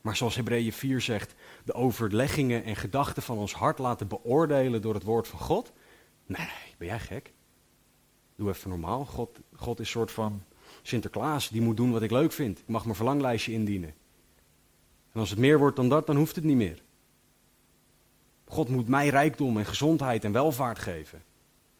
Maar 0.00 0.16
zoals 0.16 0.36
Hebreeën 0.36 0.72
4 0.72 1.00
zegt, 1.00 1.34
de 1.64 1.72
overleggingen 1.72 2.64
en 2.64 2.76
gedachten 2.76 3.22
van 3.22 3.38
ons 3.38 3.54
hart 3.54 3.78
laten 3.78 4.08
beoordelen 4.08 4.82
door 4.82 4.94
het 4.94 5.02
woord 5.02 5.28
van 5.28 5.38
God. 5.38 5.72
Nee, 6.26 6.48
ben 6.78 6.86
jij 6.86 7.00
gek? 7.00 7.32
Doe 8.36 8.48
even 8.48 8.70
normaal. 8.70 9.04
God, 9.04 9.38
God 9.54 9.80
is 9.80 9.86
een 9.86 9.92
soort 9.92 10.10
van 10.10 10.42
Sinterklaas, 10.82 11.48
die 11.48 11.60
moet 11.60 11.76
doen 11.76 11.90
wat 11.90 12.02
ik 12.02 12.10
leuk 12.10 12.32
vind. 12.32 12.58
Ik 12.58 12.68
mag 12.68 12.84
mijn 12.84 12.96
verlanglijstje 12.96 13.52
indienen. 13.52 13.94
En 15.12 15.20
als 15.20 15.30
het 15.30 15.38
meer 15.38 15.58
wordt 15.58 15.76
dan 15.76 15.88
dat, 15.88 16.06
dan 16.06 16.16
hoeft 16.16 16.34
het 16.36 16.44
niet 16.44 16.56
meer. 16.56 16.82
God 18.44 18.68
moet 18.68 18.88
mij 18.88 19.08
rijkdom 19.08 19.58
en 19.58 19.66
gezondheid 19.66 20.24
en 20.24 20.32
welvaart 20.32 20.78
geven. 20.78 21.22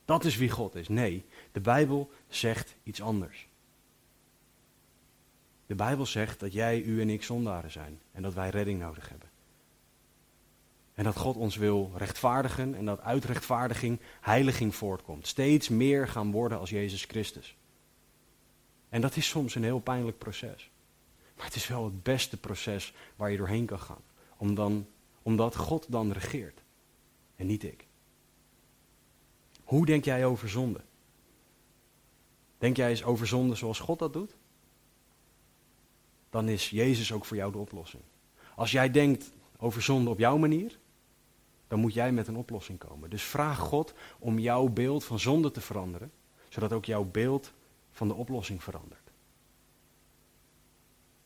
Dat 0.04 0.24
is 0.24 0.36
wie 0.36 0.50
God 0.50 0.74
is. 0.74 0.88
Nee, 0.88 1.24
de 1.52 1.60
Bijbel 1.60 2.10
zegt 2.28 2.74
iets 2.82 3.02
anders. 3.02 3.48
De 5.66 5.74
Bijbel 5.74 6.06
zegt 6.06 6.40
dat 6.40 6.52
jij, 6.52 6.82
u 6.82 7.00
en 7.00 7.10
ik 7.10 7.22
zondaren 7.22 7.70
zijn 7.70 8.00
en 8.12 8.22
dat 8.22 8.34
wij 8.34 8.50
redding 8.50 8.80
nodig 8.80 9.08
hebben. 9.08 9.28
En 10.94 11.04
dat 11.04 11.16
God 11.16 11.36
ons 11.36 11.56
wil 11.56 11.92
rechtvaardigen 11.96 12.74
en 12.74 12.84
dat 12.84 13.00
uit 13.00 13.24
rechtvaardiging 13.24 14.00
heiliging 14.20 14.74
voortkomt. 14.74 15.26
Steeds 15.26 15.68
meer 15.68 16.08
gaan 16.08 16.30
worden 16.30 16.58
als 16.58 16.70
Jezus 16.70 17.04
Christus. 17.04 17.56
En 18.90 19.00
dat 19.00 19.16
is 19.16 19.28
soms 19.28 19.54
een 19.54 19.64
heel 19.64 19.80
pijnlijk 19.80 20.18
proces. 20.18 20.70
Maar 21.36 21.44
het 21.44 21.54
is 21.54 21.66
wel 21.66 21.84
het 21.84 22.02
beste 22.02 22.36
proces 22.36 22.94
waar 23.16 23.30
je 23.30 23.36
doorheen 23.36 23.66
kan 23.66 23.80
gaan. 23.80 24.02
Om 24.36 24.54
dan, 24.54 24.86
omdat 25.22 25.56
God 25.56 25.86
dan 25.88 26.12
regeert. 26.12 26.62
En 27.36 27.46
niet 27.46 27.62
ik. 27.62 27.86
Hoe 29.64 29.86
denk 29.86 30.04
jij 30.04 30.24
over 30.24 30.48
zonde? 30.48 30.80
Denk 32.58 32.76
jij 32.76 32.90
eens 32.90 33.04
over 33.04 33.26
zonde 33.26 33.54
zoals 33.54 33.78
God 33.78 33.98
dat 33.98 34.12
doet? 34.12 34.36
Dan 36.30 36.48
is 36.48 36.70
Jezus 36.70 37.12
ook 37.12 37.24
voor 37.24 37.36
jou 37.36 37.52
de 37.52 37.58
oplossing. 37.58 38.02
Als 38.54 38.70
jij 38.70 38.90
denkt 38.90 39.32
over 39.56 39.82
zonde 39.82 40.10
op 40.10 40.18
jouw 40.18 40.36
manier, 40.36 40.78
dan 41.68 41.80
moet 41.80 41.94
jij 41.94 42.12
met 42.12 42.28
een 42.28 42.36
oplossing 42.36 42.78
komen. 42.78 43.10
Dus 43.10 43.22
vraag 43.22 43.58
God 43.58 43.94
om 44.18 44.38
jouw 44.38 44.68
beeld 44.68 45.04
van 45.04 45.18
zonde 45.18 45.50
te 45.50 45.60
veranderen, 45.60 46.12
zodat 46.48 46.72
ook 46.72 46.84
jouw 46.84 47.04
beeld 47.04 47.52
van 48.00 48.08
de 48.08 48.14
oplossing 48.14 48.62
verandert. 48.62 49.10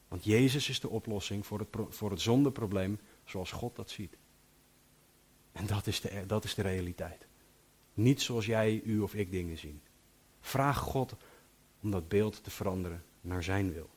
Want 0.09 0.25
Jezus 0.25 0.68
is 0.68 0.81
de 0.81 0.89
oplossing 0.89 1.47
voor 1.47 1.59
het, 1.59 1.68
voor 1.89 2.11
het 2.11 2.20
zondeprobleem 2.20 3.01
zoals 3.25 3.53
God 3.53 3.77
dat 3.77 3.91
ziet. 3.91 4.16
En 5.53 5.66
dat 5.66 5.87
is, 5.87 6.01
de, 6.01 6.27
dat 6.27 6.45
is 6.45 6.55
de 6.55 6.62
realiteit. 6.62 7.27
Niet 7.93 8.22
zoals 8.22 8.47
jij, 8.47 8.81
u 8.85 9.01
of 9.01 9.14
ik 9.14 9.31
dingen 9.31 9.59
zien. 9.59 9.83
Vraag 10.41 10.79
God 10.79 11.16
om 11.81 11.91
dat 11.91 12.09
beeld 12.09 12.45
te 12.45 12.51
veranderen 12.51 13.05
naar 13.20 13.43
zijn 13.43 13.72
wil. 13.72 13.91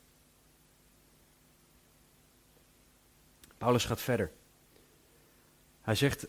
Paulus 3.58 3.86
gaat 3.86 4.02
verder. 4.02 4.32
Hij 5.82 5.96
zegt 5.96 6.28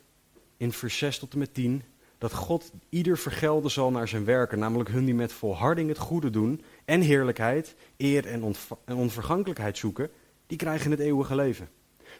in 0.56 0.72
vers 0.72 0.98
6 0.98 1.18
tot 1.18 1.32
en 1.32 1.38
met 1.38 1.54
10 1.54 1.82
dat 2.18 2.32
God 2.32 2.72
ieder 2.88 3.18
vergelden 3.18 3.70
zal 3.70 3.90
naar 3.90 4.08
zijn 4.08 4.24
werken, 4.24 4.58
namelijk 4.58 4.90
hun 4.90 5.04
die 5.04 5.14
met 5.14 5.32
volharding 5.32 5.88
het 5.88 5.98
goede 5.98 6.30
doen 6.30 6.62
en 6.84 7.00
heerlijkheid, 7.00 7.74
eer 7.96 8.26
en, 8.26 8.54
onvergankelijkheid 8.96 9.78
zoeken, 9.78 10.10
die 10.46 10.58
krijgen 10.58 10.90
het 10.90 11.00
eeuwige 11.00 11.34
leven. 11.34 11.68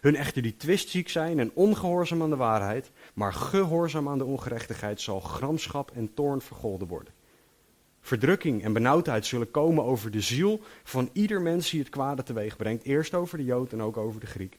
Hun 0.01 0.16
echter 0.16 0.42
die 0.42 0.57
twistziek 0.57 1.09
zijn 1.09 1.38
en 1.38 1.51
ongehoorzaam 1.55 2.22
aan 2.22 2.30
de 2.30 2.36
waarheid, 2.36 2.90
maar 3.14 3.32
gehoorzaam 3.32 4.09
aan 4.09 4.18
de 4.18 4.24
ongerechtigheid, 4.24 5.01
zal 5.01 5.20
gramschap 5.20 5.90
en 5.94 6.14
toorn 6.14 6.40
vergolden 6.40 6.88
worden. 6.88 7.12
Verdrukking 8.01 8.64
en 8.64 8.72
benauwdheid 8.72 9.26
zullen 9.26 9.51
komen 9.51 9.84
over 9.84 10.11
de 10.11 10.20
ziel 10.20 10.61
van 10.84 11.11
ieder 11.12 11.40
mens 11.40 11.70
die 11.70 11.80
het 11.80 11.88
kwade 11.88 12.22
teweeg 12.22 12.57
brengt, 12.57 12.84
eerst 12.84 13.14
over 13.14 13.38
de 13.38 13.44
Jood 13.44 13.72
en 13.72 13.82
ook 13.82 13.96
over 13.96 14.20
de 14.20 14.26
Griek. 14.26 14.59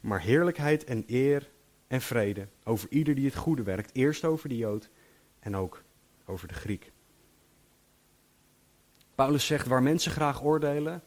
Maar 0.00 0.20
heerlijkheid 0.20 0.84
en 0.84 1.04
eer 1.06 1.50
en 1.90 2.00
vrede 2.00 2.48
over 2.64 2.88
ieder 2.90 3.14
die 3.14 3.24
het 3.24 3.36
goede 3.36 3.62
werkt, 3.62 3.94
eerst 3.94 4.24
over 4.24 4.48
de 4.48 4.56
Jood 4.56 4.88
en 5.38 5.56
ook 5.56 5.82
over 6.24 6.48
de 6.48 6.54
Griek. 6.54 6.92
Paulus 9.14 9.46
zegt, 9.46 9.66
waar 9.66 9.82
mensen 9.82 10.12
graag 10.12 10.42
oordelen, 10.42 11.02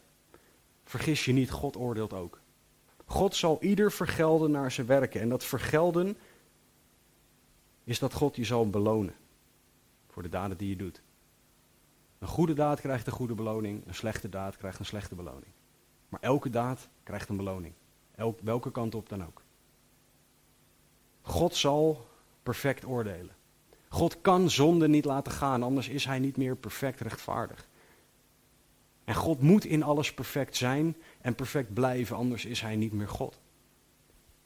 vergis 0.83 1.25
je 1.25 1.33
niet, 1.33 1.51
God 1.51 1.77
oordeelt 1.77 2.13
ook. 2.13 2.41
God 3.05 3.35
zal 3.35 3.57
ieder 3.61 3.91
vergelden 3.91 4.51
naar 4.51 4.71
zijn 4.71 4.87
werken. 4.87 5.21
En 5.21 5.29
dat 5.29 5.43
vergelden 5.45 6.17
is 7.83 7.99
dat 7.99 8.13
God 8.13 8.35
je 8.35 8.43
zal 8.43 8.69
belonen 8.69 9.15
voor 10.07 10.23
de 10.23 10.29
daden 10.29 10.57
die 10.57 10.69
je 10.69 10.75
doet. 10.75 11.01
Een 12.19 12.27
goede 12.27 12.53
daad 12.53 12.81
krijgt 12.81 13.07
een 13.07 13.13
goede 13.13 13.35
beloning, 13.35 13.87
een 13.87 13.95
slechte 13.95 14.29
daad 14.29 14.57
krijgt 14.57 14.79
een 14.79 14.85
slechte 14.85 15.15
beloning. 15.15 15.53
Maar 16.09 16.21
elke 16.21 16.49
daad 16.49 16.89
krijgt 17.03 17.29
een 17.29 17.37
beloning. 17.37 17.73
Elk, 18.15 18.39
welke 18.41 18.71
kant 18.71 18.95
op 18.95 19.09
dan 19.09 19.25
ook. 19.25 19.42
God 21.23 21.55
zal 21.55 22.07
perfect 22.43 22.85
oordelen. 22.85 23.35
God 23.87 24.21
kan 24.21 24.49
zonde 24.49 24.87
niet 24.87 25.05
laten 25.05 25.31
gaan, 25.31 25.63
anders 25.63 25.87
is 25.87 26.05
hij 26.05 26.19
niet 26.19 26.37
meer 26.37 26.55
perfect 26.55 26.99
rechtvaardig. 26.99 27.67
En 29.03 29.15
God 29.15 29.41
moet 29.41 29.65
in 29.65 29.83
alles 29.83 30.13
perfect 30.13 30.55
zijn 30.55 30.95
en 31.21 31.35
perfect 31.35 31.73
blijven, 31.73 32.15
anders 32.15 32.45
is 32.45 32.61
hij 32.61 32.75
niet 32.75 32.93
meer 32.93 33.07
God. 33.07 33.39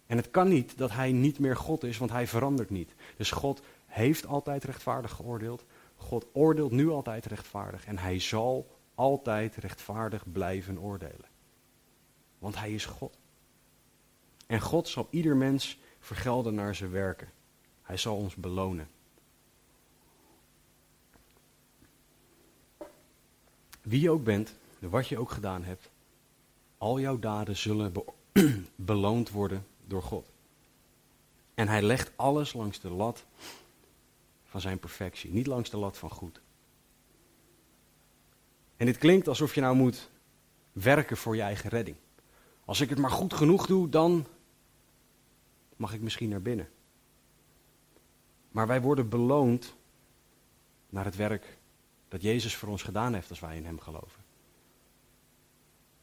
En 0.05 0.17
het 0.17 0.31
kan 0.31 0.47
niet 0.47 0.77
dat 0.77 0.91
hij 0.91 1.11
niet 1.11 1.39
meer 1.39 1.55
God 1.55 1.83
is, 1.83 1.97
want 1.97 2.11
hij 2.11 2.27
verandert 2.27 2.69
niet. 2.69 2.93
Dus 3.17 3.31
God 3.31 3.61
heeft 3.85 4.25
altijd 4.25 4.63
rechtvaardig 4.63 5.11
geoordeeld. 5.11 5.65
God 5.95 6.25
oordeelt 6.33 6.71
nu 6.71 6.89
altijd 6.89 7.25
rechtvaardig 7.25 7.85
en 7.85 7.97
hij 7.97 8.19
zal 8.19 8.77
altijd 8.95 9.55
rechtvaardig 9.55 10.31
blijven 10.31 10.79
oordelen. 10.79 11.29
Want 12.39 12.59
hij 12.59 12.71
is 12.71 12.85
God. 12.85 13.17
En 14.47 14.61
God 14.61 14.87
zal 14.87 15.07
ieder 15.09 15.35
mens 15.35 15.79
vergelden 16.07 16.55
naar 16.55 16.75
zijn 16.75 16.91
werken. 16.91 17.31
Hij 17.81 17.97
zal 17.97 18.15
ons 18.15 18.35
belonen. 18.35 18.89
Wie 23.81 24.01
je 24.01 24.09
ook 24.09 24.23
bent, 24.23 24.53
wat 24.79 25.07
je 25.07 25.17
ook 25.17 25.31
gedaan 25.31 25.63
hebt, 25.63 25.89
al 26.77 26.99
jouw 26.99 27.19
daden 27.19 27.57
zullen 27.57 27.93
beloond 28.75 29.29
worden 29.29 29.65
door 29.85 30.03
God. 30.03 30.29
En 31.53 31.67
hij 31.67 31.81
legt 31.81 32.11
alles 32.15 32.53
langs 32.53 32.79
de 32.79 32.89
lat 32.89 33.25
van 34.45 34.61
zijn 34.61 34.79
perfectie, 34.79 35.31
niet 35.31 35.47
langs 35.47 35.69
de 35.69 35.77
lat 35.77 35.97
van 35.97 36.09
goed. 36.09 36.41
En 38.77 38.85
dit 38.85 38.97
klinkt 38.97 39.27
alsof 39.27 39.55
je 39.55 39.61
nou 39.61 39.75
moet 39.75 40.09
werken 40.71 41.17
voor 41.17 41.35
je 41.35 41.41
eigen 41.41 41.69
redding. 41.69 41.97
Als 42.65 42.81
ik 42.81 42.89
het 42.89 42.99
maar 42.99 43.11
goed 43.11 43.33
genoeg 43.33 43.65
doe, 43.65 43.89
dan 43.89 44.27
mag 45.77 45.93
ik 45.93 46.01
misschien 46.01 46.29
naar 46.29 46.41
binnen. 46.41 46.69
Maar 48.51 48.67
wij 48.67 48.81
worden 48.81 49.09
beloond 49.09 49.75
naar 50.89 51.05
het 51.05 51.15
werk 51.15 51.57
dat 52.07 52.21
Jezus 52.21 52.55
voor 52.55 52.69
ons 52.69 52.83
gedaan 52.83 53.13
heeft 53.13 53.29
als 53.29 53.39
wij 53.39 53.55
in 53.55 53.65
Hem 53.65 53.79
geloven. 53.79 54.25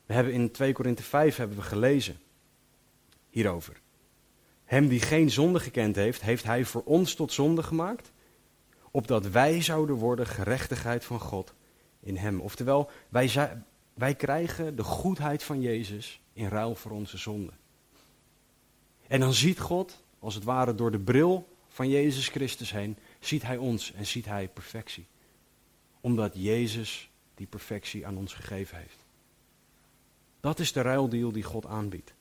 We 0.07 0.15
hebben 0.15 0.33
in 0.33 0.51
2 0.51 0.73
Korinthe 0.73 1.03
5 1.03 1.37
hebben 1.37 1.57
we 1.57 1.63
gelezen 1.63 2.17
hierover. 3.31 3.81
Hem 4.65 4.89
die 4.89 5.01
geen 5.01 5.31
zonde 5.31 5.61
gekend 5.61 5.97
heeft, 5.97 6.21
heeft 6.21 6.45
Hij 6.45 6.65
voor 6.65 6.83
ons 6.85 7.15
tot 7.15 7.33
zonde 7.33 7.63
gemaakt, 7.63 8.13
opdat 8.91 9.27
wij 9.27 9.63
zouden 9.63 9.97
worden 9.97 10.27
gerechtigheid 10.27 11.05
van 11.05 11.21
God 11.21 11.55
in 12.01 12.17
Hem. 12.17 12.41
Oftewel, 12.41 12.91
wij, 13.09 13.63
wij 13.95 14.15
krijgen 14.15 14.77
de 14.77 14.83
goedheid 14.83 15.43
van 15.43 15.61
Jezus 15.61 16.21
in 16.33 16.49
ruil 16.49 16.75
voor 16.75 16.91
onze 16.91 17.19
zonde. 17.19 17.53
En 19.07 19.21
dan 19.21 19.35
ziet 19.35 19.61
God, 19.61 20.03
als 20.19 20.35
het 20.35 20.45
ware 20.45 20.75
door 20.75 20.91
de 20.91 21.01
bril 21.01 21.49
van 21.69 21.89
Jezus 21.89 22.29
Christus 22.29 22.73
heen, 22.73 22.97
ziet 23.21 23.43
Hij 23.43 23.57
ons 23.57 23.93
en 23.93 24.07
ziet 24.07 24.25
Hij 24.25 24.49
perfectie. 24.49 25.07
Omdat 26.01 26.33
Jezus 26.35 27.11
die 27.35 27.47
perfectie 27.47 28.07
aan 28.07 28.17
ons 28.17 28.35
gegeven 28.35 28.79
heeft. 28.79 29.05
Dat 30.41 30.59
is 30.59 30.73
de 30.73 30.81
ruildeal 30.81 31.33
die 31.33 31.43
God 31.43 31.67
aanbiedt. 31.67 32.15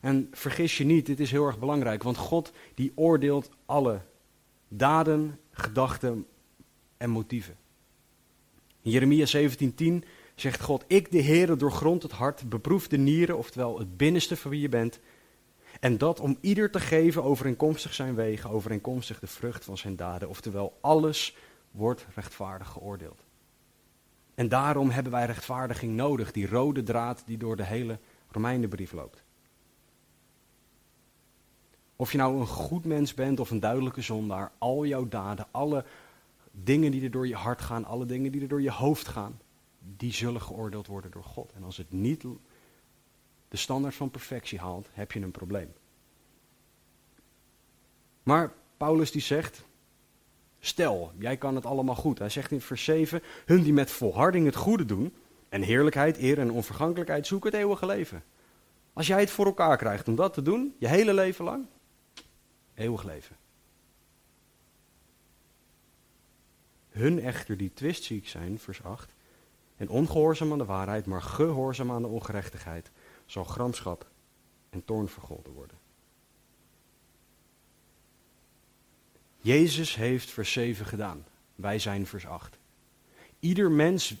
En 0.00 0.28
vergis 0.32 0.78
je 0.78 0.84
niet, 0.84 1.06
dit 1.06 1.20
is 1.20 1.30
heel 1.30 1.46
erg 1.46 1.58
belangrijk, 1.58 2.02
want 2.02 2.16
God 2.16 2.52
die 2.74 2.92
oordeelt 2.94 3.50
alle 3.66 4.00
daden, 4.68 5.40
gedachten 5.50 6.26
en 6.96 7.10
motieven. 7.10 7.56
In 8.82 8.90
Jeremia 8.90 9.26
17:10 9.26 10.04
zegt 10.40 10.60
God: 10.60 10.84
Ik, 10.86 11.10
de 11.10 11.22
Heere, 11.22 11.56
doorgrond 11.56 12.02
het 12.02 12.12
hart, 12.12 12.48
beproef 12.48 12.88
de 12.88 12.98
nieren, 12.98 13.38
oftewel 13.38 13.78
het 13.78 13.96
binnenste 13.96 14.36
van 14.36 14.50
wie 14.50 14.60
je 14.60 14.68
bent. 14.68 15.00
En 15.80 15.98
dat 15.98 16.20
om 16.20 16.36
ieder 16.40 16.70
te 16.70 16.80
geven 16.80 17.24
overeenkomstig 17.24 17.94
zijn 17.94 18.14
wegen, 18.14 18.50
overeenkomstig 18.50 19.20
de 19.20 19.26
vrucht 19.26 19.64
van 19.64 19.78
zijn 19.78 19.96
daden, 19.96 20.28
oftewel 20.28 20.78
alles 20.80 21.36
wordt 21.70 22.06
rechtvaardig 22.14 22.68
geoordeeld. 22.68 23.24
En 24.34 24.48
daarom 24.48 24.90
hebben 24.90 25.12
wij 25.12 25.26
rechtvaardiging 25.26 25.94
nodig, 25.94 26.32
die 26.32 26.48
rode 26.48 26.82
draad 26.82 27.22
die 27.26 27.38
door 27.38 27.56
de 27.56 27.64
hele 27.64 27.98
Romeinenbrief 28.30 28.92
loopt. 28.92 29.22
Of 31.96 32.12
je 32.12 32.18
nou 32.18 32.40
een 32.40 32.46
goed 32.46 32.84
mens 32.84 33.14
bent 33.14 33.40
of 33.40 33.50
een 33.50 33.60
duidelijke 33.60 34.00
zondaar, 34.02 34.52
al 34.58 34.86
jouw 34.86 35.08
daden, 35.08 35.46
alle 35.50 35.84
dingen 36.50 36.90
die 36.90 37.02
er 37.02 37.10
door 37.10 37.28
je 37.28 37.34
hart 37.34 37.60
gaan, 37.60 37.84
alle 37.84 38.06
dingen 38.06 38.32
die 38.32 38.42
er 38.42 38.48
door 38.48 38.62
je 38.62 38.70
hoofd 38.70 39.08
gaan, 39.08 39.38
die 39.80 40.12
zullen 40.12 40.42
geoordeeld 40.42 40.86
worden 40.86 41.10
door 41.10 41.24
God. 41.24 41.52
En 41.52 41.62
als 41.62 41.76
het 41.76 41.92
niet 41.92 42.24
de 43.48 43.56
standaard 43.56 43.94
van 43.94 44.10
perfectie 44.10 44.58
haalt, 44.58 44.88
heb 44.92 45.12
je 45.12 45.20
een 45.20 45.30
probleem. 45.30 45.72
Maar 48.22 48.52
Paulus 48.76 49.10
die 49.10 49.20
zegt, 49.20 49.64
stel, 50.58 51.12
jij 51.18 51.36
kan 51.36 51.54
het 51.54 51.66
allemaal 51.66 51.94
goed. 51.94 52.18
Hij 52.18 52.28
zegt 52.28 52.50
in 52.50 52.60
vers 52.60 52.84
7, 52.84 53.22
hun 53.44 53.62
die 53.62 53.72
met 53.72 53.90
volharding 53.90 54.46
het 54.46 54.54
goede 54.54 54.84
doen 54.84 55.14
en 55.48 55.62
heerlijkheid, 55.62 56.18
eer 56.18 56.38
en 56.38 56.50
onvergankelijkheid 56.50 57.26
zoeken 57.26 57.50
het 57.50 57.60
eeuwige 57.60 57.86
leven. 57.86 58.24
Als 58.92 59.06
jij 59.06 59.20
het 59.20 59.30
voor 59.30 59.46
elkaar 59.46 59.76
krijgt 59.76 60.08
om 60.08 60.14
dat 60.14 60.34
te 60.34 60.42
doen, 60.42 60.74
je 60.78 60.88
hele 60.88 61.14
leven 61.14 61.44
lang, 61.44 61.66
eeuwig 62.74 63.02
leven. 63.02 63.36
Hun 66.88 67.20
echter 67.20 67.56
die 67.56 67.72
twistziek 67.74 68.28
zijn, 68.28 68.58
vers 68.58 68.82
8, 68.82 69.14
en 69.80 69.88
ongehoorzaam 69.88 70.52
aan 70.52 70.58
de 70.58 70.64
waarheid, 70.64 71.06
maar 71.06 71.22
gehoorzaam 71.22 71.90
aan 71.90 72.02
de 72.02 72.08
ongerechtigheid, 72.08 72.90
zal 73.26 73.44
gramschap 73.44 74.10
en 74.70 74.84
toorn 74.84 75.08
vergolden 75.08 75.52
worden. 75.52 75.78
Jezus 79.36 79.94
heeft 79.94 80.30
vers 80.30 80.52
7 80.52 80.86
gedaan. 80.86 81.24
Wij 81.54 81.78
zijn 81.78 82.06
vers 82.06 82.26
8. 82.26 82.58
Ieder 83.38 83.70
mens 83.70 84.14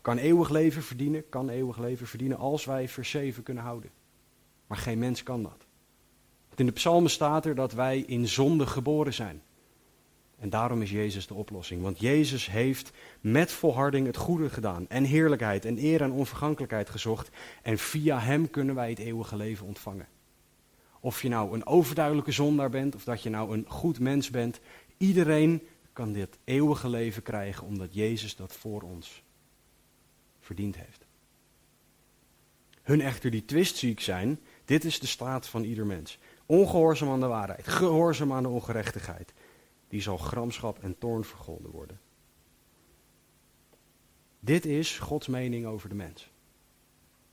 kan 0.00 0.18
eeuwig 0.18 0.48
leven 0.48 0.82
verdienen, 0.82 1.28
kan 1.28 1.48
eeuwig 1.48 1.78
leven 1.78 2.06
verdienen 2.06 2.38
als 2.38 2.64
wij 2.64 2.88
vers 2.88 3.10
7 3.10 3.42
kunnen 3.42 3.62
houden. 3.62 3.90
Maar 4.66 4.78
geen 4.78 4.98
mens 4.98 5.22
kan 5.22 5.42
dat. 5.42 5.66
Want 6.46 6.60
in 6.60 6.66
de 6.66 6.72
psalmen 6.72 7.10
staat 7.10 7.46
er 7.46 7.54
dat 7.54 7.72
wij 7.72 7.98
in 7.98 8.28
zonde 8.28 8.66
geboren 8.66 9.14
zijn. 9.14 9.42
En 10.42 10.50
daarom 10.50 10.82
is 10.82 10.90
Jezus 10.90 11.26
de 11.26 11.34
oplossing. 11.34 11.82
Want 11.82 12.00
Jezus 12.00 12.46
heeft 12.46 12.92
met 13.20 13.52
volharding 13.52 14.06
het 14.06 14.16
goede 14.16 14.50
gedaan. 14.50 14.88
En 14.88 15.04
heerlijkheid 15.04 15.64
en 15.64 15.78
eer 15.78 16.02
en 16.02 16.10
onvergankelijkheid 16.10 16.90
gezocht. 16.90 17.30
En 17.62 17.78
via 17.78 18.18
hem 18.18 18.50
kunnen 18.50 18.74
wij 18.74 18.88
het 18.88 18.98
eeuwige 18.98 19.36
leven 19.36 19.66
ontvangen. 19.66 20.08
Of 21.00 21.22
je 21.22 21.28
nou 21.28 21.54
een 21.54 21.66
overduidelijke 21.66 22.32
zondaar 22.32 22.70
bent 22.70 22.94
of 22.94 23.04
dat 23.04 23.22
je 23.22 23.30
nou 23.30 23.52
een 23.52 23.64
goed 23.68 23.98
mens 23.98 24.30
bent. 24.30 24.60
Iedereen 24.96 25.62
kan 25.92 26.12
dit 26.12 26.38
eeuwige 26.44 26.88
leven 26.88 27.22
krijgen 27.22 27.66
omdat 27.66 27.94
Jezus 27.94 28.36
dat 28.36 28.52
voor 28.52 28.82
ons 28.82 29.22
verdiend 30.40 30.76
heeft. 30.76 31.06
Hun 32.82 33.00
echter 33.00 33.30
die 33.30 33.44
twistziek 33.44 34.00
zijn, 34.00 34.40
dit 34.64 34.84
is 34.84 34.98
de 35.00 35.06
staat 35.06 35.46
van 35.46 35.62
ieder 35.62 35.86
mens. 35.86 36.18
Ongehoorzaam 36.46 37.10
aan 37.10 37.20
de 37.20 37.26
waarheid, 37.26 37.68
gehoorzaam 37.68 38.32
aan 38.32 38.42
de 38.42 38.48
ongerechtigheid 38.48 39.32
die 39.92 40.00
zal 40.00 40.16
gramschap 40.16 40.82
en 40.82 40.98
toorn 40.98 41.24
vergolden 41.24 41.70
worden. 41.70 42.00
Dit 44.40 44.64
is 44.64 44.98
Gods 44.98 45.26
mening 45.26 45.66
over 45.66 45.88
de 45.88 45.94
mens. 45.94 46.30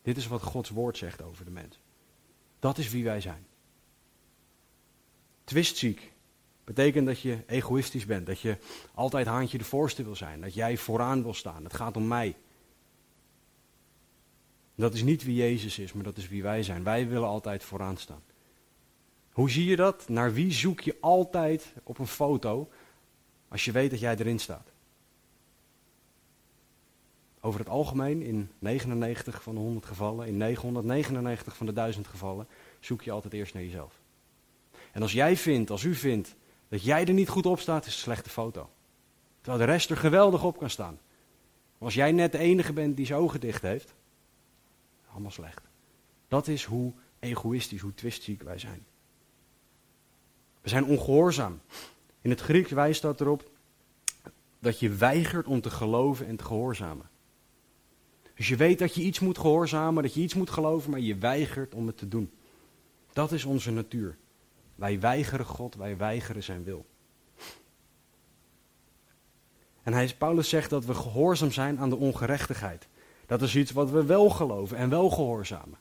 Dit 0.02 0.18
is 0.18 0.28
wat 0.28 0.42
Gods 0.42 0.70
woord 0.70 0.98
zegt 0.98 1.22
over 1.22 1.46
de 1.46 1.52
mens. 1.52 1.80
Dat 2.60 2.78
is 2.78 2.90
wie 2.90 3.04
wij 3.04 3.22
zijn. 3.22 3.48
Twistziek 5.44 6.12
betekent 6.64 7.06
dat 7.06 7.20
je 7.20 7.44
egoïstisch 7.48 8.06
bent, 8.06 8.26
dat 8.26 8.40
je 8.40 8.58
altijd 8.94 9.26
haantje 9.26 9.58
de 9.58 9.64
voorste 9.64 10.04
wil 10.04 10.16
zijn, 10.16 10.42
dat 10.42 10.54
jij 10.54 10.78
vooraan 10.78 11.24
wil 11.24 11.34
staan. 11.34 11.64
Het 11.64 11.74
gaat 11.74 11.98
om 11.98 12.08
mij. 12.08 12.36
Dat 14.76 14.94
is 14.94 15.04
niet 15.04 15.24
wie 15.24 15.36
Jezus 15.36 15.80
is, 15.80 15.94
maar 15.94 16.04
dat 16.04 16.18
is 16.18 16.28
wie 16.28 16.44
wij 16.44 16.64
zijn. 16.64 16.84
Wij 16.84 17.08
willen 17.08 17.28
altijd 17.28 17.64
vooraan 17.64 17.98
staan. 17.98 18.24
Hoe 19.40 19.50
zie 19.50 19.66
je 19.66 19.76
dat? 19.76 20.10
Naar 20.10 20.34
wie 20.34 20.52
zoek 20.52 20.82
je 20.82 20.98
altijd 21.00 21.74
op 21.84 22.00
een 22.00 22.08
foto 22.08 22.70
als 23.48 23.66
je 23.66 23.72
weet 23.72 23.90
dat 23.90 24.00
jij 24.00 24.16
erin 24.16 24.40
staat? 24.40 24.72
Over 27.42 27.60
het 27.60 27.70
algemeen, 27.70 28.22
in 28.22 28.52
99 28.60 29.44
van 29.44 29.56
de 29.56 29.62
100 29.62 29.86
gevallen, 29.86 30.28
in 30.28 30.38
999 30.38 31.56
van 31.56 31.66
de 31.66 31.74
1000 31.74 32.08
gevallen, 32.08 32.48
zoek 32.80 33.02
je 33.02 33.12
altijd 33.12 33.34
eerst 33.34 33.54
naar 33.54 33.64
jezelf. 33.64 34.02
En 34.92 35.02
als 35.02 35.12
jij 35.12 35.38
vindt, 35.38 35.70
als 35.70 35.84
u 35.84 35.96
vindt, 35.96 36.36
dat 36.68 36.84
jij 36.84 37.06
er 37.06 37.14
niet 37.14 37.30
goed 37.30 37.46
op 37.46 37.60
staat, 37.60 37.86
is 37.86 37.94
een 37.94 38.00
slechte 38.00 38.30
foto. 38.30 38.70
Terwijl 39.42 39.66
de 39.66 39.72
rest 39.72 39.90
er 39.90 39.98
geweldig 39.98 40.44
op 40.44 40.58
kan 40.58 40.70
staan. 40.70 41.00
als 41.78 41.94
jij 41.94 42.12
net 42.12 42.32
de 42.32 42.38
enige 42.38 42.74
bent 42.74 42.98
die 42.98 43.06
zijn 43.06 43.20
ogen 43.20 43.40
dicht 43.40 43.62
heeft, 43.62 43.94
allemaal 45.12 45.32
slecht. 45.32 45.62
Dat 46.28 46.48
is 46.48 46.64
hoe 46.64 46.94
egoïstisch, 47.20 47.82
hoe 47.82 47.94
twistziek 47.94 48.42
wij 48.42 48.58
zijn. 48.58 48.88
We 50.70 50.76
zijn 50.76 50.90
ongehoorzaam. 50.90 51.62
In 52.22 52.30
het 52.30 52.42
Grieks 52.42 52.72
wijst 52.72 53.02
dat 53.02 53.22
erop 53.22 53.50
dat 54.60 54.80
je 54.80 54.90
weigert 54.90 55.48
om 55.48 55.62
te 55.62 55.70
geloven 55.70 56.28
en 56.28 56.36
te 56.36 56.44
gehoorzamen. 56.44 57.10
Dus 58.36 58.48
je 58.48 58.56
weet 58.56 58.80
dat 58.80 58.96
je 58.96 59.02
iets 59.02 59.20
moet 59.20 59.38
gehoorzamen, 59.38 60.04
dat 60.04 60.14
je 60.14 60.22
iets 60.22 60.34
moet 60.34 60.50
geloven, 60.50 60.92
maar 60.92 61.00
je 61.00 61.16
weigert 61.16 61.74
om 61.74 61.88
het 61.88 61.98
te 61.98 62.08
doen. 62.08 62.32
Dat 63.14 63.32
is 63.32 63.46
onze 63.46 63.72
natuur. 63.72 64.18
Wij 64.76 65.00
weigeren 65.00 65.46
God, 65.46 65.76
wij 65.76 65.98
weigeren 65.98 66.44
zijn 66.44 66.64
wil. 66.64 66.86
En 69.84 70.18
Paulus 70.18 70.50
zegt 70.50 70.70
dat 70.70 70.86
we 70.86 70.94
gehoorzaam 70.94 71.52
zijn 71.52 71.80
aan 71.80 71.90
de 71.90 71.98
ongerechtigheid. 71.98 72.88
Dat 73.26 73.42
is 73.42 73.56
iets 73.56 73.72
wat 73.72 73.90
we 73.90 74.06
wel 74.06 74.30
geloven 74.30 74.78
en 74.78 74.90
wel 74.90 75.10
gehoorzamen. 75.10 75.78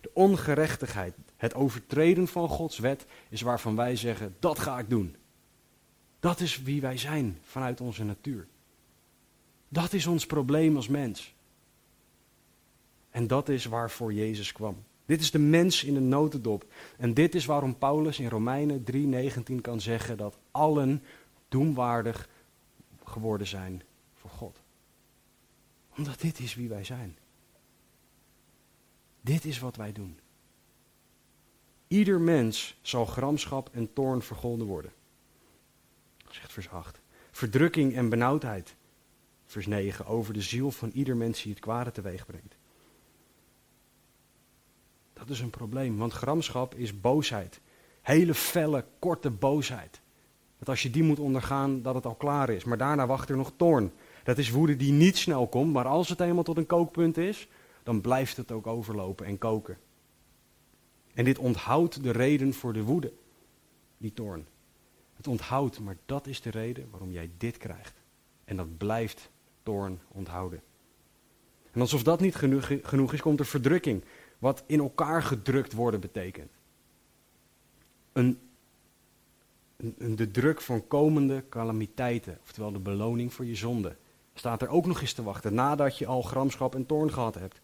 De 0.00 0.10
ongerechtigheid, 0.12 1.14
het 1.36 1.54
overtreden 1.54 2.28
van 2.28 2.48
Gods 2.48 2.78
wet, 2.78 3.06
is 3.28 3.40
waarvan 3.40 3.76
wij 3.76 3.96
zeggen: 3.96 4.36
dat 4.38 4.58
ga 4.58 4.78
ik 4.78 4.90
doen. 4.90 5.16
Dat 6.20 6.40
is 6.40 6.62
wie 6.62 6.80
wij 6.80 6.96
zijn 6.96 7.38
vanuit 7.42 7.80
onze 7.80 8.04
natuur. 8.04 8.46
Dat 9.68 9.92
is 9.92 10.06
ons 10.06 10.26
probleem 10.26 10.76
als 10.76 10.88
mens. 10.88 11.34
En 13.10 13.26
dat 13.26 13.48
is 13.48 13.64
waarvoor 13.64 14.12
Jezus 14.12 14.52
kwam. 14.52 14.84
Dit 15.06 15.20
is 15.20 15.30
de 15.30 15.38
mens 15.38 15.84
in 15.84 15.96
een 15.96 16.08
notendop. 16.08 16.64
En 16.98 17.14
dit 17.14 17.34
is 17.34 17.44
waarom 17.44 17.78
Paulus 17.78 18.18
in 18.18 18.28
Romeinen 18.28 18.84
3:19 18.84 19.60
kan 19.60 19.80
zeggen 19.80 20.16
dat 20.16 20.38
allen 20.50 21.02
doemwaardig 21.48 22.28
geworden 23.04 23.46
zijn 23.46 23.82
voor 24.14 24.30
God. 24.30 24.60
Omdat 25.96 26.20
dit 26.20 26.38
is 26.38 26.54
wie 26.54 26.68
wij 26.68 26.84
zijn. 26.84 27.16
Dit 29.20 29.44
is 29.44 29.58
wat 29.58 29.76
wij 29.76 29.92
doen. 29.92 30.18
Ieder 31.88 32.20
mens 32.20 32.78
zal 32.82 33.06
gramschap 33.06 33.70
en 33.72 33.92
toorn 33.92 34.22
vergolden 34.22 34.66
worden. 34.66 34.92
Zegt 36.28 36.52
vers 36.52 36.70
8. 36.70 37.00
Verdrukking 37.30 37.94
en 37.94 38.08
benauwdheid. 38.08 38.74
Vers 39.46 39.66
9. 39.66 40.06
Over 40.06 40.34
de 40.34 40.42
ziel 40.42 40.70
van 40.70 40.90
ieder 40.90 41.16
mens 41.16 41.42
die 41.42 41.52
het 41.52 41.60
kwade 41.60 41.90
teweeg 41.90 42.26
brengt. 42.26 42.56
Dat 45.12 45.30
is 45.30 45.40
een 45.40 45.50
probleem, 45.50 45.96
want 45.96 46.12
gramschap 46.12 46.74
is 46.74 47.00
boosheid. 47.00 47.60
Hele 48.02 48.34
felle, 48.34 48.84
korte 48.98 49.30
boosheid. 49.30 50.00
Dat 50.58 50.68
als 50.68 50.82
je 50.82 50.90
die 50.90 51.02
moet 51.02 51.18
ondergaan, 51.18 51.82
dat 51.82 51.94
het 51.94 52.06
al 52.06 52.14
klaar 52.14 52.48
is. 52.50 52.64
Maar 52.64 52.78
daarna 52.78 53.06
wacht 53.06 53.28
er 53.28 53.36
nog 53.36 53.52
toorn. 53.56 53.92
Dat 54.24 54.38
is 54.38 54.50
woede 54.50 54.76
die 54.76 54.92
niet 54.92 55.16
snel 55.16 55.48
komt, 55.48 55.72
maar 55.72 55.86
als 55.86 56.08
het 56.08 56.20
eenmaal 56.20 56.42
tot 56.42 56.56
een 56.56 56.66
kookpunt 56.66 57.16
is, 57.16 57.48
dan 57.82 58.00
blijft 58.00 58.36
het 58.36 58.52
ook 58.52 58.66
overlopen 58.66 59.26
en 59.26 59.38
koken. 59.38 59.78
En 61.14 61.24
dit 61.24 61.38
onthoudt 61.38 62.02
de 62.02 62.10
reden 62.10 62.54
voor 62.54 62.72
de 62.72 62.82
woede, 62.82 63.12
die 63.98 64.12
toorn. 64.12 64.46
Het 65.14 65.26
onthoudt, 65.26 65.80
maar 65.80 65.96
dat 66.06 66.26
is 66.26 66.40
de 66.40 66.50
reden 66.50 66.90
waarom 66.90 67.10
jij 67.10 67.30
dit 67.36 67.56
krijgt. 67.56 67.94
En 68.44 68.56
dat 68.56 68.76
blijft 68.76 69.30
toorn 69.62 70.00
onthouden. 70.08 70.62
En 71.70 71.80
alsof 71.80 72.02
dat 72.02 72.20
niet 72.20 72.34
genoeg, 72.34 73.12
is, 73.12 73.20
komt 73.20 73.40
er 73.40 73.46
verdrukking 73.46 74.04
wat 74.38 74.64
in 74.66 74.80
elkaar 74.80 75.22
gedrukt 75.22 75.72
worden 75.72 76.00
betekent. 76.00 76.50
Een, 78.12 78.38
een, 79.76 80.16
de 80.16 80.30
druk 80.30 80.60
van 80.60 80.86
komende 80.86 81.44
calamiteiten, 81.48 82.38
oftewel 82.42 82.72
de 82.72 82.78
beloning 82.78 83.32
voor 83.32 83.44
je 83.44 83.54
zonde, 83.54 83.96
staat 84.40 84.62
er 84.62 84.68
ook 84.68 84.86
nog 84.86 85.00
eens 85.00 85.12
te 85.12 85.22
wachten 85.22 85.54
nadat 85.54 85.98
je 85.98 86.06
al 86.06 86.22
gramschap 86.22 86.74
en 86.74 86.86
toorn 86.86 87.12
gehad 87.12 87.34
hebt. 87.34 87.60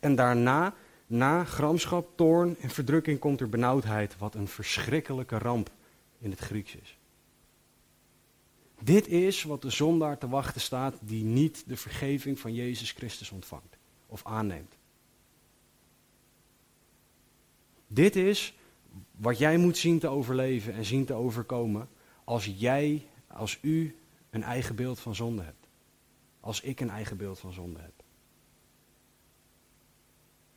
En 0.00 0.14
daarna, 0.14 0.74
na 1.06 1.44
gramschap, 1.44 2.08
toorn 2.14 2.56
en 2.60 2.70
verdrukking, 2.70 3.18
komt 3.18 3.40
er 3.40 3.48
benauwdheid, 3.48 4.18
wat 4.18 4.34
een 4.34 4.48
verschrikkelijke 4.48 5.38
ramp 5.38 5.70
in 6.18 6.30
het 6.30 6.38
Grieks 6.38 6.74
is. 6.74 6.98
Dit 8.80 9.08
is 9.08 9.42
wat 9.42 9.62
de 9.62 9.70
zondaar 9.70 10.18
te 10.18 10.28
wachten 10.28 10.60
staat 10.60 10.94
die 11.00 11.24
niet 11.24 11.64
de 11.66 11.76
vergeving 11.76 12.38
van 12.38 12.54
Jezus 12.54 12.90
Christus 12.90 13.30
ontvangt 13.30 13.76
of 14.06 14.24
aanneemt. 14.24 14.74
Dit 17.86 18.16
is 18.16 18.54
wat 19.16 19.38
jij 19.38 19.56
moet 19.56 19.76
zien 19.76 19.98
te 19.98 20.08
overleven 20.08 20.74
en 20.74 20.84
zien 20.84 21.04
te 21.04 21.14
overkomen 21.14 21.88
als 22.24 22.52
jij, 22.56 23.06
als 23.26 23.58
u 23.62 23.96
een 24.30 24.42
eigen 24.42 24.76
beeld 24.76 25.00
van 25.00 25.14
zonde 25.14 25.42
hebt. 25.42 25.55
Als 26.46 26.60
ik 26.60 26.80
een 26.80 26.90
eigen 26.90 27.16
beeld 27.16 27.38
van 27.38 27.52
zonde 27.52 27.80
heb. 27.80 28.02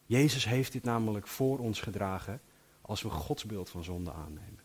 Jezus 0.06 0.46
heeft 0.46 0.72
dit 0.72 0.84
namelijk 0.84 1.28
voor 1.28 1.60
ons 1.60 1.82
gedragen 1.82 2.42
als 2.82 3.02
we 3.02 3.10
Gods 3.10 3.46
beeld 3.46 3.70
van 3.70 3.84
zonde 3.84 4.14
aannemen. 4.14 4.60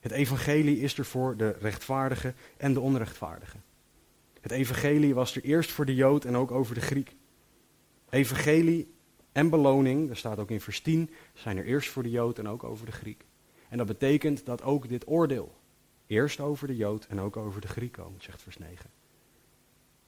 Het 0.00 0.12
evangelie 0.12 0.80
is 0.80 0.98
er 0.98 1.04
voor 1.04 1.36
de 1.36 1.50
rechtvaardige 1.50 2.34
en 2.56 2.72
de 2.72 2.80
onrechtvaardige. 2.80 3.58
Het 4.40 4.50
evangelie 4.50 5.14
was 5.14 5.36
er 5.36 5.44
eerst 5.44 5.70
voor 5.70 5.86
de 5.86 5.94
Jood 5.94 6.24
en 6.24 6.36
ook 6.36 6.50
over 6.50 6.74
de 6.74 6.80
Griek. 6.80 7.16
Evangelie 8.10 8.94
en 9.32 9.50
beloning, 9.50 10.08
dat 10.08 10.16
staat 10.16 10.38
ook 10.38 10.50
in 10.50 10.60
vers 10.60 10.80
10, 10.80 11.10
zijn 11.34 11.56
er 11.56 11.64
eerst 11.64 11.90
voor 11.90 12.02
de 12.02 12.10
Jood 12.10 12.38
en 12.38 12.48
ook 12.48 12.64
over 12.64 12.86
de 12.86 12.92
Griek. 12.92 13.24
En 13.68 13.78
dat 13.78 13.86
betekent 13.86 14.44
dat 14.44 14.62
ook 14.62 14.88
dit 14.88 15.08
oordeel 15.08 15.62
eerst 16.06 16.40
over 16.40 16.66
de 16.66 16.76
Jood 16.76 17.06
en 17.06 17.20
ook 17.20 17.36
over 17.36 17.60
de 17.60 17.68
Griek 17.68 17.92
komt, 17.92 18.22
zegt 18.22 18.42
vers 18.42 18.58
9. 18.58 18.90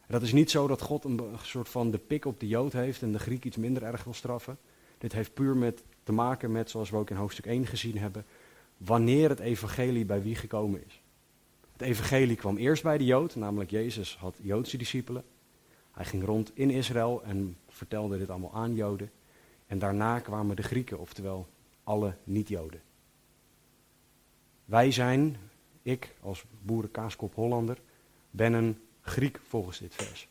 En 0.01 0.13
dat 0.13 0.23
is 0.23 0.33
niet 0.33 0.51
zo 0.51 0.67
dat 0.67 0.81
God 0.81 1.05
een 1.05 1.21
soort 1.43 1.69
van 1.69 1.91
de 1.91 1.99
pik 1.99 2.25
op 2.25 2.41
de 2.41 2.49
Jood 2.49 2.73
heeft 2.73 3.03
en 3.03 3.13
de 3.13 3.19
Griek 3.19 3.45
iets 3.45 3.57
minder 3.57 3.83
erg 3.83 4.05
wil 4.05 4.15
straffen. 4.15 4.59
Dit 4.99 5.13
heeft 5.13 5.35
puur 5.35 5.57
met, 5.57 5.83
te 6.03 6.13
maken 6.13 6.53
met, 6.53 6.71
zoals 6.71 6.91
we 6.91 6.97
ook 6.97 7.11
in 7.11 7.17
hoofdstuk 7.17 7.47
1 7.47 7.67
gezien 7.67 7.99
hebben, 7.99 8.25
wanneer 8.77 9.29
het 9.29 9.41
evangelie 9.41 10.05
bij 10.05 10.23
wie 10.23 10.35
gekomen 10.35 10.85
is. 10.87 11.03
Het 11.73 11.81
evangelie 11.81 12.37
kwam 12.37 12.57
eerst 12.57 12.83
bij 12.83 12.99
de 12.99 13.05
Jood, 13.05 13.37
namelijk 13.37 13.71
Jezus 13.71 14.17
had 14.17 14.37
Joodse 14.43 14.77
discipelen. 14.77 15.25
Hij 15.93 16.05
ging 16.05 16.25
rond 16.25 16.51
in 16.55 16.71
Israël 16.71 17.23
en 17.25 17.57
vertelde 17.69 18.19
dit 18.19 18.31
allemaal 18.31 18.55
aan 18.55 18.75
Joden. 18.75 19.11
En 19.67 19.79
daarna 19.79 20.19
kwamen 20.19 20.57
de 20.57 20.63
Grieken, 20.63 20.99
oftewel 20.99 21.49
alle 21.85 22.17
niet-Joden. 22.25 22.81
Wij 24.65 24.91
zijn, 24.91 25.37
ik 25.87 26.15
als 26.21 26.45
boerenkaaskop 26.63 27.35
Hollander, 27.35 27.79
ben 28.31 28.53
een 28.53 28.81
Griek 29.01 29.41
volgens 29.49 29.79
dit 29.79 29.95
vers. 29.95 30.29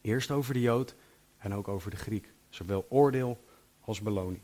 Eerst 0.00 0.30
over 0.30 0.54
de 0.54 0.60
Jood 0.60 0.94
en 1.38 1.54
ook 1.54 1.68
over 1.68 1.90
de 1.90 1.96
Griek. 1.96 2.32
Zowel 2.48 2.86
oordeel 2.88 3.44
als 3.80 4.00
beloning. 4.00 4.42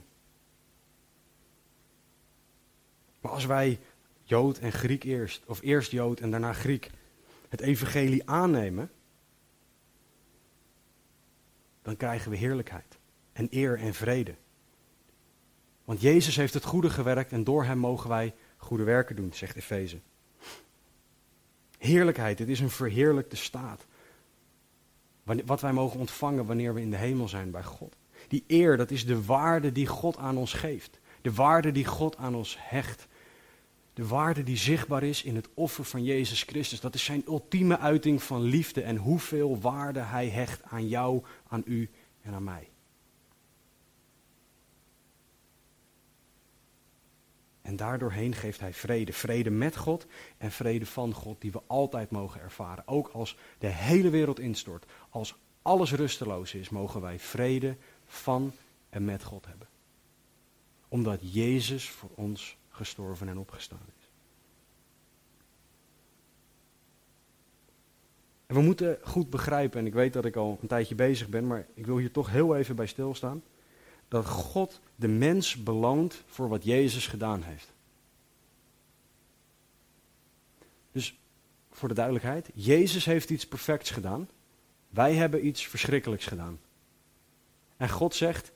Maar 3.21 3.33
als 3.33 3.47
wij 3.47 3.79
Jood 4.23 4.59
en 4.59 4.73
Griek 4.73 5.05
eerst, 5.05 5.43
of 5.47 5.61
eerst 5.63 5.91
Jood 5.91 6.21
en 6.21 6.31
daarna 6.31 6.53
Griek, 6.53 6.91
het 7.49 7.61
evangelie 7.61 8.29
aannemen, 8.31 8.91
dan 11.83 11.97
krijgen 11.97 12.31
we 12.31 12.37
heerlijkheid 12.37 12.99
en 13.33 13.47
eer 13.51 13.79
en 13.79 13.95
vrede. 13.95 14.35
Want 15.85 16.01
Jezus 16.01 16.37
heeft 16.37 16.55
het 16.55 16.65
goede 16.65 16.91
gewerkt 16.91 17.33
en 17.33 17.45
door 17.45 17.65
hem 17.65 17.79
mogen 17.79 18.09
wij 18.09 18.35
goede 18.59 18.85
werken 18.85 19.17
doen, 19.17 19.33
zegt 19.33 19.57
Efeze. 19.57 20.01
Heerlijkheid, 21.79 22.39
het 22.39 22.49
is 22.49 22.61
een 22.61 22.71
verheerlijkte 22.71 23.37
staat. 23.37 23.87
Wat 25.45 25.61
wij 25.61 25.73
mogen 25.73 26.01
ontvangen 26.01 26.47
wanneer 26.47 26.75
we 26.75 26.81
in 26.81 26.91
de 26.91 26.97
hemel 26.97 27.29
zijn 27.29 27.51
bij 27.51 27.65
God. 27.65 27.97
Die 28.29 28.45
eer, 28.47 28.77
dat 28.77 28.91
is 28.91 29.07
de 29.07 29.25
waarde 29.25 29.73
die 29.73 29.87
God 29.87 30.17
aan 30.17 30.37
ons 30.37 30.53
geeft. 30.53 31.01
De 31.23 31.33
waarde 31.33 31.73
die 31.73 31.85
God 31.85 32.17
aan 32.17 32.35
ons 32.35 32.57
hecht. 32.61 33.07
De 33.95 34.07
waarde 34.07 34.43
die 34.43 34.57
zichtbaar 34.57 35.03
is 35.03 35.23
in 35.23 35.37
het 35.37 35.49
offer 35.55 35.85
van 35.85 36.05
Jezus 36.05 36.43
Christus. 36.43 36.81
Dat 36.81 36.95
is 36.95 37.05
zijn 37.05 37.23
ultieme 37.27 37.79
uiting 37.79 38.23
van 38.23 38.43
liefde 38.43 38.83
en 38.83 38.97
hoeveel 38.97 39.61
waarde 39.61 40.01
hij 40.01 40.29
hecht 40.29 40.63
aan 40.63 40.89
jou, 40.89 41.23
aan 41.49 41.63
u 41.65 41.91
en 42.23 42.35
aan 42.35 42.45
mij. 42.45 42.69
En 47.69 47.77
daardoorheen 47.77 48.35
geeft 48.35 48.61
hij 48.61 48.73
vrede. 48.75 49.13
Vrede 49.13 49.51
met 49.51 49.77
God 49.77 50.07
en 50.39 50.51
vrede 50.51 50.87
van 50.87 51.15
God, 51.15 51.41
die 51.41 51.53
we 51.53 51.61
altijd 51.67 52.11
mogen 52.11 52.41
ervaren. 52.41 52.87
Ook 52.87 53.09
als 53.09 53.37
de 53.59 53.67
hele 53.67 54.11
wereld 54.11 54.41
instort, 54.41 54.87
als 55.11 55.39
alles 55.63 55.93
rusteloos 55.93 56.55
is, 56.55 56.69
mogen 56.69 57.01
wij 57.01 57.19
vrede 57.19 57.77
van 58.05 58.53
en 58.91 59.05
met 59.05 59.23
God 59.23 59.47
hebben. 59.47 59.69
Omdat 60.89 61.33
Jezus 61.33 61.89
voor 61.89 62.11
ons 62.15 62.57
gestorven 62.69 63.29
en 63.29 63.39
opgestaan 63.39 63.87
is. 63.99 64.11
En 68.47 68.55
we 68.55 68.61
moeten 68.61 68.99
goed 69.03 69.31
begrijpen, 69.31 69.81
en 69.81 69.87
ik 69.87 69.95
weet 69.95 70.13
dat 70.13 70.25
ik 70.25 70.37
al 70.37 70.59
een 70.61 70.69
tijdje 70.69 70.95
bezig 70.95 71.29
ben, 71.29 71.47
maar 71.47 71.67
ik 71.75 71.87
wil 71.87 71.97
hier 71.97 72.13
toch 72.13 72.31
heel 72.31 72.57
even 72.57 72.77
bij 72.77 72.87
stilstaan 72.87 73.43
dat 74.09 74.27
God 74.27 74.81
de 74.97 75.09
mens 75.09 75.63
beloont 75.63 76.23
voor 76.27 76.49
wat 76.49 76.65
Jezus 76.65 77.07
gedaan 77.07 77.43
heeft. 77.43 77.73
Dus 80.93 81.19
voor 81.71 81.89
de 81.89 81.95
duidelijkheid, 81.95 82.51
Jezus 82.55 83.05
heeft 83.05 83.31
iets 83.31 83.47
perfects 83.47 83.91
gedaan. 83.91 84.29
Wij 84.89 85.15
hebben 85.15 85.47
iets 85.47 85.67
verschrikkelijks 85.67 86.27
gedaan. 86.27 86.61
En 87.77 87.89
God 87.89 88.15
zegt, 88.15 88.53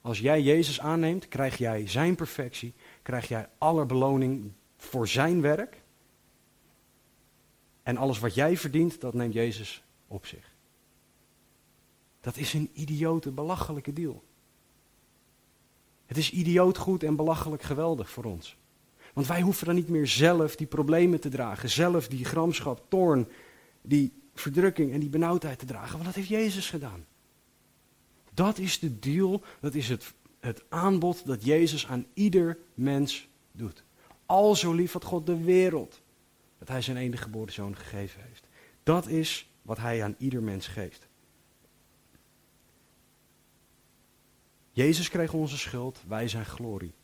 als 0.00 0.18
jij 0.18 0.42
Jezus 0.42 0.80
aanneemt, 0.80 1.28
krijg 1.28 1.58
jij 1.58 1.88
zijn 1.88 2.14
perfectie, 2.14 2.74
krijg 3.02 3.28
jij 3.28 3.48
alle 3.58 3.86
beloning 3.86 4.52
voor 4.76 5.08
zijn 5.08 5.40
werk. 5.40 5.82
En 7.82 7.96
alles 7.96 8.18
wat 8.18 8.34
jij 8.34 8.56
verdient, 8.56 9.00
dat 9.00 9.14
neemt 9.14 9.34
Jezus 9.34 9.82
op 10.06 10.26
zich. 10.26 10.50
Dat 12.20 12.36
is 12.36 12.52
een 12.52 12.70
idiote, 12.72 13.30
belachelijke 13.30 13.92
deal. 13.92 14.22
Het 16.12 16.20
is 16.20 16.30
idioot 16.30 16.78
goed 16.78 17.02
en 17.02 17.16
belachelijk 17.16 17.62
geweldig 17.62 18.10
voor 18.10 18.24
ons. 18.24 18.56
Want 19.12 19.26
wij 19.26 19.40
hoeven 19.40 19.66
dan 19.66 19.74
niet 19.74 19.88
meer 19.88 20.06
zelf 20.06 20.56
die 20.56 20.66
problemen 20.66 21.20
te 21.20 21.28
dragen, 21.28 21.70
zelf 21.70 22.08
die 22.08 22.24
gramschap, 22.24 22.84
toorn, 22.88 23.28
die 23.82 24.12
verdrukking 24.34 24.92
en 24.92 25.00
die 25.00 25.08
benauwdheid 25.08 25.58
te 25.58 25.66
dragen. 25.66 25.92
Want 25.92 26.04
dat 26.04 26.14
heeft 26.14 26.28
Jezus 26.28 26.70
gedaan. 26.70 27.06
Dat 28.34 28.58
is 28.58 28.78
de 28.78 28.98
deal, 28.98 29.42
dat 29.60 29.74
is 29.74 29.88
het, 29.88 30.14
het 30.40 30.62
aanbod 30.68 31.26
dat 31.26 31.44
Jezus 31.44 31.86
aan 31.86 32.06
ieder 32.14 32.58
mens 32.74 33.28
doet. 33.52 33.84
Al 34.26 34.56
zo 34.56 34.72
lief 34.72 34.92
had 34.92 35.04
God 35.04 35.26
de 35.26 35.42
wereld, 35.42 36.00
dat 36.58 36.68
hij 36.68 36.82
zijn 36.82 36.96
enige 36.96 37.22
geboren 37.22 37.52
zoon 37.52 37.76
gegeven 37.76 38.22
heeft. 38.28 38.46
Dat 38.82 39.06
is 39.06 39.50
wat 39.62 39.78
hij 39.78 40.02
aan 40.04 40.14
ieder 40.18 40.42
mens 40.42 40.66
geeft. 40.66 41.08
Jezus 44.72 45.08
kreeg 45.08 45.32
onze 45.32 45.58
schuld, 45.58 46.02
wij 46.06 46.28
zijn 46.28 46.44
glorie. 46.44 46.94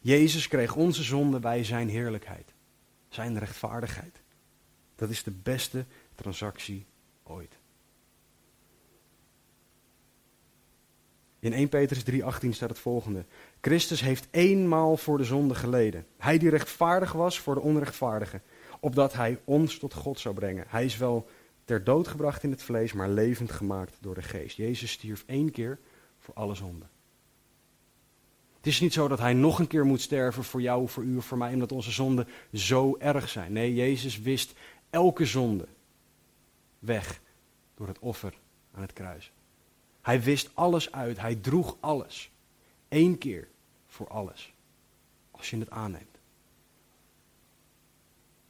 Jezus 0.00 0.48
kreeg 0.48 0.76
onze 0.76 1.02
zonde, 1.02 1.40
wij 1.40 1.64
zijn 1.64 1.88
heerlijkheid. 1.88 2.52
Zijn 3.08 3.38
rechtvaardigheid. 3.38 4.20
Dat 4.94 5.10
is 5.10 5.22
de 5.22 5.30
beste 5.30 5.84
transactie 6.14 6.86
ooit. 7.22 7.58
In 11.38 11.52
1 11.52 11.68
Petrus 11.68 12.02
3:18 12.02 12.48
staat 12.50 12.68
het 12.68 12.78
volgende: 12.78 13.24
Christus 13.60 14.00
heeft 14.00 14.26
eenmaal 14.30 14.96
voor 14.96 15.18
de 15.18 15.24
zonde 15.24 15.54
geleden. 15.54 16.06
Hij 16.18 16.38
die 16.38 16.50
rechtvaardig 16.50 17.12
was 17.12 17.38
voor 17.40 17.54
de 17.54 17.60
onrechtvaardige, 17.60 18.40
opdat 18.80 19.12
hij 19.12 19.40
ons 19.44 19.78
tot 19.78 19.94
God 19.94 20.18
zou 20.18 20.34
brengen. 20.34 20.64
Hij 20.68 20.84
is 20.84 20.96
wel 20.96 21.28
ter 21.64 21.84
dood 21.84 22.08
gebracht 22.08 22.42
in 22.42 22.50
het 22.50 22.62
vlees, 22.62 22.92
maar 22.92 23.08
levend 23.08 23.52
gemaakt 23.52 23.96
door 24.00 24.14
de 24.14 24.22
geest. 24.22 24.56
Jezus 24.56 24.90
stierf 24.90 25.24
één 25.26 25.50
keer 25.50 25.78
voor 26.20 26.34
alle 26.34 26.54
zonden. 26.54 26.90
Het 28.56 28.66
is 28.66 28.80
niet 28.80 28.92
zo 28.92 29.08
dat 29.08 29.18
hij 29.18 29.34
nog 29.34 29.58
een 29.58 29.66
keer 29.66 29.86
moet 29.86 30.00
sterven 30.00 30.44
voor 30.44 30.60
jou, 30.60 30.88
voor 30.88 31.02
u 31.02 31.22
voor 31.22 31.38
mij, 31.38 31.52
omdat 31.52 31.72
onze 31.72 31.90
zonden 31.90 32.28
zo 32.52 32.96
erg 32.98 33.28
zijn. 33.28 33.52
Nee, 33.52 33.74
Jezus 33.74 34.20
wist 34.20 34.54
elke 34.90 35.26
zonde 35.26 35.68
weg 36.78 37.20
door 37.74 37.86
het 37.86 37.98
offer 37.98 38.34
aan 38.72 38.82
het 38.82 38.92
kruis. 38.92 39.32
Hij 40.02 40.22
wist 40.22 40.50
alles 40.54 40.92
uit, 40.92 41.20
hij 41.20 41.34
droeg 41.34 41.76
alles. 41.80 42.30
Eén 42.88 43.18
keer 43.18 43.48
voor 43.86 44.08
alles. 44.08 44.54
Als 45.30 45.50
je 45.50 45.58
het 45.58 45.70
aanneemt. 45.70 46.18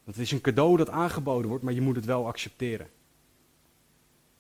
Want 0.05 0.17
het 0.17 0.27
is 0.27 0.33
een 0.33 0.41
cadeau 0.41 0.77
dat 0.77 0.89
aangeboden 0.89 1.49
wordt, 1.49 1.65
maar 1.65 1.73
je 1.73 1.81
moet 1.81 1.97
het 1.97 2.05
wel 2.05 2.27
accepteren. 2.27 2.91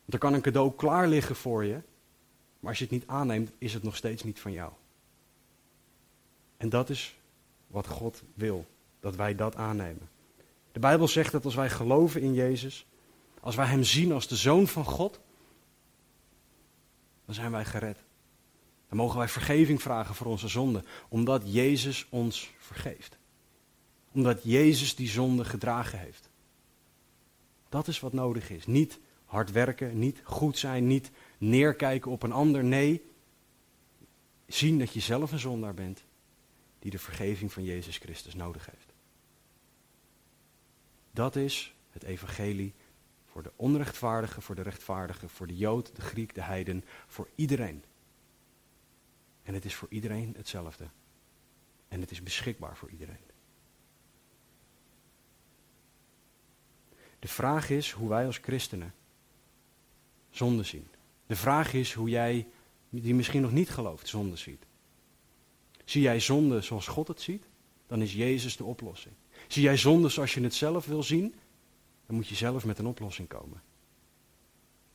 Want 0.00 0.12
er 0.12 0.18
kan 0.18 0.34
een 0.34 0.40
cadeau 0.40 0.72
klaar 0.76 1.08
liggen 1.08 1.36
voor 1.36 1.64
je, 1.64 1.80
maar 2.60 2.70
als 2.70 2.78
je 2.78 2.84
het 2.84 2.92
niet 2.92 3.06
aanneemt, 3.06 3.50
is 3.58 3.74
het 3.74 3.82
nog 3.82 3.96
steeds 3.96 4.22
niet 4.22 4.40
van 4.40 4.52
jou. 4.52 4.72
En 6.56 6.68
dat 6.68 6.90
is 6.90 7.16
wat 7.66 7.86
God 7.86 8.22
wil, 8.34 8.66
dat 9.00 9.16
wij 9.16 9.34
dat 9.34 9.56
aannemen. 9.56 10.08
De 10.72 10.80
Bijbel 10.80 11.08
zegt 11.08 11.32
dat 11.32 11.44
als 11.44 11.54
wij 11.54 11.70
geloven 11.70 12.20
in 12.20 12.34
Jezus, 12.34 12.86
als 13.40 13.54
wij 13.54 13.66
Hem 13.66 13.84
zien 13.84 14.12
als 14.12 14.28
de 14.28 14.36
Zoon 14.36 14.66
van 14.66 14.84
God, 14.84 15.20
dan 17.24 17.34
zijn 17.34 17.50
wij 17.50 17.64
gered. 17.64 17.98
Dan 18.88 18.98
mogen 18.98 19.18
wij 19.18 19.28
vergeving 19.28 19.82
vragen 19.82 20.14
voor 20.14 20.26
onze 20.26 20.48
zonden, 20.48 20.84
omdat 21.08 21.42
Jezus 21.44 22.06
ons 22.08 22.50
vergeeft. 22.58 23.18
Omdat 24.12 24.42
Jezus 24.42 24.94
die 24.94 25.08
zonde 25.08 25.44
gedragen 25.44 25.98
heeft. 25.98 26.28
Dat 27.68 27.88
is 27.88 28.00
wat 28.00 28.12
nodig 28.12 28.50
is. 28.50 28.66
Niet 28.66 28.98
hard 29.24 29.50
werken, 29.50 29.98
niet 29.98 30.20
goed 30.24 30.58
zijn, 30.58 30.86
niet 30.86 31.10
neerkijken 31.40 32.10
op 32.10 32.22
een 32.22 32.32
ander. 32.32 32.64
Nee, 32.64 33.04
zien 34.46 34.78
dat 34.78 34.92
je 34.92 35.00
zelf 35.00 35.32
een 35.32 35.38
zondaar 35.38 35.74
bent 35.74 36.04
die 36.78 36.90
de 36.90 36.98
vergeving 36.98 37.52
van 37.52 37.64
Jezus 37.64 37.96
Christus 37.96 38.34
nodig 38.34 38.66
heeft. 38.66 38.92
Dat 41.10 41.36
is 41.36 41.74
het 41.90 42.02
evangelie 42.02 42.74
voor 43.26 43.42
de 43.42 43.52
onrechtvaardige, 43.56 44.40
voor 44.40 44.54
de 44.54 44.62
rechtvaardige, 44.62 45.28
voor 45.28 45.46
de 45.46 45.56
Jood, 45.56 45.96
de 45.96 46.00
Griek, 46.00 46.34
de 46.34 46.42
Heiden, 46.42 46.84
voor 47.06 47.28
iedereen. 47.34 47.84
En 49.42 49.54
het 49.54 49.64
is 49.64 49.74
voor 49.74 49.88
iedereen 49.90 50.34
hetzelfde. 50.36 50.88
En 51.88 52.00
het 52.00 52.10
is 52.10 52.22
beschikbaar 52.22 52.76
voor 52.76 52.90
iedereen. 52.90 53.28
De 57.18 57.28
vraag 57.28 57.70
is 57.70 57.90
hoe 57.90 58.08
wij 58.08 58.26
als 58.26 58.38
christenen 58.38 58.94
zonde 60.30 60.62
zien. 60.62 60.88
De 61.30 61.36
vraag 61.36 61.72
is 61.72 61.92
hoe 61.92 62.08
jij, 62.08 62.46
die 62.88 63.14
misschien 63.14 63.42
nog 63.42 63.52
niet 63.52 63.70
gelooft, 63.70 64.08
zonde 64.08 64.36
ziet. 64.36 64.66
Zie 65.84 66.02
jij 66.02 66.20
zonde 66.20 66.60
zoals 66.60 66.86
God 66.86 67.08
het 67.08 67.20
ziet, 67.20 67.44
dan 67.86 68.02
is 68.02 68.14
Jezus 68.14 68.56
de 68.56 68.64
oplossing. 68.64 69.14
Zie 69.48 69.62
jij 69.62 69.76
zonde 69.76 70.08
zoals 70.08 70.34
je 70.34 70.40
het 70.40 70.54
zelf 70.54 70.86
wil 70.86 71.02
zien, 71.02 71.34
dan 72.06 72.16
moet 72.16 72.28
je 72.28 72.34
zelf 72.34 72.64
met 72.64 72.78
een 72.78 72.86
oplossing 72.86 73.28
komen. 73.28 73.62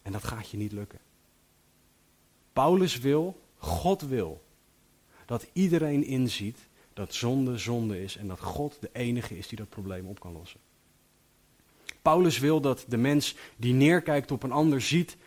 En 0.01 0.11
dat 0.11 0.23
gaat 0.23 0.49
je 0.49 0.57
niet 0.57 0.71
lukken. 0.71 0.99
Paulus 2.53 2.99
wil, 2.99 3.41
God 3.57 4.01
wil, 4.01 4.43
dat 5.25 5.47
iedereen 5.53 6.03
inziet 6.03 6.67
dat 6.93 7.13
zonde 7.13 7.57
zonde 7.57 8.03
is 8.03 8.17
en 8.17 8.27
dat 8.27 8.39
God 8.39 8.77
de 8.79 8.89
enige 8.93 9.37
is 9.37 9.47
die 9.47 9.57
dat 9.57 9.69
probleem 9.69 10.07
op 10.07 10.19
kan 10.19 10.33
lossen. 10.33 10.59
Paulus 12.01 12.39
wil 12.39 12.61
dat 12.61 12.85
de 12.87 12.97
mens 12.97 13.35
die 13.57 13.73
neerkijkt 13.73 14.31
op 14.31 14.43
een 14.43 14.51
ander 14.51 14.81
ziet 14.81 15.17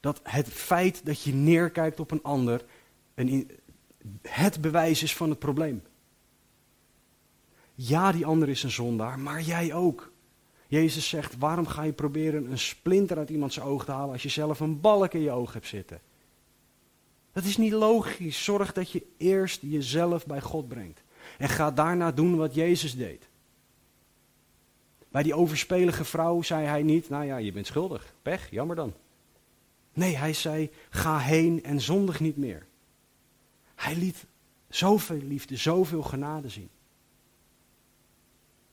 dat 0.00 0.20
het 0.22 0.48
feit 0.48 1.06
dat 1.06 1.22
je 1.22 1.32
neerkijkt 1.32 2.00
op 2.00 2.10
een 2.10 2.22
ander 2.22 2.64
een, 3.14 3.50
het 4.22 4.60
bewijs 4.60 5.02
is 5.02 5.16
van 5.16 5.30
het 5.30 5.38
probleem. 5.38 5.82
Ja, 7.74 8.12
die 8.12 8.26
ander 8.26 8.48
is 8.48 8.62
een 8.62 8.70
zondaar, 8.70 9.18
maar 9.18 9.42
jij 9.42 9.74
ook. 9.74 10.12
Jezus 10.66 11.08
zegt, 11.08 11.38
waarom 11.38 11.66
ga 11.66 11.82
je 11.82 11.92
proberen 11.92 12.50
een 12.50 12.58
splinter 12.58 13.18
uit 13.18 13.30
iemands 13.30 13.60
oog 13.60 13.84
te 13.84 13.90
halen 13.90 14.12
als 14.12 14.22
je 14.22 14.28
zelf 14.28 14.60
een 14.60 14.80
balk 14.80 15.14
in 15.14 15.20
je 15.20 15.30
oog 15.30 15.52
hebt 15.52 15.66
zitten? 15.66 16.00
Dat 17.32 17.44
is 17.44 17.56
niet 17.56 17.72
logisch. 17.72 18.44
Zorg 18.44 18.72
dat 18.72 18.90
je 18.90 19.06
eerst 19.16 19.62
jezelf 19.62 20.26
bij 20.26 20.40
God 20.40 20.68
brengt. 20.68 21.02
En 21.38 21.48
ga 21.48 21.70
daarna 21.70 22.12
doen 22.12 22.36
wat 22.36 22.54
Jezus 22.54 22.96
deed. 22.96 23.28
Bij 25.08 25.22
die 25.22 25.34
overspelige 25.34 26.04
vrouw 26.04 26.42
zei 26.42 26.66
hij 26.66 26.82
niet, 26.82 27.08
nou 27.08 27.24
ja, 27.24 27.36
je 27.36 27.52
bent 27.52 27.66
schuldig. 27.66 28.14
Pech, 28.22 28.50
jammer 28.50 28.76
dan. 28.76 28.94
Nee, 30.00 30.16
hij 30.16 30.32
zei, 30.32 30.70
ga 30.90 31.18
heen 31.18 31.62
en 31.62 31.80
zondig 31.80 32.20
niet 32.20 32.36
meer. 32.36 32.66
Hij 33.74 33.96
liet 33.96 34.26
zoveel 34.68 35.16
liefde, 35.22 35.56
zoveel 35.56 36.02
genade 36.02 36.48
zien. 36.48 36.70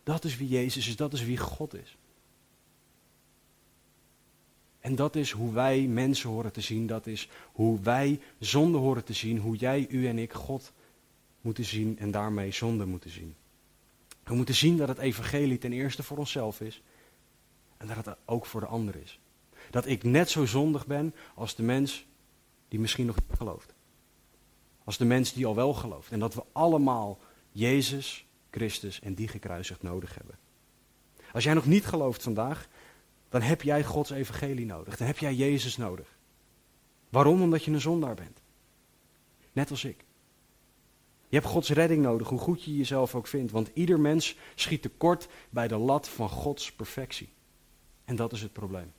Dat 0.03 0.23
is 0.23 0.37
wie 0.37 0.47
Jezus 0.47 0.87
is, 0.87 0.95
dat 0.95 1.13
is 1.13 1.23
wie 1.23 1.37
God 1.37 1.73
is. 1.73 1.97
En 4.79 4.95
dat 4.95 5.15
is 5.15 5.31
hoe 5.31 5.53
wij 5.53 5.81
mensen 5.81 6.29
horen 6.29 6.51
te 6.51 6.61
zien, 6.61 6.87
dat 6.87 7.07
is 7.07 7.29
hoe 7.51 7.79
wij 7.79 8.19
zonde 8.39 8.77
horen 8.77 9.03
te 9.03 9.13
zien, 9.13 9.37
hoe 9.37 9.55
jij, 9.55 9.87
u 9.89 10.07
en 10.07 10.17
ik 10.17 10.33
God 10.33 10.73
moeten 11.41 11.65
zien 11.65 11.99
en 11.99 12.11
daarmee 12.11 12.51
zonde 12.51 12.85
moeten 12.85 13.09
zien. 13.09 13.35
We 14.23 14.35
moeten 14.35 14.55
zien 14.55 14.77
dat 14.77 14.87
het 14.87 14.97
evangelie 14.97 15.57
ten 15.57 15.73
eerste 15.73 16.03
voor 16.03 16.17
onszelf 16.17 16.61
is 16.61 16.81
en 17.77 17.87
dat 17.87 18.05
het 18.05 18.17
ook 18.25 18.45
voor 18.45 18.61
de 18.61 18.67
ander 18.67 18.95
is. 18.95 19.19
Dat 19.69 19.85
ik 19.85 20.03
net 20.03 20.29
zo 20.29 20.45
zondig 20.45 20.85
ben 20.85 21.15
als 21.35 21.55
de 21.55 21.63
mens 21.63 22.05
die 22.67 22.79
misschien 22.79 23.05
nog 23.05 23.15
niet 23.15 23.37
gelooft. 23.37 23.73
Als 24.83 24.97
de 24.97 25.05
mens 25.05 25.33
die 25.33 25.45
al 25.45 25.55
wel 25.55 25.73
gelooft. 25.73 26.11
En 26.11 26.19
dat 26.19 26.33
we 26.33 26.43
allemaal 26.51 27.19
Jezus, 27.51 28.25
Christus 28.51 28.99
en 28.99 29.13
die 29.13 29.27
gekruisigd 29.27 29.81
nodig 29.81 30.15
hebben. 30.15 30.37
Als 31.33 31.43
jij 31.43 31.53
nog 31.53 31.65
niet 31.65 31.85
gelooft 31.85 32.23
vandaag, 32.23 32.67
dan 33.29 33.41
heb 33.41 33.61
jij 33.61 33.83
Gods 33.83 34.09
evangelie 34.09 34.65
nodig. 34.65 34.97
Dan 34.97 35.07
heb 35.07 35.17
jij 35.17 35.33
Jezus 35.33 35.77
nodig. 35.77 36.17
Waarom? 37.09 37.41
Omdat 37.41 37.63
je 37.63 37.71
een 37.71 37.81
zondaar 37.81 38.15
bent. 38.15 38.41
Net 39.53 39.69
als 39.69 39.83
ik. 39.83 40.05
Je 41.29 41.35
hebt 41.35 41.47
Gods 41.47 41.69
redding 41.69 42.01
nodig, 42.01 42.29
hoe 42.29 42.39
goed 42.39 42.63
je 42.63 42.77
jezelf 42.77 43.15
ook 43.15 43.27
vindt. 43.27 43.51
Want 43.51 43.69
ieder 43.73 43.99
mens 43.99 44.37
schiet 44.55 44.81
tekort 44.81 45.27
bij 45.49 45.67
de 45.67 45.77
lat 45.77 46.09
van 46.09 46.29
Gods 46.29 46.71
perfectie. 46.71 47.29
En 48.05 48.15
dat 48.15 48.33
is 48.33 48.41
het 48.41 48.53
probleem. 48.53 48.93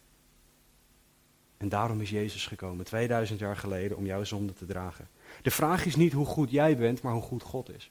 En 1.58 1.68
daarom 1.68 2.00
is 2.00 2.10
Jezus 2.10 2.46
gekomen, 2.46 2.84
2000 2.84 3.38
jaar 3.38 3.56
geleden, 3.56 3.96
om 3.96 4.06
jouw 4.06 4.24
zonde 4.24 4.52
te 4.52 4.66
dragen. 4.66 5.08
De 5.42 5.50
vraag 5.50 5.86
is 5.86 5.96
niet 5.96 6.12
hoe 6.12 6.26
goed 6.26 6.50
jij 6.50 6.76
bent, 6.76 7.02
maar 7.02 7.12
hoe 7.12 7.22
goed 7.22 7.42
God 7.42 7.74
is. 7.74 7.90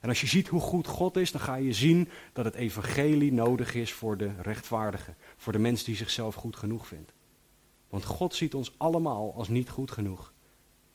En 0.00 0.08
als 0.08 0.20
je 0.20 0.26
ziet 0.26 0.48
hoe 0.48 0.60
goed 0.60 0.86
God 0.86 1.16
is, 1.16 1.32
dan 1.32 1.40
ga 1.40 1.54
je 1.54 1.72
zien 1.72 2.08
dat 2.32 2.44
het 2.44 2.54
evangelie 2.54 3.32
nodig 3.32 3.74
is 3.74 3.92
voor 3.92 4.16
de 4.16 4.30
rechtvaardige, 4.42 5.14
voor 5.36 5.52
de 5.52 5.58
mens 5.58 5.84
die 5.84 5.96
zichzelf 5.96 6.34
goed 6.34 6.56
genoeg 6.56 6.86
vindt. 6.86 7.12
Want 7.88 8.04
God 8.04 8.34
ziet 8.34 8.54
ons 8.54 8.74
allemaal 8.76 9.34
als 9.34 9.48
niet 9.48 9.68
goed 9.68 9.90
genoeg, 9.90 10.32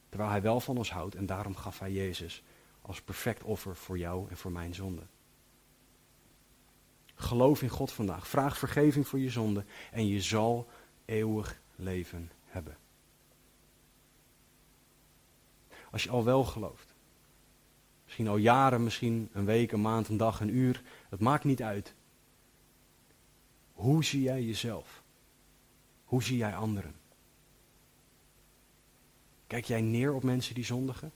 terwijl 0.10 0.30
Hij 0.30 0.42
wel 0.42 0.60
van 0.60 0.78
ons 0.78 0.92
houdt 0.92 1.16
en 1.16 1.26
daarom 1.26 1.56
gaf 1.56 1.80
Hij 1.80 1.92
Jezus 1.92 2.44
als 2.82 3.02
perfect 3.02 3.44
offer 3.44 3.76
voor 3.76 3.98
jou 3.98 4.30
en 4.30 4.38
voor 4.38 4.52
mijn 4.52 4.74
zonde. 4.74 5.02
Geloof 7.24 7.62
in 7.62 7.70
God 7.70 7.92
vandaag, 7.92 8.28
vraag 8.28 8.58
vergeving 8.58 9.08
voor 9.08 9.20
je 9.20 9.30
zonde 9.30 9.66
en 9.92 10.08
je 10.08 10.22
zal 10.22 10.70
eeuwig 11.06 11.62
leven 11.76 12.32
hebben. 12.46 12.78
Als 15.92 16.04
je 16.04 16.10
al 16.10 16.24
wel 16.24 16.44
gelooft, 16.44 16.94
misschien 18.04 18.28
al 18.28 18.38
jaren, 18.38 18.84
misschien 18.84 19.30
een 19.34 19.46
week, 19.46 19.72
een 19.72 19.82
maand, 19.82 20.08
een 20.08 20.18
dag, 20.18 20.40
een 20.40 20.56
uur, 20.56 20.84
het 21.10 21.20
maakt 21.20 21.44
niet 21.44 21.62
uit. 21.62 21.94
Hoe 23.74 24.04
zie 24.04 24.22
jij 24.22 24.44
jezelf? 24.44 25.04
Hoe 26.04 26.24
zie 26.24 26.38
jij 26.38 26.56
anderen? 26.56 26.96
Kijk 29.48 29.66
jij 29.66 29.82
neer 29.82 30.14
op 30.14 30.24
mensen 30.24 30.56
die 30.56 30.66
zondigen? 30.66 31.12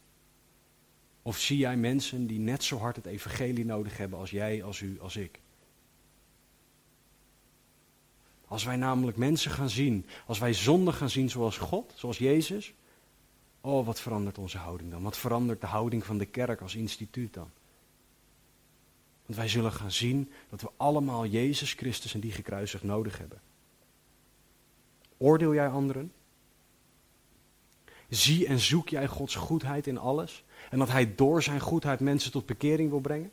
Of 1.21 1.37
zie 1.37 1.57
jij 1.57 1.77
mensen 1.77 2.27
die 2.27 2.39
net 2.39 2.63
zo 2.63 2.77
hard 2.77 2.95
het 2.95 3.05
evangelie 3.05 3.65
nodig 3.65 3.97
hebben 3.97 4.19
als 4.19 4.31
jij, 4.31 4.63
als 4.63 4.79
u, 4.79 4.99
als 4.99 5.15
ik? 5.15 5.39
Als 8.47 8.63
wij 8.63 8.75
namelijk 8.75 9.17
mensen 9.17 9.51
gaan 9.51 9.69
zien, 9.69 10.05
als 10.25 10.39
wij 10.39 10.53
zonde 10.53 10.91
gaan 10.91 11.09
zien 11.09 11.29
zoals 11.29 11.57
God, 11.57 11.93
zoals 11.95 12.17
Jezus, 12.17 12.73
oh 13.61 13.85
wat 13.85 13.99
verandert 13.99 14.37
onze 14.37 14.57
houding 14.57 14.91
dan? 14.91 15.03
Wat 15.03 15.17
verandert 15.17 15.61
de 15.61 15.67
houding 15.67 16.05
van 16.05 16.17
de 16.17 16.25
kerk 16.25 16.61
als 16.61 16.75
instituut 16.75 17.33
dan? 17.33 17.49
Want 19.25 19.39
wij 19.39 19.47
zullen 19.47 19.71
gaan 19.71 19.91
zien 19.91 20.31
dat 20.49 20.61
we 20.61 20.69
allemaal 20.77 21.25
Jezus 21.25 21.73
Christus 21.73 22.13
en 22.13 22.19
die 22.19 22.31
gekruisigd 22.31 22.83
nodig 22.83 23.17
hebben. 23.17 23.41
Oordeel 25.17 25.53
jij 25.53 25.67
anderen? 25.67 26.11
Zie 28.09 28.47
en 28.47 28.59
zoek 28.59 28.89
jij 28.89 29.07
Gods 29.07 29.35
goedheid 29.35 29.87
in 29.87 29.97
alles? 29.97 30.43
En 30.69 30.79
dat 30.79 30.89
Hij 30.89 31.15
door 31.15 31.43
zijn 31.43 31.59
goedheid 31.59 31.99
mensen 31.99 32.31
tot 32.31 32.45
bekering 32.45 32.89
wil 32.89 32.99
brengen? 32.99 33.31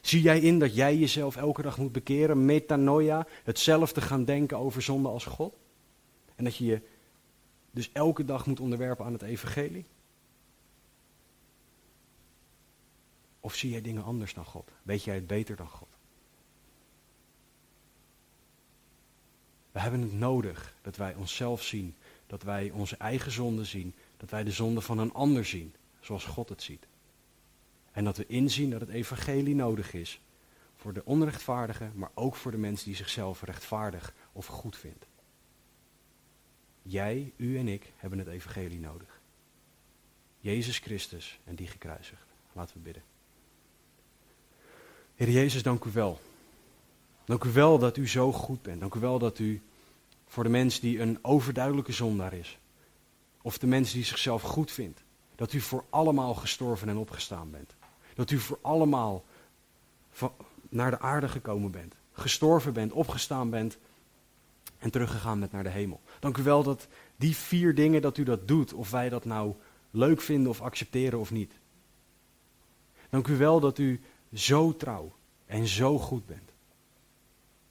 Zie 0.00 0.22
jij 0.22 0.40
in 0.40 0.58
dat 0.58 0.74
jij 0.74 0.96
jezelf 0.96 1.36
elke 1.36 1.62
dag 1.62 1.78
moet 1.78 1.92
bekeren, 1.92 2.44
metanoia, 2.44 3.26
hetzelfde 3.44 4.00
gaan 4.00 4.24
denken 4.24 4.58
over 4.58 4.82
zonde 4.82 5.08
als 5.08 5.24
God? 5.24 5.54
En 6.34 6.44
dat 6.44 6.56
je 6.56 6.64
je 6.64 6.82
dus 7.70 7.92
elke 7.92 8.24
dag 8.24 8.46
moet 8.46 8.60
onderwerpen 8.60 9.04
aan 9.04 9.12
het 9.12 9.22
evangelie? 9.22 9.86
Of 13.40 13.54
zie 13.54 13.70
jij 13.70 13.80
dingen 13.80 14.04
anders 14.04 14.34
dan 14.34 14.44
God? 14.44 14.70
Weet 14.82 15.04
jij 15.04 15.14
het 15.14 15.26
beter 15.26 15.56
dan 15.56 15.68
God? 15.68 15.88
We 19.72 19.80
hebben 19.80 20.00
het 20.00 20.12
nodig 20.12 20.74
dat 20.82 20.96
wij 20.96 21.14
onszelf 21.14 21.62
zien, 21.62 21.94
dat 22.26 22.42
wij 22.42 22.70
onze 22.70 22.96
eigen 22.96 23.32
zonde 23.32 23.64
zien, 23.64 23.94
dat 24.16 24.30
wij 24.30 24.44
de 24.44 24.50
zonde 24.50 24.80
van 24.80 24.98
een 24.98 25.12
ander 25.12 25.44
zien, 25.44 25.74
zoals 26.00 26.24
God 26.24 26.48
het 26.48 26.62
ziet. 26.62 26.86
En 28.00 28.06
dat 28.06 28.16
we 28.16 28.26
inzien 28.26 28.70
dat 28.70 28.80
het 28.80 28.88
evangelie 28.88 29.54
nodig 29.54 29.92
is 29.92 30.20
voor 30.76 30.92
de 30.92 31.04
onrechtvaardige, 31.04 31.90
maar 31.94 32.10
ook 32.14 32.36
voor 32.36 32.50
de 32.50 32.56
mens 32.56 32.82
die 32.82 32.94
zichzelf 32.94 33.42
rechtvaardig 33.42 34.14
of 34.32 34.46
goed 34.46 34.76
vindt. 34.76 35.06
Jij, 36.82 37.32
u 37.36 37.58
en 37.58 37.68
ik 37.68 37.92
hebben 37.96 38.18
het 38.18 38.28
evangelie 38.28 38.80
nodig. 38.80 39.20
Jezus 40.38 40.78
Christus 40.78 41.40
en 41.44 41.54
die 41.54 41.66
gekruisigd. 41.66 42.26
Laten 42.52 42.76
we 42.76 42.80
bidden. 42.80 43.02
Heer 45.14 45.30
Jezus, 45.30 45.62
dank 45.62 45.84
u 45.84 45.90
wel. 45.92 46.20
Dank 47.24 47.44
u 47.44 47.52
wel 47.52 47.78
dat 47.78 47.96
u 47.96 48.08
zo 48.08 48.32
goed 48.32 48.62
bent. 48.62 48.80
Dank 48.80 48.94
u 48.94 49.00
wel 49.00 49.18
dat 49.18 49.38
u 49.38 49.62
voor 50.26 50.44
de 50.44 50.50
mens 50.50 50.80
die 50.80 51.00
een 51.00 51.18
overduidelijke 51.22 51.92
zondaar 51.92 52.32
is, 52.32 52.58
of 53.42 53.58
de 53.58 53.66
mens 53.66 53.92
die 53.92 54.04
zichzelf 54.04 54.42
goed 54.42 54.70
vindt, 54.70 55.02
dat 55.34 55.52
u 55.52 55.60
voor 55.60 55.84
allemaal 55.90 56.34
gestorven 56.34 56.88
en 56.88 56.96
opgestaan 56.96 57.50
bent. 57.50 57.78
Dat 58.20 58.30
u 58.30 58.38
voor 58.38 58.58
allemaal 58.62 59.24
naar 60.68 60.90
de 60.90 60.98
aarde 60.98 61.28
gekomen 61.28 61.70
bent. 61.70 61.94
Gestorven 62.12 62.72
bent, 62.72 62.92
opgestaan 62.92 63.50
bent 63.50 63.78
en 64.78 64.90
teruggegaan 64.90 65.40
bent 65.40 65.52
naar 65.52 65.62
de 65.62 65.68
hemel. 65.68 66.00
Dank 66.18 66.36
u 66.36 66.42
wel 66.42 66.62
dat 66.62 66.88
die 67.16 67.36
vier 67.36 67.74
dingen, 67.74 68.02
dat 68.02 68.16
u 68.16 68.22
dat 68.22 68.48
doet. 68.48 68.72
Of 68.72 68.90
wij 68.90 69.08
dat 69.08 69.24
nou 69.24 69.54
leuk 69.90 70.20
vinden 70.20 70.50
of 70.50 70.60
accepteren 70.60 71.18
of 71.18 71.30
niet. 71.30 71.52
Dank 73.10 73.26
u 73.26 73.36
wel 73.36 73.60
dat 73.60 73.78
u 73.78 74.00
zo 74.34 74.76
trouw 74.76 75.12
en 75.46 75.66
zo 75.66 75.98
goed 75.98 76.26
bent. 76.26 76.52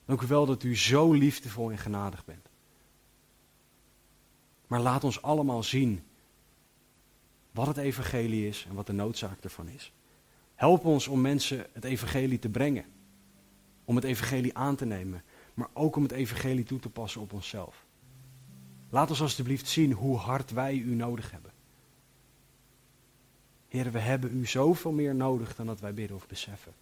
Dank 0.06 0.22
u 0.22 0.28
wel 0.28 0.46
dat 0.46 0.64
u 0.64 0.78
zo 0.78 1.12
liefdevol 1.12 1.72
en 1.72 1.78
genadig 1.78 2.26
bent. 2.26 2.50
Maar 4.68 4.82
laat 4.82 5.04
ons 5.04 5.22
allemaal 5.22 5.64
zien 5.64 6.04
wat 7.52 7.68
het 7.68 7.78
evangelie 7.78 8.48
is 8.48 8.66
en 8.70 8.76
wat 8.76 8.88
de 8.88 8.94
noodzaak 8.94 9.44
ervan 9.44 9.68
is. 9.68 9.94
Help 10.60 10.86
ons 10.86 11.08
om 11.08 11.22
mensen 11.22 11.66
het 11.74 11.84
evangelie 11.84 12.40
te 12.40 12.50
brengen. 12.50 12.86
Om 13.86 13.96
het 13.96 14.04
evangelie 14.04 14.58
aan 14.58 14.76
te 14.76 14.86
nemen. 14.86 15.24
Maar 15.54 15.68
ook 15.74 15.96
om 15.96 16.04
het 16.04 16.12
evangelie 16.12 16.64
toe 16.64 16.80
te 16.80 16.90
passen 16.90 17.22
op 17.22 17.34
onszelf. 17.34 17.86
Laat 18.90 19.10
ons 19.10 19.22
alstublieft 19.22 19.68
zien 19.68 19.92
hoe 19.92 20.18
hard 20.18 20.52
wij 20.52 20.76
u 20.76 20.96
nodig 20.96 21.32
hebben. 21.32 21.52
Heren, 23.68 23.92
we 23.92 24.00
hebben 24.00 24.38
u 24.38 24.46
zoveel 24.46 24.92
meer 24.92 25.16
nodig 25.16 25.56
dan 25.56 25.66
dat 25.66 25.80
wij 25.80 25.94
bidden 25.94 26.16
of 26.16 26.28
beseffen. 26.28 26.74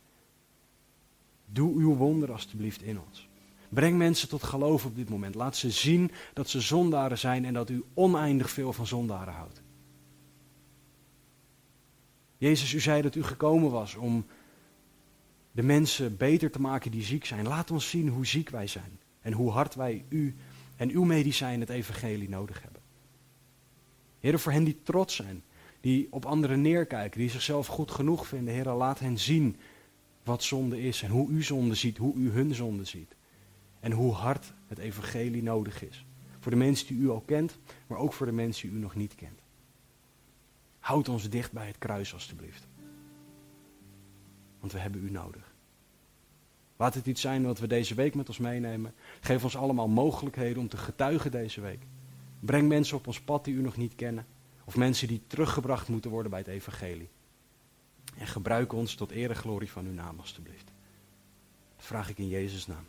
Doe 1.45 1.73
uw 1.73 1.95
wonder 1.95 2.31
alstublieft 2.31 2.81
in 2.81 2.99
ons. 2.99 3.29
Breng 3.69 3.97
mensen 3.97 4.29
tot 4.29 4.43
geloof 4.43 4.85
op 4.85 4.95
dit 4.95 5.09
moment. 5.09 5.35
Laat 5.35 5.55
ze 5.55 5.71
zien 5.71 6.11
dat 6.33 6.49
ze 6.49 6.61
zondaren 6.61 7.17
zijn 7.17 7.45
en 7.45 7.53
dat 7.53 7.69
u 7.69 7.83
oneindig 7.93 8.49
veel 8.49 8.73
van 8.73 8.87
zondaren 8.87 9.33
houdt. 9.33 9.61
Jezus, 12.37 12.73
u 12.73 12.79
zei 12.79 13.01
dat 13.01 13.15
u 13.15 13.23
gekomen 13.23 13.71
was 13.71 13.95
om 13.95 14.25
de 15.51 15.63
mensen 15.63 16.17
beter 16.17 16.51
te 16.51 16.61
maken 16.61 16.91
die 16.91 17.03
ziek 17.03 17.25
zijn. 17.25 17.47
Laat 17.47 17.71
ons 17.71 17.89
zien 17.89 18.09
hoe 18.09 18.25
ziek 18.25 18.49
wij 18.49 18.67
zijn 18.67 18.99
en 19.21 19.33
hoe 19.33 19.51
hard 19.51 19.75
wij 19.75 20.05
u 20.09 20.35
en 20.75 20.89
uw 20.89 21.03
medicijn 21.03 21.59
het 21.59 21.69
evangelie 21.69 22.29
nodig 22.29 22.61
hebben. 22.63 22.81
Heren, 24.19 24.39
voor 24.39 24.51
hen 24.51 24.63
die 24.63 24.77
trots 24.83 25.15
zijn, 25.15 25.43
die 25.81 26.07
op 26.09 26.25
anderen 26.25 26.61
neerkijken, 26.61 27.19
die 27.19 27.29
zichzelf 27.29 27.67
goed 27.67 27.91
genoeg 27.91 28.27
vinden, 28.27 28.53
Heren, 28.53 28.75
laat 28.75 28.99
hen 28.99 29.17
zien 29.17 29.57
wat 30.23 30.43
zonde 30.43 30.81
is 30.81 31.01
en 31.01 31.09
hoe 31.09 31.29
u 31.29 31.43
zonde 31.43 31.75
ziet, 31.75 31.97
hoe 31.97 32.15
u 32.15 32.31
hun 32.31 32.55
zonde 32.55 32.83
ziet. 32.83 33.15
En 33.79 33.91
hoe 33.91 34.13
hard 34.13 34.53
het 34.67 34.77
evangelie 34.77 35.43
nodig 35.43 35.83
is. 35.83 36.05
Voor 36.39 36.51
de 36.51 36.57
mensen 36.57 36.87
die 36.87 36.97
u 36.97 37.09
al 37.09 37.23
kent, 37.25 37.57
maar 37.87 37.97
ook 37.97 38.13
voor 38.13 38.25
de 38.25 38.31
mensen 38.31 38.67
die 38.67 38.77
u 38.77 38.81
nog 38.81 38.95
niet 38.95 39.15
kent. 39.15 39.39
Houd 40.87 41.09
ons 41.09 41.29
dicht 41.29 41.51
bij 41.51 41.67
het 41.67 41.77
kruis, 41.77 42.13
alstublieft. 42.13 42.67
Want 44.59 44.71
we 44.71 44.79
hebben 44.79 45.03
u 45.03 45.11
nodig. 45.11 45.53
Laat 46.77 46.93
het 46.93 47.05
iets 47.05 47.21
zijn 47.21 47.43
wat 47.43 47.59
we 47.59 47.67
deze 47.67 47.95
week 47.95 48.15
met 48.15 48.27
ons 48.27 48.37
meenemen. 48.37 48.93
Geef 49.19 49.43
ons 49.43 49.57
allemaal 49.57 49.87
mogelijkheden 49.87 50.57
om 50.57 50.67
te 50.67 50.77
getuigen 50.77 51.31
deze 51.31 51.61
week. 51.61 51.85
Breng 52.39 52.67
mensen 52.67 52.97
op 52.97 53.07
ons 53.07 53.21
pad 53.21 53.45
die 53.45 53.53
u 53.53 53.61
nog 53.61 53.77
niet 53.77 53.95
kennen. 53.95 54.25
Of 54.63 54.75
mensen 54.75 55.07
die 55.07 55.21
teruggebracht 55.27 55.87
moeten 55.87 56.11
worden 56.11 56.31
bij 56.31 56.39
het 56.39 56.49
evangelie. 56.49 57.09
En 58.17 58.27
gebruik 58.27 58.73
ons 58.73 58.95
tot 58.95 59.11
eer 59.11 59.29
en 59.29 59.35
glorie 59.35 59.71
van 59.71 59.85
uw 59.85 59.93
naam, 59.93 60.19
alstublieft. 60.19 60.71
Dat 61.75 61.85
vraag 61.85 62.09
ik 62.09 62.17
in 62.17 62.27
Jezus' 62.27 62.67
naam. 62.67 62.87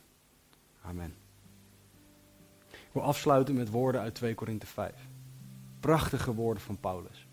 Amen. 0.81 1.15
Wil 2.91 3.03
afsluiten 3.03 3.55
met 3.55 3.69
woorden 3.69 4.01
uit 4.01 4.15
2 4.15 4.33
Korinthe 4.33 4.67
5. 4.67 4.93
Prachtige 5.79 6.33
woorden 6.33 6.63
van 6.63 6.79
Paulus 6.79 7.27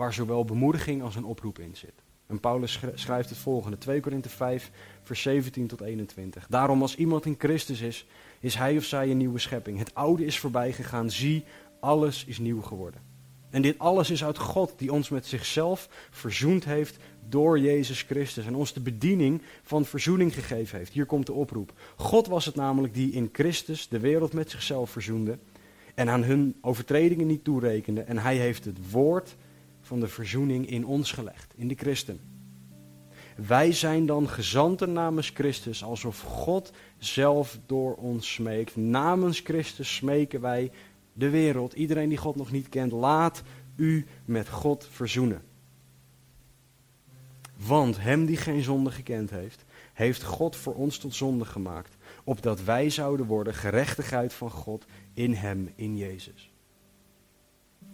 waar 0.00 0.12
zowel 0.12 0.44
bemoediging 0.44 1.02
als 1.02 1.16
een 1.16 1.24
oproep 1.24 1.58
in 1.58 1.76
zit. 1.76 1.92
En 2.26 2.40
Paulus 2.40 2.80
schrijft 2.94 3.28
het 3.28 3.38
volgende, 3.38 3.78
2 3.78 4.00
Korinthe 4.00 4.28
5, 4.28 4.70
vers 5.02 5.22
17 5.22 5.66
tot 5.66 5.80
21. 5.80 6.46
Daarom 6.48 6.82
als 6.82 6.96
iemand 6.96 7.26
in 7.26 7.34
Christus 7.38 7.80
is, 7.80 8.06
is 8.38 8.54
hij 8.54 8.76
of 8.76 8.84
zij 8.84 9.10
een 9.10 9.16
nieuwe 9.16 9.38
schepping. 9.38 9.78
Het 9.78 9.94
oude 9.94 10.24
is 10.24 10.38
voorbij 10.38 10.72
gegaan, 10.72 11.10
zie, 11.10 11.44
alles 11.80 12.24
is 12.24 12.38
nieuw 12.38 12.60
geworden. 12.60 13.00
En 13.50 13.62
dit 13.62 13.78
alles 13.78 14.10
is 14.10 14.24
uit 14.24 14.38
God, 14.38 14.72
die 14.76 14.92
ons 14.92 15.08
met 15.08 15.26
zichzelf 15.26 15.88
verzoend 16.10 16.64
heeft 16.64 16.96
door 17.28 17.58
Jezus 17.58 18.02
Christus. 18.02 18.46
En 18.46 18.54
ons 18.54 18.72
de 18.72 18.80
bediening 18.80 19.42
van 19.62 19.84
verzoening 19.84 20.34
gegeven 20.34 20.78
heeft. 20.78 20.92
Hier 20.92 21.06
komt 21.06 21.26
de 21.26 21.32
oproep. 21.32 21.72
God 21.96 22.26
was 22.26 22.44
het 22.44 22.54
namelijk 22.54 22.94
die 22.94 23.12
in 23.12 23.28
Christus 23.32 23.88
de 23.88 24.00
wereld 24.00 24.32
met 24.32 24.50
zichzelf 24.50 24.90
verzoende. 24.90 25.38
En 25.94 26.08
aan 26.08 26.22
hun 26.22 26.56
overtredingen 26.60 27.26
niet 27.26 27.44
toerekende. 27.44 28.00
En 28.00 28.18
hij 28.18 28.36
heeft 28.36 28.64
het 28.64 28.90
woord 28.90 29.36
van 29.90 30.00
de 30.00 30.08
verzoening 30.08 30.68
in 30.68 30.86
ons 30.86 31.12
gelegd, 31.12 31.52
in 31.56 31.68
de 31.68 31.74
christen. 31.74 32.20
Wij 33.46 33.72
zijn 33.72 34.06
dan 34.06 34.28
gezanten 34.28 34.92
namens 34.92 35.30
Christus, 35.34 35.84
alsof 35.84 36.20
God 36.20 36.72
zelf 36.98 37.58
door 37.66 37.94
ons 37.94 38.32
smeekt. 38.32 38.76
Namens 38.76 39.40
Christus 39.40 39.94
smeken 39.94 40.40
wij 40.40 40.70
de 41.12 41.30
wereld, 41.30 41.72
iedereen 41.72 42.08
die 42.08 42.18
God 42.18 42.36
nog 42.36 42.50
niet 42.50 42.68
kent, 42.68 42.92
laat 42.92 43.42
u 43.76 44.06
met 44.24 44.48
God 44.48 44.88
verzoenen. 44.90 45.42
Want 47.56 48.00
hem 48.00 48.26
die 48.26 48.36
geen 48.36 48.62
zonde 48.62 48.90
gekend 48.90 49.30
heeft, 49.30 49.64
heeft 49.92 50.22
God 50.22 50.56
voor 50.56 50.74
ons 50.74 50.98
tot 50.98 51.14
zonde 51.14 51.44
gemaakt, 51.44 51.96
opdat 52.24 52.62
wij 52.64 52.90
zouden 52.90 53.26
worden 53.26 53.54
gerechtigheid 53.54 54.32
van 54.32 54.50
God 54.50 54.84
in 55.14 55.32
hem, 55.32 55.72
in 55.74 55.96
Jezus. 55.96 56.50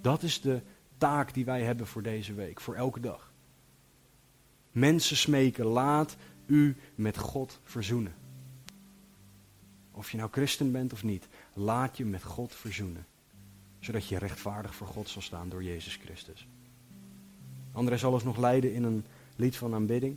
Dat 0.00 0.22
is 0.22 0.40
de 0.40 0.60
taak 0.98 1.34
die 1.34 1.44
wij 1.44 1.62
hebben 1.62 1.86
voor 1.86 2.02
deze 2.02 2.34
week, 2.34 2.60
voor 2.60 2.74
elke 2.74 3.00
dag. 3.00 3.32
Mensen 4.70 5.16
smeken, 5.16 5.64
laat 5.64 6.16
u 6.46 6.76
met 6.94 7.18
God 7.18 7.60
verzoenen. 7.64 8.14
Of 9.90 10.10
je 10.10 10.16
nou 10.16 10.30
christen 10.32 10.72
bent 10.72 10.92
of 10.92 11.02
niet, 11.02 11.28
laat 11.52 11.96
je 11.96 12.04
met 12.04 12.22
God 12.22 12.54
verzoenen. 12.54 13.06
Zodat 13.80 14.08
je 14.08 14.18
rechtvaardig 14.18 14.74
voor 14.74 14.86
God 14.86 15.08
zal 15.08 15.22
staan 15.22 15.48
door 15.48 15.62
Jezus 15.62 15.96
Christus. 15.96 16.48
André 17.72 17.98
zal 17.98 18.12
ons 18.12 18.24
nog 18.24 18.36
leiden 18.36 18.74
in 18.74 18.82
een 18.82 19.04
lied 19.36 19.56
van 19.56 19.74
aanbidding. 19.74 20.16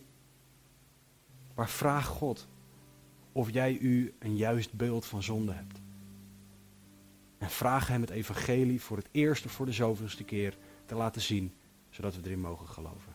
Maar 1.56 1.70
vraag 1.70 2.06
God 2.06 2.48
of 3.32 3.50
jij 3.50 3.78
u 3.78 4.14
een 4.20 4.36
juist 4.36 4.74
beeld 4.74 5.06
van 5.06 5.24
zonde 5.24 5.52
hebt. 5.52 5.80
En 7.38 7.50
vraag 7.50 7.88
hem 7.88 8.02
het 8.02 8.10
evangelie 8.10 8.82
voor 8.82 8.98
het 8.98 9.08
eerste 9.12 9.50
voor 9.50 9.66
de 9.66 9.72
zoveelste 9.72 10.24
keer 10.24 10.58
te 10.90 10.96
laten 10.96 11.22
zien, 11.22 11.54
zodat 11.90 12.16
we 12.16 12.22
erin 12.24 12.40
mogen 12.40 12.68
geloven. 12.68 13.09